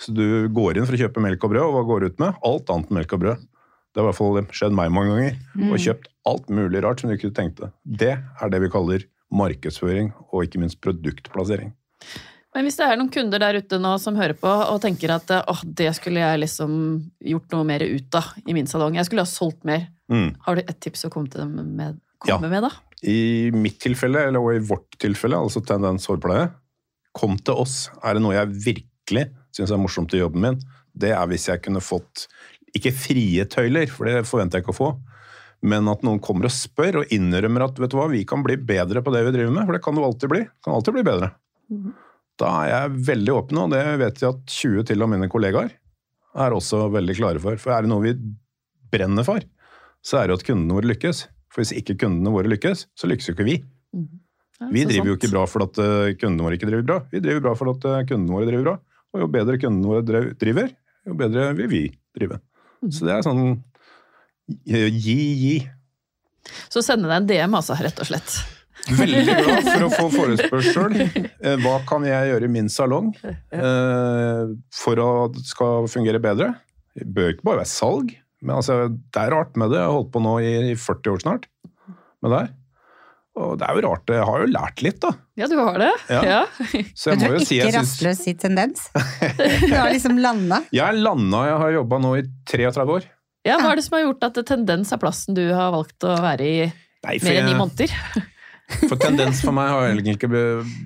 Så 0.00 0.14
du 0.16 0.48
går 0.48 0.78
inn 0.80 0.86
for 0.88 0.96
å 0.96 1.00
kjøpe 1.02 1.20
melk 1.20 1.42
og 1.44 1.52
brød, 1.52 1.62
og 1.66 1.74
hva 1.76 1.82
går 1.90 2.00
du 2.00 2.06
ut 2.14 2.20
med? 2.22 2.38
Alt 2.48 2.70
annet 2.72 2.88
enn 2.90 2.98
melk 3.00 3.12
og 3.16 3.20
brød. 3.24 3.46
Det 3.90 3.98
har 4.00 4.06
i 4.06 4.08
hvert 4.08 4.18
fall 4.20 4.40
skjedd 4.56 4.74
meg 4.78 4.92
mange 4.94 5.12
ganger. 5.12 5.38
Og 5.68 5.78
kjøpt 5.82 6.08
alt 6.30 6.48
mulig 6.54 6.82
rart 6.84 7.02
som 7.02 7.10
du 7.10 7.16
ikke 7.18 7.32
tenkte. 7.36 7.72
Det 7.84 8.12
er 8.16 8.52
det 8.54 8.60
vi 8.62 8.70
kaller 8.72 9.04
markedsføring, 9.34 10.12
og 10.32 10.44
ikke 10.46 10.60
minst 10.62 10.80
produktplassering. 10.82 11.72
Men 12.54 12.66
hvis 12.66 12.80
det 12.80 12.86
er 12.90 12.96
noen 12.98 13.10
kunder 13.14 13.38
der 13.38 13.60
ute 13.62 13.78
nå 13.78 13.92
som 14.02 14.16
hører 14.18 14.34
på 14.34 14.50
og 14.50 14.80
tenker 14.82 15.12
at 15.14 15.28
åh, 15.38 15.60
det 15.64 15.92
skulle 15.94 16.18
jeg 16.18 16.40
liksom 16.42 16.72
gjort 17.30 17.52
noe 17.54 17.66
mer 17.68 17.84
ut 17.86 18.16
av 18.18 18.32
i 18.42 18.56
min 18.56 18.66
salong, 18.66 18.96
jeg 18.98 19.06
skulle 19.06 19.22
ha 19.26 19.30
solgt 19.30 19.64
mer, 19.68 19.88
Mm. 20.10 20.34
har 20.42 20.56
du 20.56 20.62
et 20.66 20.80
tips 20.82 21.04
å 21.06 21.10
komme 21.10 21.30
til 21.30 21.42
dem 21.44 21.76
med, 21.76 22.00
Ja. 22.26 22.38
med 22.40 22.62
da? 22.64 22.70
I 23.06 23.50
mitt 23.54 23.78
tilfelle, 23.78 24.26
eller 24.26 24.40
i 24.56 24.58
vårt 24.58 24.98
tilfelle, 24.98 25.36
altså 25.38 25.62
tendens 25.64 26.06
hårpleie, 26.10 26.50
kom 27.14 27.36
til 27.38 27.54
oss. 27.54 27.88
Er 28.02 28.14
det 28.14 28.22
noe 28.22 28.34
jeg 28.34 28.48
virkelig 28.48 28.89
syns 29.54 29.72
er 29.74 29.80
morsomt 29.80 30.14
i 30.14 30.22
jobben 30.22 30.44
min, 30.44 30.58
det 30.92 31.12
er 31.14 31.28
hvis 31.30 31.48
jeg 31.50 31.62
kunne 31.64 31.82
fått 31.82 32.26
ikke 32.76 32.92
frie 32.94 33.46
tøyler, 33.50 33.90
for 33.90 34.06
det 34.06 34.26
forventer 34.28 34.58
jeg 34.58 34.66
ikke 34.66 34.74
å 34.74 34.80
få, 34.80 34.90
men 35.66 35.88
at 35.92 36.04
noen 36.06 36.20
kommer 36.24 36.48
og 36.48 36.54
spør 36.54 37.02
og 37.02 37.10
innrømmer 37.12 37.66
at 37.66 37.80
vet 37.82 37.92
du 37.92 37.98
hva, 37.98 38.06
vi 38.12 38.22
kan 38.28 38.44
bli 38.46 38.56
bedre 38.56 39.02
på 39.04 39.12
det 39.14 39.24
vi 39.26 39.34
driver 39.34 39.52
med, 39.56 39.66
for 39.66 39.76
det 39.76 39.82
kan 39.84 39.98
du 39.98 40.04
alltid 40.06 40.32
bli. 40.32 40.44
Kan 40.64 40.76
alltid 40.76 40.96
bli 40.96 41.04
bedre. 41.04 41.32
Da 42.40 42.52
er 42.62 42.70
jeg 42.70 43.02
veldig 43.10 43.34
åpen, 43.36 43.60
og 43.60 43.74
det 43.74 43.82
vet 44.00 44.22
jeg 44.22 44.32
at 44.32 44.54
20 44.56 44.86
til 44.88 45.04
av 45.04 45.10
mine 45.12 45.28
kollegaer 45.32 45.74
er 46.40 46.54
også 46.56 46.86
veldig 46.94 47.16
klare 47.18 47.42
for. 47.42 47.60
For 47.60 47.74
er 47.74 47.84
det 47.84 47.92
noe 47.92 48.06
vi 48.06 48.14
brenner 48.90 49.26
for, 49.26 49.44
så 50.06 50.20
er 50.20 50.28
det 50.28 50.34
jo 50.34 50.40
at 50.40 50.46
kundene 50.48 50.78
våre 50.78 50.90
lykkes. 50.94 51.26
For 51.50 51.62
hvis 51.62 51.74
ikke 51.76 51.98
kundene 52.04 52.32
våre 52.32 52.50
lykkes, 52.50 52.86
så 52.96 53.10
lykkes 53.10 53.28
jo 53.28 53.36
ikke 53.36 53.48
vi. 53.48 53.58
Ja, 54.60 54.68
Vi 54.70 54.84
driver 54.86 55.12
jo 55.12 55.16
ikke 55.18 55.32
bra 55.32 55.44
for 55.50 55.66
at 55.66 55.78
eh, 55.82 56.14
kundene 56.20 56.46
våre 56.46 56.56
ikke 56.56 56.68
driver 56.70 56.86
bra. 56.86 56.98
Vi 57.10 57.20
driver 57.24 57.44
bra 57.48 57.54
for 57.58 57.72
at 57.74 57.86
eh, 57.90 58.02
kundene 58.08 58.36
våre 58.36 58.48
driver 58.48 58.66
bra. 58.68 58.76
Og 59.14 59.24
jo 59.24 59.26
bedre 59.32 59.58
kundene 59.58 59.90
våre 59.90 60.22
driver, 60.38 60.70
jo 61.08 61.16
bedre 61.18 61.50
vil 61.58 61.68
vi 61.72 61.82
drive. 62.16 62.38
Mhm. 62.82 62.92
Så 62.94 63.06
det 63.08 63.16
er 63.16 63.26
sånn 63.26 63.44
gi, 64.66 65.18
gi. 65.40 65.56
Så 66.72 66.82
sende 66.82 67.10
deg 67.10 67.20
en 67.20 67.28
DM, 67.28 67.54
altså, 67.58 67.76
rett 67.78 68.00
og 68.02 68.08
slett. 68.08 68.38
Veldig 68.96 69.22
glad 69.28 69.66
for 69.74 69.84
å 69.86 69.90
få 69.92 70.06
forespørsel. 70.14 70.94
Eh, 71.04 71.56
Hva 71.60 71.76
kan 71.88 72.06
jeg 72.08 72.30
gjøre 72.30 72.48
i 72.48 72.52
min 72.54 72.70
salong 72.72 73.10
eh, 73.26 74.54
for 74.72 75.02
at 75.04 75.36
det 75.36 75.44
skal 75.50 75.88
fungere 75.92 76.22
bedre? 76.22 76.54
Det 76.96 77.06
bør 77.14 77.34
ikke 77.34 77.46
bare 77.46 77.60
være 77.62 77.70
salg, 77.70 78.14
men 78.40 78.56
altså, 78.56 78.86
det 78.88 79.20
er 79.20 79.34
rart 79.36 79.52
med 79.60 79.70
det. 79.74 79.82
Jeg 79.82 79.90
har 79.90 79.98
holdt 79.98 80.12
på 80.14 80.22
nå 80.24 80.32
i 80.42 80.54
40 80.80 81.12
år 81.12 81.22
snart 81.26 81.44
med 82.24 82.32
det 82.32 82.40
her. 82.40 82.50
Og 83.38 83.52
det 83.60 83.66
er 83.68 83.78
jo 83.78 83.82
rart. 83.86 84.10
Jeg 84.10 84.24
har 84.26 84.40
jo 84.42 84.48
lært 84.50 84.82
litt, 84.82 84.98
da. 85.04 85.10
Ja, 85.38 85.46
du 85.46 85.54
har 85.60 85.76
det? 85.78 85.90
Ja. 86.10 86.20
Ja. 86.26 86.40
Så 86.98 87.12
jeg 87.12 87.20
Du 87.20 87.24
må 87.28 87.30
jo 87.36 87.44
si 87.46 87.56
ikke 87.60 87.68
jeg 87.68 87.74
syns 87.76 87.92
rastløs 87.94 88.22
i 88.26 88.34
tendens. 88.42 88.88
Du 88.90 89.74
har 89.76 89.92
liksom 89.92 90.18
landa. 90.20 90.58
Jeg 90.74 90.82
er 90.88 90.98
landa, 90.98 91.44
jeg 91.52 91.60
har 91.62 91.76
jobba 91.78 92.00
nå 92.02 92.10
i 92.18 92.24
33 92.50 92.96
år. 92.96 93.06
Ja, 93.46 93.56
Hva 93.62 93.70
er 93.72 93.78
det 93.80 93.84
som 93.86 93.96
har 93.96 94.02
gjort 94.04 94.26
at 94.26 94.40
tendens 94.50 94.90
er 94.92 95.00
plassen 95.00 95.38
du 95.38 95.44
har 95.54 95.70
valgt 95.72 96.04
å 96.04 96.16
være 96.20 96.44
i 96.50 96.58
Nei, 97.06 97.14
mer 97.24 97.38
enn 97.40 97.46
ni 97.48 97.54
måneder? 97.56 97.94
for 98.90 98.98
tendens 99.00 99.40
for 99.46 99.56
meg 99.56 99.70
har 99.72 99.86
egentlig 99.92 100.18
ikke 100.18 100.28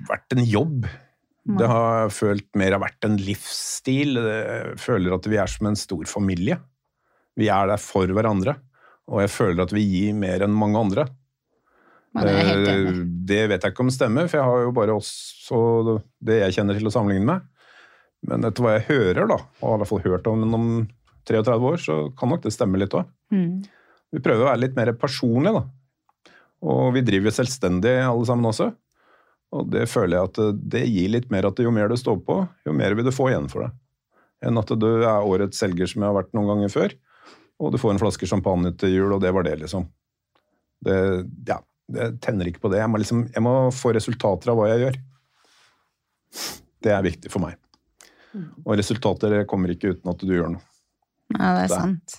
vært 0.07 0.37
en 0.37 0.45
jobb. 0.47 0.85
Det 1.45 1.67
har 1.69 2.07
følt 2.15 2.47
mer 2.57 2.73
har 2.77 2.81
vært 2.81 3.05
en 3.05 3.17
livsstil. 3.21 4.15
Jeg 4.21 4.79
føler 4.81 5.17
at 5.17 5.27
vi 5.29 5.37
er 5.41 5.51
som 5.51 5.67
en 5.69 5.75
stor 5.77 6.07
familie. 6.09 6.55
Vi 7.37 7.51
er 7.53 7.67
der 7.73 7.81
for 7.83 8.07
hverandre. 8.09 8.55
Og 9.11 9.19
jeg 9.25 9.29
føler 9.35 9.65
at 9.67 9.73
vi 9.75 9.83
gir 9.85 10.15
mer 10.17 10.41
enn 10.47 10.55
mange 10.55 10.79
andre. 10.79 11.03
Man 11.05 11.11
er 11.11 11.11
helt 11.11 11.11
Eh, 11.11 11.11
enig. 11.11 11.21
Det 12.15 13.41
vet 13.51 13.63
jeg 13.65 13.73
ikke 13.73 13.83
om 13.83 13.91
stemmer, 13.93 14.29
for 14.31 14.39
jeg 14.39 14.47
har 14.47 14.61
jo 14.63 14.73
bare 14.75 14.95
også 14.95 15.99
det 16.23 16.39
jeg 16.43 16.57
kjenner 16.59 16.77
til 16.79 16.87
å 16.87 16.93
sammenligne 16.93 17.27
med. 17.27 17.47
Men 18.25 18.47
etter 18.47 18.63
hva 18.63 18.75
jeg 18.77 18.87
hører, 18.89 19.25
da, 19.29 19.39
og 19.59 19.65
har 19.67 19.75
i 19.75 19.81
hvert 19.83 19.91
fall 19.91 20.05
hørt 20.05 20.29
om 20.31 20.45
om 20.55 20.69
33 21.27 21.57
år, 21.71 21.81
så 21.81 21.97
kan 22.17 22.31
nok 22.31 22.45
det 22.45 22.53
stemme 22.53 22.79
litt 22.79 22.93
òg. 22.95 23.09
Mm. 23.33 23.65
Vi 24.15 24.21
prøver 24.23 24.45
å 24.45 24.49
være 24.51 24.61
litt 24.63 24.77
mer 24.77 24.93
personlige, 24.99 25.59
da. 25.59 26.31
Og 26.65 26.93
vi 26.95 27.03
driver 27.05 27.33
selvstendig 27.33 27.97
alle 28.05 28.27
sammen 28.29 28.49
også. 28.49 28.69
Og 29.55 29.67
det 29.71 29.85
føler 29.89 30.17
jeg 30.17 30.29
at 30.29 30.41
eh, 30.41 30.53
det 30.75 30.83
gir 30.89 31.11
litt 31.13 31.27
mer 31.33 31.49
at 31.49 31.59
jo 31.61 31.73
mer 31.73 31.91
du 31.91 31.97
står 31.99 32.21
på, 32.27 32.39
jo 32.65 32.75
mer 32.75 32.95
vil 32.97 33.07
du 33.07 33.13
få 33.15 33.29
igjen 33.31 33.49
for 33.51 33.65
det. 33.65 33.71
Enn 34.45 34.59
at 34.61 34.71
du 34.77 34.89
er 34.97 35.25
årets 35.25 35.59
selger 35.61 35.89
som 35.89 36.03
jeg 36.03 36.11
har 36.11 36.17
vært 36.17 36.33
noen 36.35 36.51
ganger 36.53 36.73
før, 36.73 36.95
og 37.61 37.71
du 37.71 37.79
får 37.81 37.95
en 37.95 38.01
flaske 38.01 38.27
champagne 38.29 38.73
til 38.79 38.91
jul, 38.97 39.13
og 39.15 39.23
det 39.23 39.31
var 39.35 39.45
det, 39.47 39.55
liksom. 39.61 39.87
Det, 40.85 40.97
ja, 41.47 41.61
det 41.91 42.07
tenner 42.23 42.49
ikke 42.49 42.63
på 42.63 42.71
det. 42.73 42.79
Jeg 42.81 42.91
må, 42.91 43.01
liksom, 43.01 43.25
jeg 43.33 43.43
må 43.45 43.53
få 43.75 43.93
resultater 43.95 44.51
av 44.51 44.57
hva 44.59 44.71
jeg 44.71 44.83
gjør. 44.85 44.97
Det 46.85 46.93
er 46.93 47.05
viktig 47.05 47.31
for 47.33 47.45
meg. 47.45 47.59
Og 48.65 48.73
resultater 48.79 49.37
kommer 49.49 49.71
ikke 49.71 49.93
uten 49.93 50.11
at 50.11 50.23
du 50.23 50.33
gjør 50.33 50.55
noe. 50.55 50.65
Ja, 51.35 51.53
det 51.57 51.67
er 51.67 51.71
sant. 51.73 52.17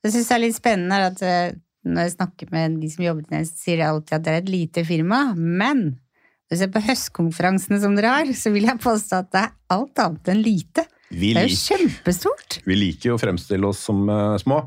Det 0.00 0.12
syns 0.12 0.30
jeg 0.30 0.36
er 0.36 0.44
litt 0.44 0.56
spennende 0.56 1.00
at 1.10 1.24
eh, 1.26 1.56
når 1.84 2.06
jeg 2.06 2.14
snakker 2.14 2.52
med 2.54 2.78
de 2.80 2.90
som 2.92 3.04
jobber 3.04 3.42
så 3.44 3.64
sier 3.64 3.80
de 3.80 3.88
alltid 3.88 4.16
at 4.16 4.24
det 4.24 4.32
er 4.32 4.40
et 4.42 4.52
lite 4.52 4.84
firma, 4.88 5.20
men 5.36 5.82
hvis 6.48 6.58
jeg 6.58 6.66
ser 6.66 6.72
på 6.74 6.82
høstkonferansene 6.82 7.78
som 7.82 7.96
dere 7.96 8.14
har, 8.14 8.32
så 8.36 8.52
vil 8.54 8.66
jeg 8.66 8.82
påstå 8.82 9.20
at 9.22 9.28
det 9.34 9.42
er 9.44 9.52
alt 9.76 10.02
annet 10.02 10.32
enn 10.32 10.40
lite. 10.42 10.86
Vi 11.10 11.32
Det 11.34 11.40
er 11.40 11.48
jo 11.48 11.50
liker 11.50 11.74
kjempestort. 11.74 12.56
Vi 12.62 12.74
liker 12.78 13.10
jo 13.10 13.14
å 13.16 13.20
fremstille 13.20 13.66
oss 13.66 13.80
som 13.82 14.04
uh, 14.06 14.36
små. 14.38 14.60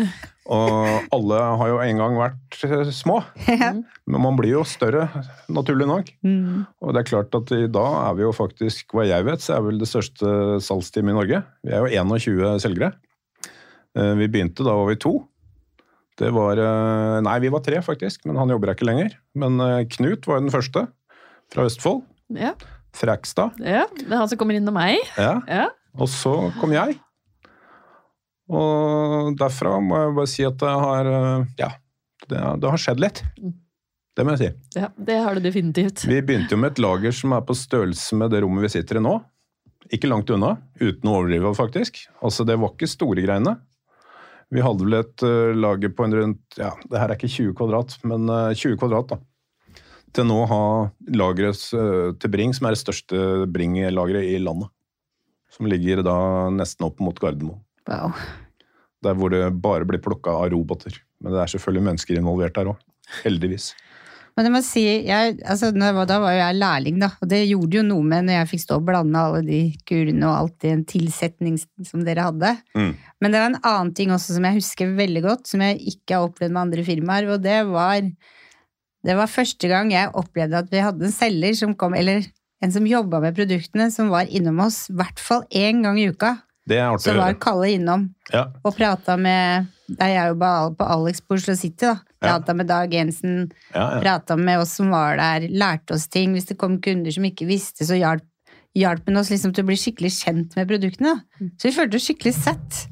Og 0.52 1.08
alle 1.14 1.40
har 1.60 1.68
jo 1.68 1.80
en 1.84 1.98
gang 2.00 2.14
vært 2.16 2.56
uh, 2.64 2.88
små. 2.94 3.18
Men 3.44 4.22
man 4.24 4.38
blir 4.38 4.54
jo 4.54 4.62
større, 4.66 5.04
naturlig 5.52 5.86
nok. 5.90 6.08
Mm. 6.24 6.64
Og 6.80 6.94
det 6.96 7.02
er 7.02 7.10
klart 7.10 7.36
at 7.36 7.52
i 7.54 7.66
dag 7.68 7.98
er 8.06 8.16
vi 8.16 8.24
jo 8.24 8.32
faktisk, 8.36 8.96
hva 8.96 9.04
jeg 9.04 9.26
vet, 9.28 9.44
så 9.44 9.58
er 9.58 9.66
vel 9.66 9.82
det 9.82 9.90
største 9.90 10.32
salgsteamet 10.64 11.12
i 11.12 11.18
Norge. 11.18 11.42
Vi 11.60 11.76
er 11.76 11.84
jo 11.84 12.06
21 12.16 12.64
selgere. 12.64 12.94
Uh, 13.92 14.14
Vi 14.22 14.30
begynte 14.32 14.64
da 14.64 14.78
var 14.80 14.88
vi 14.88 14.96
to. 14.96 15.18
Det 16.20 16.28
var 16.32 16.58
Nei, 17.24 17.36
vi 17.40 17.48
var 17.50 17.62
tre, 17.64 17.78
faktisk, 17.82 18.26
men 18.28 18.36
han 18.36 18.50
jobber 18.52 18.74
ikke 18.74 18.84
lenger. 18.84 19.14
Men 19.34 19.56
Knut 19.94 20.26
var 20.28 20.38
jo 20.38 20.44
den 20.44 20.52
første, 20.52 20.82
fra 21.50 21.64
Østfold. 21.66 22.02
Ja, 22.36 22.52
Frekstad. 22.92 23.56
ja, 23.64 23.86
Det 23.96 24.10
er 24.10 24.20
han 24.20 24.28
som 24.28 24.38
kommer 24.38 24.54
innom 24.54 24.76
meg. 24.76 25.00
Ja. 25.16 25.38
Ja. 25.48 25.70
Og 26.00 26.08
så 26.08 26.34
kom 26.60 26.72
jeg. 26.74 26.96
Og 28.52 29.32
derfra 29.38 29.78
må 29.80 29.98
jeg 29.98 30.14
bare 30.18 30.30
si 30.30 30.46
at 30.46 30.60
det 30.60 30.76
har 30.84 31.10
eh, 31.10 31.50
Ja, 31.60 31.72
det, 32.28 32.40
det 32.62 32.72
har 32.74 32.80
skjedd 32.80 33.02
litt. 33.02 33.22
Det 34.12 34.24
må 34.28 34.34
jeg 34.34 34.42
si. 34.42 34.80
ja, 34.80 34.90
det 34.96 35.18
har 35.24 35.36
du 35.36 35.44
definitivt. 35.44 36.04
Vi 36.04 36.20
begynte 36.20 36.52
jo 36.52 36.60
med 36.60 36.74
et 36.74 36.82
lager 36.84 37.14
som 37.16 37.32
er 37.32 37.44
på 37.48 37.56
størrelse 37.56 38.16
med 38.20 38.34
det 38.34 38.42
rommet 38.44 38.66
vi 38.66 38.74
sitter 38.74 39.00
i 39.00 39.04
nå. 39.04 39.14
Ikke 39.92 40.08
langt 40.08 40.30
unna, 40.32 40.56
uten 40.80 41.08
å 41.08 41.14
overdrive 41.18 41.54
faktisk. 41.56 42.02
Altså, 42.20 42.44
det 42.48 42.58
var 42.60 42.74
ikke 42.74 42.90
store 42.92 43.24
greiene. 43.24 43.56
Vi 44.52 44.60
hadde 44.60 44.84
vel 44.84 44.98
et 44.98 45.24
uh, 45.24 45.52
lager 45.56 45.92
på 45.96 46.04
en 46.04 46.16
rundt 46.18 46.58
ja, 46.60 46.74
Det 46.84 47.00
her 47.00 47.08
er 47.08 47.16
ikke 47.16 47.32
20 47.32 47.54
kvadrat, 47.56 47.96
men 48.04 48.28
uh, 48.28 48.52
20 48.52 48.76
kvadrat, 48.80 49.14
da. 49.14 49.80
Til 50.12 50.28
nå 50.28 50.42
å 50.42 50.48
ha 50.50 50.64
lageret 51.16 51.62
uh, 51.72 52.12
til 52.20 52.32
Bring, 52.34 52.52
som 52.52 52.68
er 52.68 52.76
det 52.76 52.82
største 52.82 53.46
Bring-lageret 53.52 54.28
i 54.28 54.36
landet. 54.44 54.68
Som 55.52 55.68
ligger 55.68 56.02
da 56.06 56.16
nesten 56.54 56.88
opp 56.88 57.00
mot 57.04 57.18
Gardermoen. 57.20 57.60
Wow. 57.90 58.16
Der 59.02 59.16
hvor 59.18 59.32
det 59.32 59.44
bare 59.62 59.86
blir 59.88 60.00
plukka 60.02 60.34
av 60.38 60.52
roboter. 60.54 60.96
Men 61.22 61.34
det 61.34 61.42
er 61.42 61.52
selvfølgelig 61.54 61.88
mennesker 61.90 62.18
involvert 62.18 62.56
der 62.56 62.72
òg. 62.72 62.80
Heldigvis. 63.22 63.72
Men 64.32 64.46
jeg 64.48 64.52
må 64.54 64.60
si, 64.64 64.82
jeg, 65.04 65.34
altså, 65.44 65.68
da 65.76 65.90
var 65.92 66.32
jo 66.32 66.38
jeg 66.38 66.56
lærling, 66.56 67.00
da. 67.02 67.10
Og 67.20 67.28
det 67.28 67.42
gjorde 67.50 67.78
jo 67.78 67.82
noe 67.84 68.04
med 68.08 68.26
når 68.26 68.38
jeg 68.38 68.50
fikk 68.54 68.62
stå 68.62 68.78
og 68.80 68.86
blande 68.88 69.20
alle 69.20 69.42
de 69.44 69.60
kurene 69.88 70.24
og 70.24 70.36
alt 70.38 70.64
i 70.64 70.72
en 70.72 70.84
tilsetning 70.88 71.58
som 71.60 72.06
dere 72.06 72.30
hadde. 72.30 72.54
Mm. 72.72 72.94
Men 73.20 73.34
det 73.34 73.42
var 73.42 73.50
en 73.50 73.58
annen 73.60 73.92
ting 73.98 74.14
også 74.14 74.38
som 74.38 74.46
jeg 74.48 74.62
husker 74.62 74.94
veldig 74.96 75.24
godt, 75.26 75.50
som 75.52 75.64
jeg 75.66 75.82
ikke 75.92 76.16
har 76.16 76.30
opplevd 76.30 76.54
med 76.54 76.62
andre 76.62 76.86
firmaer, 76.86 77.28
og 77.28 77.44
det 77.44 77.58
var 77.68 78.00
Det 79.02 79.16
var 79.18 79.26
første 79.26 79.66
gang 79.66 79.88
jeg 79.90 80.12
opplevde 80.14 80.60
at 80.62 80.68
vi 80.70 80.78
hadde 80.78 81.02
en 81.08 81.12
selger 81.12 81.56
som 81.58 81.72
kom, 81.74 81.90
eller 81.98 82.22
en 82.62 82.72
som 82.72 82.86
jobba 82.86 83.20
med 83.20 83.34
produktene, 83.36 83.90
som 83.92 84.08
var 84.12 84.28
innom 84.30 84.60
oss 84.64 84.84
i 84.90 84.96
hvert 84.98 85.18
fall 85.20 85.42
én 85.50 85.82
gang 85.82 85.98
i 85.98 86.08
uka. 86.12 86.36
Det 86.68 86.76
er 86.78 86.92
artig 86.92 87.08
Så 87.10 87.16
var. 87.18 87.34
Kalle 87.42 87.72
innom 87.74 88.14
Ja. 88.32 88.44
og 88.64 88.76
prata 88.76 89.16
med 89.18 89.66
Jeg 89.98 90.14
er 90.16 90.28
jo 90.30 90.36
på 90.78 90.86
Alex 90.88 91.20
på 91.20 91.34
Oslo 91.34 91.54
City, 91.58 91.84
da. 91.84 91.98
Ja. 92.22 92.54
Med 92.54 92.66
Dag 92.68 92.90
Jensen, 92.94 93.50
Ja, 93.74 93.96
ja. 93.96 94.00
prata 94.00 94.36
med 94.36 94.60
oss 94.60 94.70
som 94.78 94.90
var 94.90 95.16
der, 95.16 95.48
lærte 95.50 95.92
oss 95.94 96.06
ting. 96.08 96.32
Hvis 96.32 96.46
det 96.46 96.56
kom 96.56 96.80
kunder 96.80 97.10
som 97.10 97.24
ikke 97.24 97.46
visste, 97.46 97.84
så 97.84 97.98
hjalp, 97.98 98.22
hjalp 98.74 99.02
han 99.06 99.16
oss 99.18 99.28
liksom 99.28 99.52
til 99.52 99.64
å 99.64 99.66
bli 99.66 99.76
skikkelig 99.76 100.12
kjent 100.24 100.56
med 100.56 100.68
produktene. 100.68 101.20
da. 101.40 101.46
Så 101.58 101.68
vi 101.68 101.72
følte 101.72 101.96
oss 101.96 102.06
skikkelig 102.08 102.32
sett. 102.34 102.86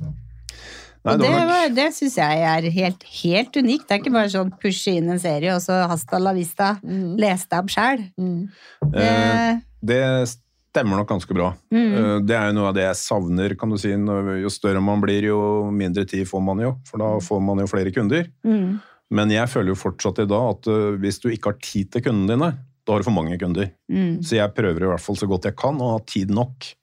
Nei, 1.05 1.14
og 1.14 1.20
det 1.22 1.30
nok- 1.30 1.74
det 1.74 1.86
syns 1.96 2.16
jeg 2.16 2.42
er 2.44 2.70
helt, 2.70 3.03
helt 3.22 3.53
unikt. 3.57 3.86
Det 3.88 3.94
er 3.96 4.03
ikke 4.03 4.12
bare 4.12 4.28
sånn 4.28 4.51
pushe 4.61 4.92
inn 4.98 5.09
en 5.11 5.18
serie, 5.18 5.55
og 5.55 5.61
så 5.64 5.86
hasta 5.88 6.18
la 6.20 6.32
vista. 6.36 6.74
Mm. 6.84 7.16
Les 7.18 7.46
deg 7.46 7.59
opp 7.59 7.70
sjæl. 7.72 8.05
Mm. 8.20 8.48
Eh, 8.94 9.61
det 9.82 10.01
stemmer 10.28 11.01
nok 11.01 11.09
ganske 11.09 11.32
bra. 11.34 11.55
Mm. 11.72 11.94
Eh, 11.94 12.20
Det 12.26 12.36
er 12.36 12.46
jo 12.51 12.53
noe 12.59 12.68
av 12.68 12.74
det 12.74 12.84
jeg 12.84 12.96
savner, 13.01 13.57
kan 13.59 13.70
du 13.70 13.76
si. 13.78 13.88
Jo 13.90 14.48
større 14.53 14.82
man 14.82 15.01
blir, 15.01 15.22
jo 15.22 15.70
mindre 15.72 16.05
tid 16.07 16.26
får 16.28 16.42
man 16.44 16.59
jo. 16.59 16.76
For 16.84 16.98
da 16.98 17.18
får 17.18 17.40
man 17.42 17.59
jo 17.59 17.66
flere 17.66 17.90
kunder. 17.94 18.28
Mm. 18.44 18.80
Men 19.11 19.28
jeg 19.30 19.48
føler 19.48 19.68
jo 19.72 19.74
fortsatt 19.80 20.20
i 20.22 20.26
dag 20.26 20.51
at 20.51 20.66
eh, 20.68 20.98
hvis 21.01 21.18
du 21.20 21.30
ikke 21.30 21.51
har 21.55 21.59
tid 21.61 21.90
til 21.90 22.03
kundene 22.03 22.28
dine, 22.36 22.51
da 22.86 22.92
har 22.92 23.01
du 23.01 23.05
for 23.05 23.16
mange 23.16 23.38
kunder. 23.40 23.70
Mm. 23.90 24.18
Så 24.22 24.36
jeg 24.36 24.55
prøver 24.55 24.84
i 24.84 24.90
hvert 24.92 25.01
fall 25.01 25.16
så 25.16 25.26
godt 25.26 25.44
jeg 25.48 25.57
kan 25.57 25.78
å 25.80 25.92
ha 25.96 25.98
tid 26.07 26.28
nok. 26.30 26.74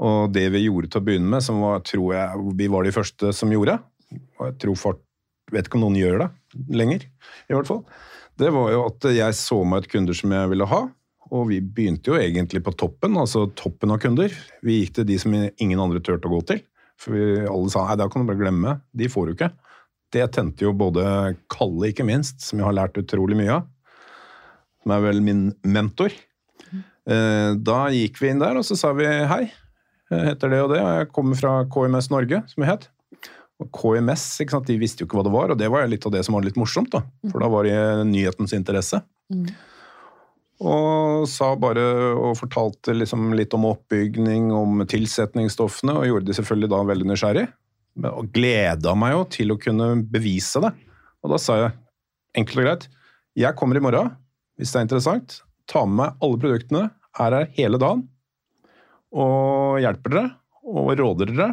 Og 0.00 0.32
det 0.32 0.46
vi 0.54 0.64
gjorde 0.64 0.88
til 0.88 1.02
å 1.02 1.04
begynne 1.04 1.28
med, 1.28 1.44
som 1.44 1.60
var, 1.60 1.82
tror 1.84 2.14
jeg 2.16 2.54
vi 2.56 2.68
var 2.72 2.86
de 2.86 2.94
første 2.94 3.32
som 3.36 3.52
gjorde, 3.52 3.76
og 4.38 4.46
jeg 4.48 4.56
tror 4.62 4.78
fort, 4.80 5.02
vet 5.52 5.66
ikke 5.66 5.76
om 5.80 5.84
noen 5.84 5.98
gjør 5.98 6.22
det 6.22 6.30
lenger, 6.78 7.04
i 7.50 7.56
hvert 7.56 7.68
fall, 7.68 7.82
det 8.40 8.48
var 8.54 8.70
jo 8.72 8.86
at 8.86 9.06
jeg 9.12 9.36
så 9.36 9.60
meg 9.68 9.82
et 9.82 9.92
kunder 9.92 10.16
som 10.16 10.32
jeg 10.32 10.50
ville 10.54 10.68
ha, 10.70 10.80
og 11.30 11.46
vi 11.50 11.60
begynte 11.62 12.10
jo 12.10 12.18
egentlig 12.18 12.62
på 12.66 12.72
toppen, 12.80 13.18
altså 13.20 13.44
toppen 13.54 13.92
av 13.94 14.00
kunder. 14.02 14.32
Vi 14.66 14.80
gikk 14.80 14.96
til 14.96 15.06
de 15.06 15.18
som 15.20 15.36
ingen 15.36 15.82
andre 15.82 16.00
turte 16.02 16.26
å 16.26 16.32
gå 16.32 16.40
til, 16.48 16.62
for 17.00 17.14
vi 17.14 17.44
alle 17.44 17.72
sa 17.72 17.84
nei, 17.86 17.98
da 18.00 18.08
kan 18.10 18.24
du 18.24 18.30
bare 18.30 18.40
glemme, 18.40 18.78
de 18.96 19.10
får 19.10 19.28
du 19.28 19.36
ikke. 19.36 19.50
Det 20.10 20.24
tente 20.34 20.64
jo 20.66 20.72
både 20.74 21.04
Kalle, 21.52 21.92
ikke 21.92 22.06
minst, 22.08 22.40
som 22.42 22.58
jeg 22.58 22.66
har 22.66 22.74
lært 22.80 22.98
utrolig 22.98 23.38
mye 23.38 23.60
av, 23.60 23.68
som 24.82 24.96
er 24.96 25.04
vel 25.04 25.22
min 25.22 25.44
mentor. 25.62 26.16
Eh, 26.74 27.52
Da 27.62 27.78
gikk 27.94 28.18
vi 28.20 28.32
inn 28.32 28.42
der, 28.42 28.58
og 28.58 28.66
så 28.66 28.76
sa 28.80 28.90
vi 28.96 29.06
hei, 29.06 29.44
heter 30.10 30.52
det 30.52 30.62
og 30.64 30.72
det, 30.72 30.80
jeg 30.82 31.10
kommer 31.14 31.38
fra 31.38 31.52
KMS 31.70 32.10
Norge, 32.12 32.42
som 32.50 32.64
jeg 32.64 32.72
het. 32.72 32.86
Og 33.60 33.68
KMS, 33.76 34.24
de 34.66 34.78
visste 34.80 35.02
jo 35.02 35.08
ikke 35.08 35.18
hva 35.18 35.26
det 35.26 35.34
var, 35.34 35.52
og 35.52 35.58
det 35.60 35.68
var 35.72 35.88
litt 35.90 36.06
av 36.08 36.14
det 36.14 36.22
som 36.26 36.36
var 36.36 36.46
litt 36.46 36.58
morsomt, 36.58 36.90
da. 36.94 37.02
For 37.28 37.42
da 37.42 37.50
var 37.52 37.68
det 37.68 37.80
nyhetens 38.08 38.54
interesse. 38.56 39.02
Mm. 39.32 39.50
Og 40.60 41.26
sa 41.28 41.50
bare, 41.60 41.84
og 42.16 42.38
fortalte 42.40 42.94
liksom 42.96 43.34
litt 43.36 43.54
om 43.56 43.68
oppbygning, 43.68 44.48
om 44.52 44.82
tilsetningsstoffene, 44.88 45.96
og 45.96 46.08
gjorde 46.08 46.30
de 46.30 46.36
selvfølgelig 46.36 46.72
da 46.72 46.80
veldig 46.88 47.10
nysgjerrig. 47.12 47.46
Og 48.10 48.32
gleda 48.32 48.96
meg 48.96 49.14
jo 49.14 49.22
til 49.36 49.52
å 49.52 49.60
kunne 49.60 49.92
bevise 50.08 50.62
det. 50.64 50.72
Og 51.20 51.34
da 51.34 51.40
sa 51.40 51.58
jeg 51.60 51.76
enkelt 52.40 52.62
og 52.62 52.68
greit, 52.68 52.90
jeg 53.38 53.56
kommer 53.58 53.76
i 53.76 53.84
morgen, 53.84 54.12
hvis 54.56 54.72
det 54.72 54.80
er 54.80 54.88
interessant, 54.88 55.40
Ta 55.70 55.84
med 55.86 56.00
meg 56.00 56.24
alle 56.24 56.38
produktene, 56.42 56.88
er 57.20 57.36
her 57.36 57.50
hele 57.54 57.78
dagen, 57.78 58.02
og 59.10 59.80
hjelper 59.82 60.14
dere, 60.14 60.30
og 60.70 60.92
råder 60.98 61.32
dere. 61.32 61.50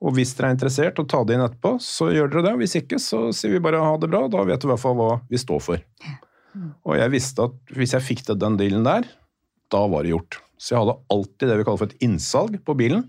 Og 0.00 0.14
hvis 0.16 0.32
dere 0.36 0.50
er 0.50 0.56
interessert 0.56 1.00
og 1.02 1.08
tar 1.10 1.26
det 1.28 1.36
inn 1.36 1.44
etterpå, 1.44 1.74
så 1.84 2.08
gjør 2.14 2.30
dere 2.32 2.46
det. 2.48 2.56
Hvis 2.62 2.76
ikke, 2.80 3.00
så 3.02 3.28
sier 3.36 3.52
vi 3.52 3.62
bare 3.62 3.82
ha 3.84 3.96
det 4.00 4.08
bra. 4.08 4.24
Da 4.32 4.44
vet 4.48 4.62
du 4.62 4.68
i 4.68 4.72
hvert 4.72 4.82
fall 4.82 4.96
hva 4.96 5.10
vi 5.28 5.40
står 5.40 5.64
for. 5.64 5.82
Og 6.88 6.94
jeg 6.96 7.12
visste 7.12 7.46
at 7.46 7.74
hvis 7.76 7.94
jeg 7.94 8.06
fikk 8.06 8.22
til 8.26 8.38
den 8.40 8.56
dealen 8.60 8.86
der, 8.86 9.08
da 9.70 9.82
var 9.90 10.06
det 10.06 10.14
gjort. 10.14 10.40
Så 10.60 10.74
jeg 10.74 10.82
hadde 10.82 10.98
alltid 11.12 11.50
det 11.50 11.58
vi 11.60 11.66
kaller 11.66 11.82
for 11.82 11.92
et 11.92 12.06
innsalg 12.06 12.56
på 12.64 12.76
bilen. 12.78 13.04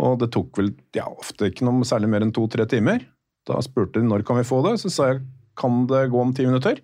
Og 0.00 0.16
det 0.22 0.30
tok 0.32 0.56
vel 0.56 0.72
ja, 0.96 1.06
ofte 1.10 1.50
ikke 1.50 1.66
noe 1.68 1.84
særlig 1.88 2.08
mer 2.12 2.24
enn 2.24 2.32
to-tre 2.34 2.64
timer. 2.68 3.04
Da 3.48 3.60
spurte 3.64 4.00
de 4.00 4.08
når 4.08 4.24
kan 4.26 4.38
vi 4.40 4.48
få 4.48 4.62
det, 4.64 4.78
så 4.80 4.92
sa 4.92 5.10
jeg 5.12 5.22
kan 5.58 5.84
det 5.90 6.06
gå 6.12 6.20
om 6.20 6.32
ti 6.32 6.46
minutter? 6.48 6.80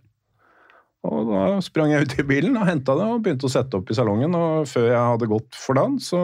Og 1.06 1.28
da 1.30 1.42
sprang 1.62 1.92
jeg 1.92 2.08
ut 2.08 2.14
i 2.18 2.26
bilen 2.26 2.56
og 2.58 2.66
henta 2.66 2.96
det 2.98 3.06
og 3.06 3.22
begynte 3.22 3.46
å 3.46 3.52
sette 3.52 3.78
opp 3.78 3.90
i 3.92 3.96
salongen. 3.96 4.34
Og 4.34 4.68
før 4.68 4.88
jeg 4.90 4.98
hadde 5.12 5.30
gått 5.30 5.58
for 5.58 5.78
dagen, 5.78 5.98
så 6.02 6.18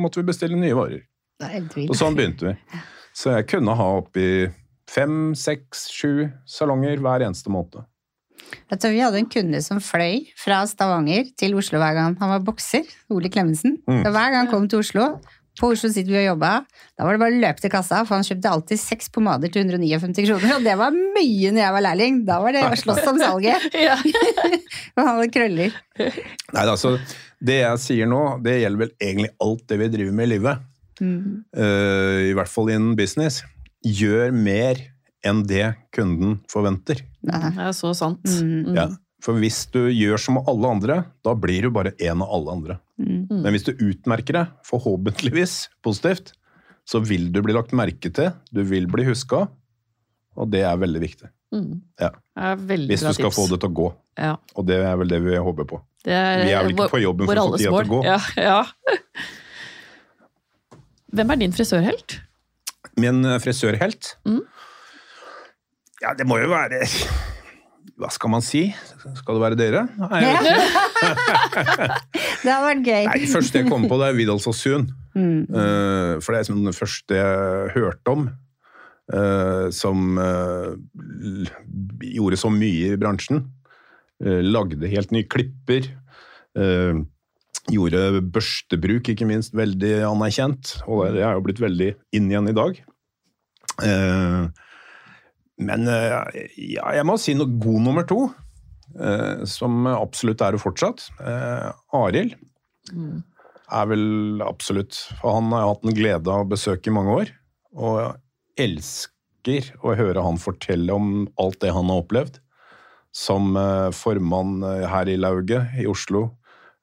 måtte 0.00 0.20
vi 0.20 0.28
bestille 0.28 0.58
nye 0.60 0.76
varer. 0.76 1.04
Er 1.44 1.62
Og 1.86 1.94
sånn 1.96 2.16
begynte 2.18 2.50
vi. 2.50 2.80
Så 3.16 3.32
jeg 3.36 3.46
kunne 3.50 3.76
ha 3.78 3.86
oppi 4.00 4.48
fem, 4.88 5.32
seks, 5.38 5.88
sju 5.94 6.28
salonger 6.48 7.00
hver 7.02 7.24
eneste 7.26 7.52
måned. 7.52 7.86
Jeg 8.68 8.80
tror 8.80 8.92
vi 8.94 9.00
hadde 9.02 9.20
en 9.20 9.28
kunde 9.28 9.60
som 9.64 9.80
fløy 9.82 10.28
fra 10.38 10.60
Stavanger 10.68 11.28
til 11.40 11.56
Oslo 11.58 11.80
hver 11.80 11.96
gang 11.96 12.14
han 12.20 12.32
var 12.32 12.44
bokser. 12.44 12.86
Ole 13.12 13.30
Klemetsen. 13.32 13.78
Mm. 13.88 14.02
Og 14.04 14.12
Hver 14.14 14.32
gang 14.32 14.38
han 14.44 14.52
kom 14.52 14.68
til 14.70 14.80
Oslo, 14.84 15.08
på 15.58 15.72
Oslo 15.74 15.90
sitter 15.92 16.14
vi 16.14 16.20
og 16.22 16.26
jobba, 16.32 16.52
da 16.96 17.06
var 17.06 17.16
det 17.16 17.22
bare 17.22 17.34
å 17.34 17.40
løpe 17.42 17.62
til 17.62 17.72
kassa, 17.72 18.00
for 18.06 18.16
han 18.16 18.26
kjøpte 18.26 18.52
alltid 18.52 18.80
seks 18.80 19.10
pomader 19.14 19.52
til 19.52 19.64
159 19.66 20.26
kroner, 20.28 20.54
og 20.56 20.66
det 20.66 20.76
var 20.80 20.94
mye 20.94 21.52
når 21.52 21.62
jeg 21.62 21.74
var 21.76 21.84
lærling. 21.86 22.20
Da 22.28 22.38
var 22.44 22.56
det 22.56 22.64
å 22.66 22.72
slåss 22.84 23.04
om 23.12 23.22
salget. 23.22 23.68
Ja. 23.88 23.94
Og 24.98 25.00
han 25.00 25.08
hadde 25.08 25.30
krøller. 25.32 25.74
Nei, 25.98 26.62
altså, 26.64 26.96
det 27.44 27.60
jeg 27.60 27.80
sier 27.82 28.08
nå, 28.10 28.22
det 28.42 28.58
gjelder 28.58 28.82
vel 28.86 28.92
egentlig 28.96 29.30
alt 29.44 29.64
det 29.70 29.78
vi 29.80 29.88
driver 29.92 30.16
med 30.18 30.26
i 30.28 30.32
livet. 30.32 30.64
Mm. 30.98 31.44
Uh, 31.54 32.18
I 32.30 32.34
hvert 32.36 32.50
fall 32.50 32.72
innen 32.74 32.96
business. 32.98 33.42
Gjør 33.86 34.34
mer 34.34 34.80
enn 35.26 35.44
det 35.46 35.70
kunden 35.94 36.38
forventer. 36.50 37.04
Nei. 37.26 37.52
Det 37.54 37.68
er 37.68 37.76
så 37.76 37.92
sant. 37.96 38.26
Mm. 38.26 38.74
Ja. 38.76 38.88
For 39.24 39.34
hvis 39.42 39.64
du 39.74 39.80
gjør 39.90 40.18
som 40.22 40.36
alle 40.44 40.68
andre, 40.70 40.96
da 41.26 41.32
blir 41.34 41.62
du 41.66 41.70
bare 41.74 41.90
en 42.06 42.22
av 42.22 42.30
alle 42.36 42.50
andre. 42.54 42.76
Mm. 43.02 43.24
Men 43.42 43.50
hvis 43.54 43.64
du 43.66 43.72
utmerker 43.74 44.32
deg, 44.38 44.46
forhåpentligvis 44.68 45.54
positivt, 45.82 46.32
så 46.88 47.00
vil 47.04 47.26
du 47.34 47.40
bli 47.44 47.52
lagt 47.56 47.72
merke 47.76 48.10
til, 48.14 48.30
du 48.54 48.62
vil 48.64 48.86
bli 48.90 49.04
huska, 49.08 49.48
og 50.38 50.50
det 50.54 50.62
er 50.64 50.78
veldig 50.78 51.00
viktig. 51.02 51.28
Mm. 51.52 51.80
Ja. 51.98 52.10
Hvis 52.62 53.02
du 53.02 53.10
skal 53.16 53.32
få 53.34 53.48
det 53.50 53.58
til 53.64 53.70
å 53.72 53.76
gå. 53.80 53.88
Ja. 54.20 54.34
Og 54.54 54.62
det 54.68 54.78
er 54.84 54.96
vel 55.00 55.08
det 55.10 55.18
vi 55.24 55.34
håper 55.36 55.64
på. 55.68 55.80
Det 56.06 56.14
er, 56.14 56.44
Vi 56.46 56.52
er 56.54 56.62
vel 56.64 56.70
ikke 56.76 56.84
vår- 56.86 56.94
på 56.94 57.00
jobben 57.02 57.26
for 57.26 57.34
å 57.42 57.46
få 57.50 57.56
tida 57.58 57.70
til 57.74 57.74
å 57.74 57.90
gå. 57.90 58.00
Ja, 58.06 58.18
ja. 58.38 58.62
Hvem 61.18 61.30
er 61.32 61.36
din 61.40 61.52
frisørhelt? 61.56 62.18
Min 63.00 63.24
eh, 63.26 63.38
frisørhelt? 63.42 64.12
Mm. 64.28 64.42
Ja, 66.04 66.12
det 66.14 66.26
må 66.28 66.36
jo 66.38 66.48
være 66.52 66.84
Hva 67.98 68.10
skal 68.14 68.30
man 68.30 68.44
si? 68.44 68.68
Skal 69.18 69.36
det 69.36 69.42
være 69.42 69.58
dere? 69.58 69.84
Nei. 69.98 70.20
Det 72.38 72.52
har 72.52 72.62
vært 72.62 72.84
gøy. 72.86 73.04
Nei, 73.08 73.16
det 73.24 73.30
første 73.32 73.58
jeg 73.58 73.66
kom 73.66 73.88
på, 73.90 73.96
det 73.98 74.08
er 74.08 74.16
Vidal 74.16 74.38
Sassoon. 74.42 74.86
Mm. 75.18 75.50
Uh, 75.50 76.12
for 76.22 76.30
det 76.30 76.38
er 76.38 76.44
liksom 76.44 76.60
det 76.68 76.74
første 76.76 77.18
jeg 77.18 77.72
hørte 77.74 78.14
om. 78.14 78.28
Uh, 79.08 79.66
som 79.74 80.20
uh, 80.20 80.76
gjorde 82.04 82.38
så 82.38 82.52
mye 82.54 82.92
i 82.94 83.00
bransjen. 83.00 83.46
Lagde 84.18 84.90
helt 84.90 85.12
nye 85.14 85.26
klipper. 85.30 85.84
gjorde 87.70 88.00
børstebruk, 88.34 89.10
ikke 89.12 89.28
minst, 89.30 89.54
veldig 89.54 89.92
anerkjent. 90.08 90.72
Og 90.90 91.04
det 91.14 91.22
er 91.22 91.36
jo 91.36 91.44
blitt 91.46 91.62
veldig 91.62 91.92
inn 92.18 92.26
igjen 92.26 92.50
i 92.50 92.56
dag. 92.56 92.80
Eh, 93.84 94.48
men 95.58 95.88
eh, 95.90 96.46
ja, 96.74 96.92
jeg 96.94 97.06
må 97.08 97.16
si 97.20 97.34
noe 97.36 97.50
god 97.60 97.82
nummer 97.84 98.06
to, 98.08 98.28
eh, 98.98 99.44
som 99.48 99.86
absolutt 99.90 100.42
er 100.46 100.54
det 100.56 100.62
fortsatt. 100.62 101.08
Uh, 101.20 101.72
Arild 102.04 102.36
Mm. 102.88 103.18
er 103.68 103.84
vel 103.90 104.40
absolutt 104.40 104.96
For 105.18 105.34
han 105.34 105.50
har 105.52 105.60
jeg 105.60 105.68
hatt 105.68 105.82
en 105.84 105.96
glede 105.98 106.32
av 106.32 106.46
å 106.46 106.48
besøke 106.48 106.88
i 106.88 106.94
mange 106.96 107.12
år. 107.12 107.32
Og 107.76 107.98
jeg 108.00 108.64
elsker 108.64 109.68
å 109.84 109.92
høre 109.98 110.22
han 110.24 110.40
fortelle 110.40 110.94
om 110.96 111.26
alt 111.36 111.58
det 111.60 111.74
han 111.76 111.90
har 111.92 112.00
opplevd. 112.00 112.38
Som 113.12 113.58
eh, 113.60 113.90
formann 113.92 114.62
eh, 114.64 114.86
her 114.88 115.10
i 115.12 115.18
lauget 115.20 115.76
i 115.82 115.84
Oslo. 115.90 116.30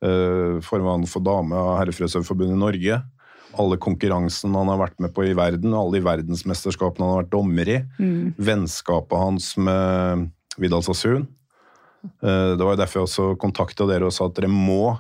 eh, 0.06 0.62
formann 0.62 1.08
for 1.10 1.26
dame- 1.26 1.58
og 1.58 1.80
herrefrøsøvforbundet 1.80 2.54
i 2.54 2.62
Norge. 2.62 3.02
Alle 3.58 3.78
konkurransene 3.82 4.58
han 4.60 4.68
har 4.74 4.82
vært 4.82 5.00
med 5.00 5.14
på 5.16 5.24
i 5.30 5.34
verden, 5.38 5.74
og 5.74 5.86
alle 5.88 6.00
de 6.00 6.06
verdensmesterskapene 6.08 7.06
han 7.06 7.14
har 7.16 7.24
vært 7.24 7.34
dommer 7.36 7.72
i. 7.72 7.78
Mm. 8.00 8.34
Vennskapet 8.38 9.18
hans 9.22 9.54
med 9.58 10.30
Vidal 10.60 10.84
Sassoon. 10.84 11.28
Eh, 12.22 12.56
Det 12.56 12.62
var 12.64 12.76
jo 12.76 12.82
derfor 12.84 13.00
jeg 13.02 13.08
også 13.10 13.30
kontakta 13.42 13.88
dere 13.90 14.06
og 14.10 14.14
sa 14.14 14.26
at 14.30 14.36
dere 14.38 14.52
må 14.52 14.98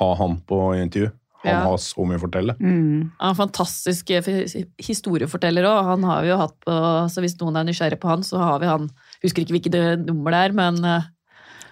ha 0.00 0.14
han 0.20 0.38
på 0.46 0.60
intervju. 0.80 1.10
Han 1.42 1.54
Ja. 1.54 1.60
har 1.64 1.78
så 1.80 2.04
mye 2.04 2.18
å 2.18 2.20
fortelle. 2.20 2.52
Mm. 2.60 3.12
Han 3.18 3.30
er 3.30 3.30
en 3.30 3.34
fantastisk 3.48 4.10
eh, 4.10 4.44
historieforteller 4.78 5.64
òg. 5.64 5.84
Han 5.88 6.02
har 6.04 6.20
vi 6.22 6.28
jo 6.28 6.36
hatt 6.36 6.56
på 6.66 6.74
Så 7.08 7.22
hvis 7.24 7.36
noen 7.40 7.56
er 7.56 7.64
nysgjerrig 7.64 7.98
på 7.98 8.08
han, 8.12 8.20
så 8.22 8.36
har 8.38 8.58
vi 8.60 8.66
han 8.66 8.90
Husker 9.22 9.42
ikke 9.44 9.56
hvilket 9.56 10.04
nummer 10.06 10.30
det 10.36 10.42
er, 10.50 10.52
men 10.52 10.84
eh, 10.84 11.02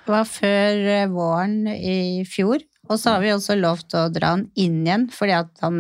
Det 0.07 0.15
var 0.15 0.25
før 0.25 0.89
eh, 0.89 1.07
våren 1.13 1.67
i 1.69 2.25
fjor, 2.25 2.59
og 2.89 2.99
så 2.99 3.15
har 3.17 3.21
vi 3.25 3.35
også 3.37 3.55
lovt 3.61 3.95
å 3.95 4.09
dra 4.13 4.35
han 4.37 4.49
inn 4.57 4.81
igjen, 4.87 5.07
fordi 5.13 5.35
at 5.37 5.51
han, 5.65 5.79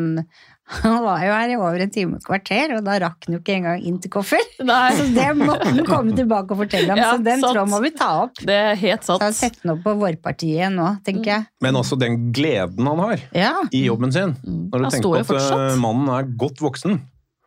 han 0.83 0.97
var 1.05 1.23
jo 1.25 1.33
her 1.33 1.49
i 1.55 1.57
over 1.57 1.81
en 1.81 1.91
time 1.95 2.17
og 2.17 2.21
et 2.21 2.27
kvarter, 2.29 2.75
og 2.77 2.83
da 2.85 2.99
rakk 3.01 3.25
han 3.27 3.37
jo 3.37 3.41
ikke 3.41 3.55
engang 3.57 3.83
inn 3.89 3.99
til 4.05 4.13
koffer. 4.13 4.43
Nei, 4.69 4.91
Så 4.99 5.07
det 5.17 5.29
måtte 5.41 5.65
han 5.71 5.81
komme 5.89 6.13
tilbake 6.19 6.53
og 6.53 6.61
fortelle 6.65 6.93
om, 6.93 7.01
Ja, 7.01 7.11
så 7.17 7.25
den 7.25 7.41
sant. 7.41 7.55
tråden 7.57 7.73
må 7.73 7.81
vi 7.87 7.91
ta 7.97 8.11
opp. 8.27 8.43
det 8.45 8.59
er 8.69 8.75
helt 8.83 9.09
Så 9.09 9.17
sett 9.33 9.57
den 9.63 9.73
opp 9.77 9.85
på 9.87 9.95
vårpartiet 10.03 10.73
nå, 10.75 10.91
tenker 11.09 11.33
jeg. 11.35 11.47
Men 11.65 11.81
også 11.81 11.97
den 11.99 12.29
gleden 12.37 12.87
han 12.93 12.99
har 13.07 13.23
Ja, 13.35 13.55
i 13.73 13.87
jobben 13.89 14.13
sin. 14.13 14.37
Mm. 14.45 14.67
Når 14.73 14.79
du 14.79 14.85
Han 14.85 14.93
tenker 14.93 15.09
på 15.09 15.15
at 15.17 15.25
eh, 15.25 15.31
fortsatt. 15.33 15.79
mannen 15.81 16.09
er 16.19 16.29
godt 16.45 16.61
voksen. 16.61 17.01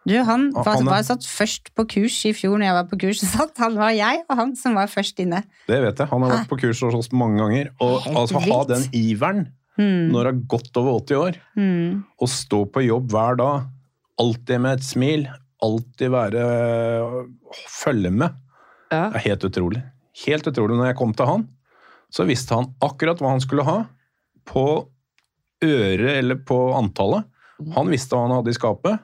Du, 0.08 0.16
han 0.26 0.48
var, 0.56 0.66
han 0.80 0.88
var 0.90 1.04
satt 1.06 1.26
først 1.30 1.70
på 1.78 1.86
kurs 1.94 2.16
i 2.26 2.32
fjor 2.34 2.58
når 2.58 2.66
jeg 2.66 2.78
var 2.80 2.88
på 2.90 2.98
kurs, 3.04 3.20
satt 3.36 3.58
han 3.62 3.76
var 3.78 3.92
jeg 3.94 4.24
og 4.28 4.38
han 4.40 4.56
som 4.58 4.74
var 4.80 4.90
først 4.90 5.20
inne. 5.22 5.44
Det 5.70 5.78
vet 5.84 6.00
jeg. 6.02 6.10
Han 6.10 6.26
har 6.26 6.32
vært 6.40 6.50
på 6.50 6.58
kurs 6.64 6.82
hos 6.82 6.98
oss 6.98 7.12
mange 7.14 7.38
ganger. 7.44 7.70
Og 7.86 8.08
altså, 8.16 8.42
ha 8.48 8.62
den 8.76 8.88
iveren 8.98 9.50
Mm. 9.80 10.10
når 10.12 10.26
du 10.28 10.30
er 10.30 10.40
godt 10.52 10.78
over 10.78 10.98
80 11.00 11.16
år, 11.16 11.38
Mm. 11.56 12.04
og 12.20 12.28
stå 12.30 12.58
på 12.76 12.82
jobb 12.84 13.08
hver 13.10 13.38
dag, 13.40 13.62
alltid 14.20 14.60
med 14.62 14.78
et 14.78 14.84
smil, 14.84 15.24
alltid 15.64 16.12
være 16.12 16.44
Følge 17.72 18.12
med. 18.12 18.36
Ja. 18.92 19.08
Det 19.10 19.22
er 19.22 19.26
helt 19.30 19.46
utrolig. 19.48 19.82
Helt 20.26 20.46
utrolig. 20.52 20.76
Når 20.78 20.90
jeg 20.92 20.98
kom 21.00 21.14
til 21.16 21.26
han, 21.26 21.48
så 22.12 22.26
visste 22.28 22.54
han 22.60 22.68
akkurat 22.84 23.20
hva 23.24 23.32
han 23.32 23.42
skulle 23.44 23.64
ha 23.66 23.78
på 24.46 24.66
øret 25.64 26.18
eller 26.20 26.36
på 26.48 26.60
antallet. 26.78 27.24
Han 27.76 27.92
visste 27.92 28.16
hva 28.16 28.26
han 28.28 28.36
hadde 28.40 28.52
i 28.54 28.58
skapet, 28.58 29.00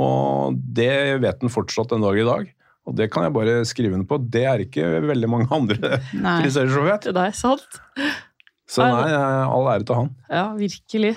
og 0.00 0.56
det 0.76 0.92
vet 1.22 1.42
han 1.44 1.52
fortsatt 1.52 1.92
den 1.92 2.04
dag 2.04 2.18
i 2.18 2.26
dag. 2.26 2.48
Og 2.88 2.96
det 2.98 3.10
kan 3.14 3.22
jeg 3.26 3.34
bare 3.36 3.58
skrive 3.68 3.94
under 3.94 4.08
på. 4.10 4.18
Det 4.32 4.42
er 4.48 4.64
ikke 4.64 4.88
veldig 5.06 5.28
mange 5.30 5.46
andre 5.54 6.00
Nei. 6.24 6.38
frisører 6.42 6.72
som 6.72 6.88
vet. 6.88 7.10
Det 7.14 7.26
er 7.28 7.36
sant. 7.38 7.76
Så 8.72 8.86
nei, 8.88 9.12
all 9.12 9.68
ære 9.74 9.84
til 9.86 9.98
han. 10.00 10.08
Ja, 10.32 10.46
virkelig. 10.56 11.12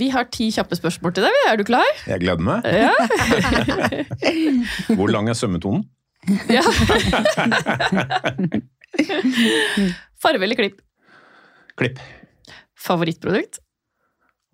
Vi 0.00 0.06
har 0.14 0.26
ti 0.30 0.48
kjappe 0.54 0.76
spørsmål 0.78 1.14
til 1.16 1.26
deg. 1.26 1.38
Er 1.50 1.58
du 1.58 1.64
klar? 1.66 1.86
Jeg 2.06 2.22
gleder 2.22 2.42
meg. 2.46 2.66
Ja. 2.66 2.94
Hvor 4.98 5.10
lang 5.10 5.28
er 5.30 5.34
sømmetonen? 5.38 5.82
ja. 6.56 6.62
Farve 10.20 10.44
eller 10.46 10.58
klipp? 10.58 10.78
Klipp. 11.80 11.98
Favorittprodukt? 12.80 13.58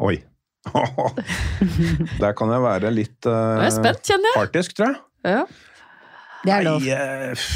Oi. 0.02 0.18
Der 2.22 2.36
kan 2.36 2.52
jeg 2.52 2.62
være 2.64 2.92
litt 2.94 3.28
er 3.28 3.64
jeg 3.66 3.72
uh, 3.72 3.76
spent, 3.78 4.02
kjenner 4.06 4.32
jeg. 4.32 4.38
partisk, 4.42 4.76
tror 4.78 4.92
jeg. 4.92 5.00
Ja. 5.26 5.42
Det 6.46 6.54
er 6.54 6.66
lov. 6.66 6.84
Nei, 6.84 6.94
eh, 6.94 7.46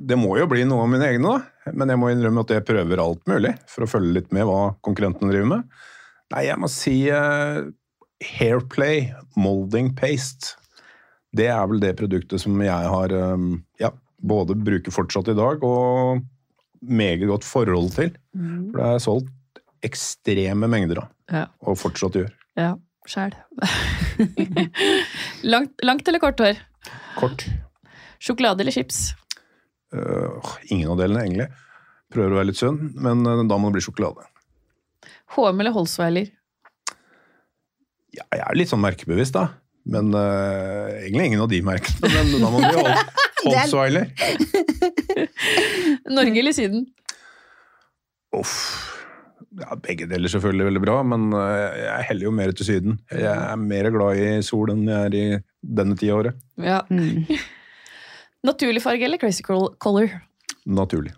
det 0.00 0.18
må 0.18 0.36
jo 0.40 0.46
bli 0.50 0.64
noe 0.68 0.86
av 0.86 0.92
mine 0.92 1.08
egne, 1.10 1.34
da. 1.36 1.72
Men 1.76 1.92
jeg 1.92 2.00
må 2.00 2.10
innrømme 2.12 2.44
at 2.46 2.54
jeg 2.54 2.66
prøver 2.66 3.02
alt 3.02 3.22
mulig 3.28 3.52
for 3.70 3.84
å 3.84 3.90
følge 3.90 4.14
litt 4.20 4.30
med 4.34 4.46
hva 4.48 4.60
konkurrentene 4.86 5.32
driver 5.32 5.50
med. 5.56 5.82
Nei, 6.34 6.46
jeg 6.48 6.58
må 6.62 6.70
si 6.72 6.96
uh, 7.12 7.66
Hairplay 8.38 9.10
molding 9.38 9.92
paste. 9.98 10.56
Det 11.36 11.50
er 11.52 11.66
vel 11.68 11.82
det 11.82 11.96
produktet 11.98 12.40
som 12.42 12.56
jeg 12.64 12.92
har 12.94 13.12
um, 13.12 13.58
ja, 13.82 13.92
både 14.24 14.56
bruker 14.56 14.94
fortsatt 14.94 15.28
i 15.30 15.36
dag 15.36 15.62
og 15.66 16.22
meget 16.80 17.26
godt 17.28 17.44
forhold 17.44 17.92
til. 17.96 18.14
Mm. 18.36 18.70
For 18.70 18.80
det 18.80 18.86
er 18.88 19.04
solgt 19.04 19.32
ekstreme 19.84 20.68
mengder 20.70 21.02
av, 21.04 21.08
Ja. 21.32 21.44
og 21.60 21.78
fortsatt 21.80 22.16
gjør. 22.18 22.30
Ja, 22.56 22.74
sjæl. 23.08 23.34
langt, 25.52 25.74
langt 25.84 26.08
eller 26.08 26.22
kort 26.22 26.40
hår? 26.40 26.58
Kort. 27.18 27.46
Sjokolade 28.22 28.64
eller 28.64 28.72
chips? 28.72 29.10
Uh, 29.94 30.40
ingen 30.72 30.90
av 30.90 30.98
delene, 31.00 31.22
egentlig. 31.26 31.48
Prøver 32.12 32.32
å 32.32 32.38
være 32.40 32.50
litt 32.52 32.60
sunn, 32.60 32.80
men 33.02 33.26
eh, 33.26 33.44
da 33.50 33.58
må 33.58 33.68
det 33.68 33.78
bli 33.80 33.84
sjokolade. 33.88 34.24
HM 35.34 35.60
eller 35.62 35.74
Holsweiler? 35.74 36.28
Ja, 38.16 38.24
jeg 38.32 38.42
er 38.46 38.56
litt 38.56 38.70
sånn 38.70 38.80
merkebevisst, 38.84 39.34
da. 39.36 39.48
Men 39.86 40.10
uh, 40.14 40.88
egentlig 41.02 41.28
ingen 41.30 41.42
av 41.44 41.50
de 41.50 41.60
merkene. 41.66 42.10
Men 42.10 42.32
da 42.42 42.50
må 42.50 42.62
det 42.62 42.72
bli 42.74 42.84
Holsweiler. 43.46 44.08
Norge 46.16 46.40
eller 46.42 46.54
Syden? 46.56 46.86
Uff. 48.34 48.54
Ja, 49.56 49.72
begge 49.80 50.04
deler 50.10 50.28
selvfølgelig 50.28 50.66
veldig 50.68 50.82
bra, 50.84 50.98
men 51.06 51.30
eh, 51.32 51.78
jeg 51.86 52.06
heller 52.10 52.28
jo 52.28 52.32
mer 52.36 52.52
til 52.56 52.68
Syden. 52.68 52.98
Jeg 53.08 53.32
er 53.32 53.56
mer 53.60 53.88
glad 53.94 54.20
i 54.20 54.28
sol 54.44 54.72
enn 54.74 54.84
jeg 54.84 55.08
er 55.08 55.16
i 55.16 55.24
denne 55.80 55.96
tida 55.96 56.12
av 56.12 56.24
året. 56.24 56.42
Ja. 56.60 56.82
Mm. 56.92 57.24
Naturlig 58.46 58.84
farge 58.84 59.08
eller 59.08 59.20
crazy 59.22 59.46
color? 59.46 60.12
Naturlig. 60.68 61.14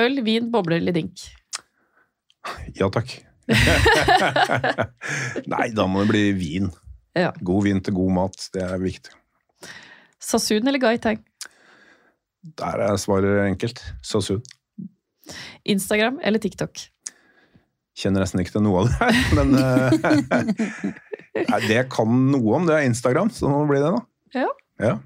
Øl, 0.00 0.22
vin, 0.24 0.48
bobler 0.54 0.80
eller 0.80 0.96
dink? 0.96 1.26
Ja 2.78 2.88
takk. 2.94 3.18
Nei, 5.52 5.66
da 5.76 5.88
må 5.90 6.04
det 6.04 6.10
bli 6.12 6.24
vin. 6.38 6.68
Ja. 7.18 7.32
God 7.44 7.66
vin 7.66 7.80
til 7.84 7.96
god 7.96 8.12
mat, 8.14 8.48
det 8.54 8.62
er 8.64 8.80
viktig. 8.80 9.12
Sasun 10.22 10.68
eller 10.68 10.80
Gaitang? 10.82 11.20
Der 12.58 12.84
er 12.88 12.96
svaret 13.00 13.42
enkelt. 13.48 13.82
Sasun. 14.06 14.42
Instagram 15.68 16.20
eller 16.24 16.40
TikTok? 16.40 16.78
Kjenner 17.98 18.22
nesten 18.22 18.40
ikke 18.44 18.54
til 18.54 18.62
noe 18.62 18.84
av 18.84 18.88
det 18.88 18.96
her, 19.00 19.20
men 19.34 19.54
eh, 19.58 19.90
nei, 21.50 21.60
Det 21.66 21.80
kan 21.90 22.12
noe 22.32 22.56
om, 22.60 22.66
det 22.68 22.76
er 22.78 22.86
Instagram, 22.86 23.30
så 23.34 23.50
nå 23.50 23.64
blir 23.70 23.82
det, 23.82 23.90
da. 23.96 24.02
Ja. 24.38 24.50
ja. 24.84 24.96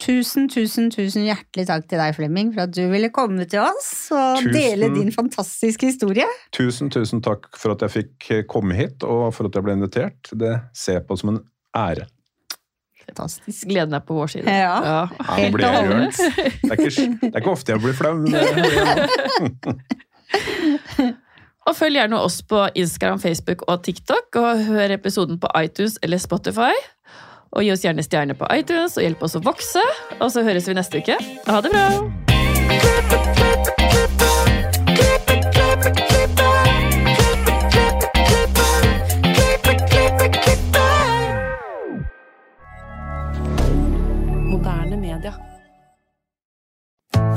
Tusen, 0.00 0.46
tusen, 0.48 0.86
tusen 0.94 1.26
hjertelig 1.26 1.66
takk 1.68 1.84
til 1.90 2.00
deg, 2.00 2.14
Flemming, 2.16 2.54
for 2.54 2.64
at 2.64 2.72
du 2.72 2.84
ville 2.88 3.10
komme 3.12 3.44
til 3.50 3.60
oss 3.66 3.90
og 4.16 4.38
Tusen- 4.40 4.54
dele 4.54 4.88
din 4.94 5.10
fantastiske 5.12 5.90
historie. 5.90 6.24
Tusen, 6.56 6.88
tusen 6.94 7.20
takk 7.26 7.50
for 7.60 7.74
at 7.74 7.84
jeg 7.84 7.92
fikk 7.98 8.30
komme 8.48 8.78
hit, 8.78 9.04
og 9.04 9.28
for 9.36 9.50
at 9.50 9.58
jeg 9.58 9.66
ble 9.66 9.76
invitert. 9.76 10.30
Det 10.32 10.54
ser 10.72 11.00
jeg 11.00 11.06
på 11.10 11.18
som 11.20 11.34
en 11.34 11.42
ære. 11.76 12.06
Fantastisk. 13.10 13.66
Gleden 13.68 13.98
er 13.98 14.02
på 14.06 14.14
vår 14.16 14.30
side. 14.38 14.46
Ja. 14.46 14.76
Ja, 14.86 15.00
Helt 15.34 15.58
og 15.58 15.74
holdent. 15.74 16.16
Det 16.16 16.70
er, 16.70 16.76
ikke, 16.78 17.06
det 17.20 17.32
er 17.34 17.40
ikke 17.42 17.52
ofte 17.58 17.74
jeg 17.74 17.82
blir 17.82 17.96
flau, 17.98 18.14
Og 21.68 21.76
følg 21.76 22.00
gjerne 22.00 22.18
oss 22.18 22.40
på 22.42 22.64
Instagram, 22.74 23.20
Facebook 23.20 23.62
og 23.68 23.82
TikTok, 23.84 24.36
og 24.40 24.64
hør 24.64 24.96
episoden 24.96 25.38
på 25.40 25.50
iTunes 25.60 25.98
eller 26.02 26.18
Spotify. 26.18 26.72
Og 27.50 27.66
gi 27.66 27.72
oss 27.74 27.84
gjerne 27.84 28.02
stjerner 28.06 28.38
på 28.38 28.48
iTunes 28.54 28.96
og 28.96 29.04
hjelp 29.04 29.22
oss 29.26 29.36
å 29.36 29.42
vokse. 29.44 29.82
Og 30.20 30.30
så 30.32 30.46
høres 30.46 30.68
vi 30.70 30.76
neste 30.78 31.02
uke. 31.02 31.18
Ha 31.46 31.60
det 31.60 31.74
bra! 31.74 31.86
Moderne 44.50 44.96
media. 44.96 45.34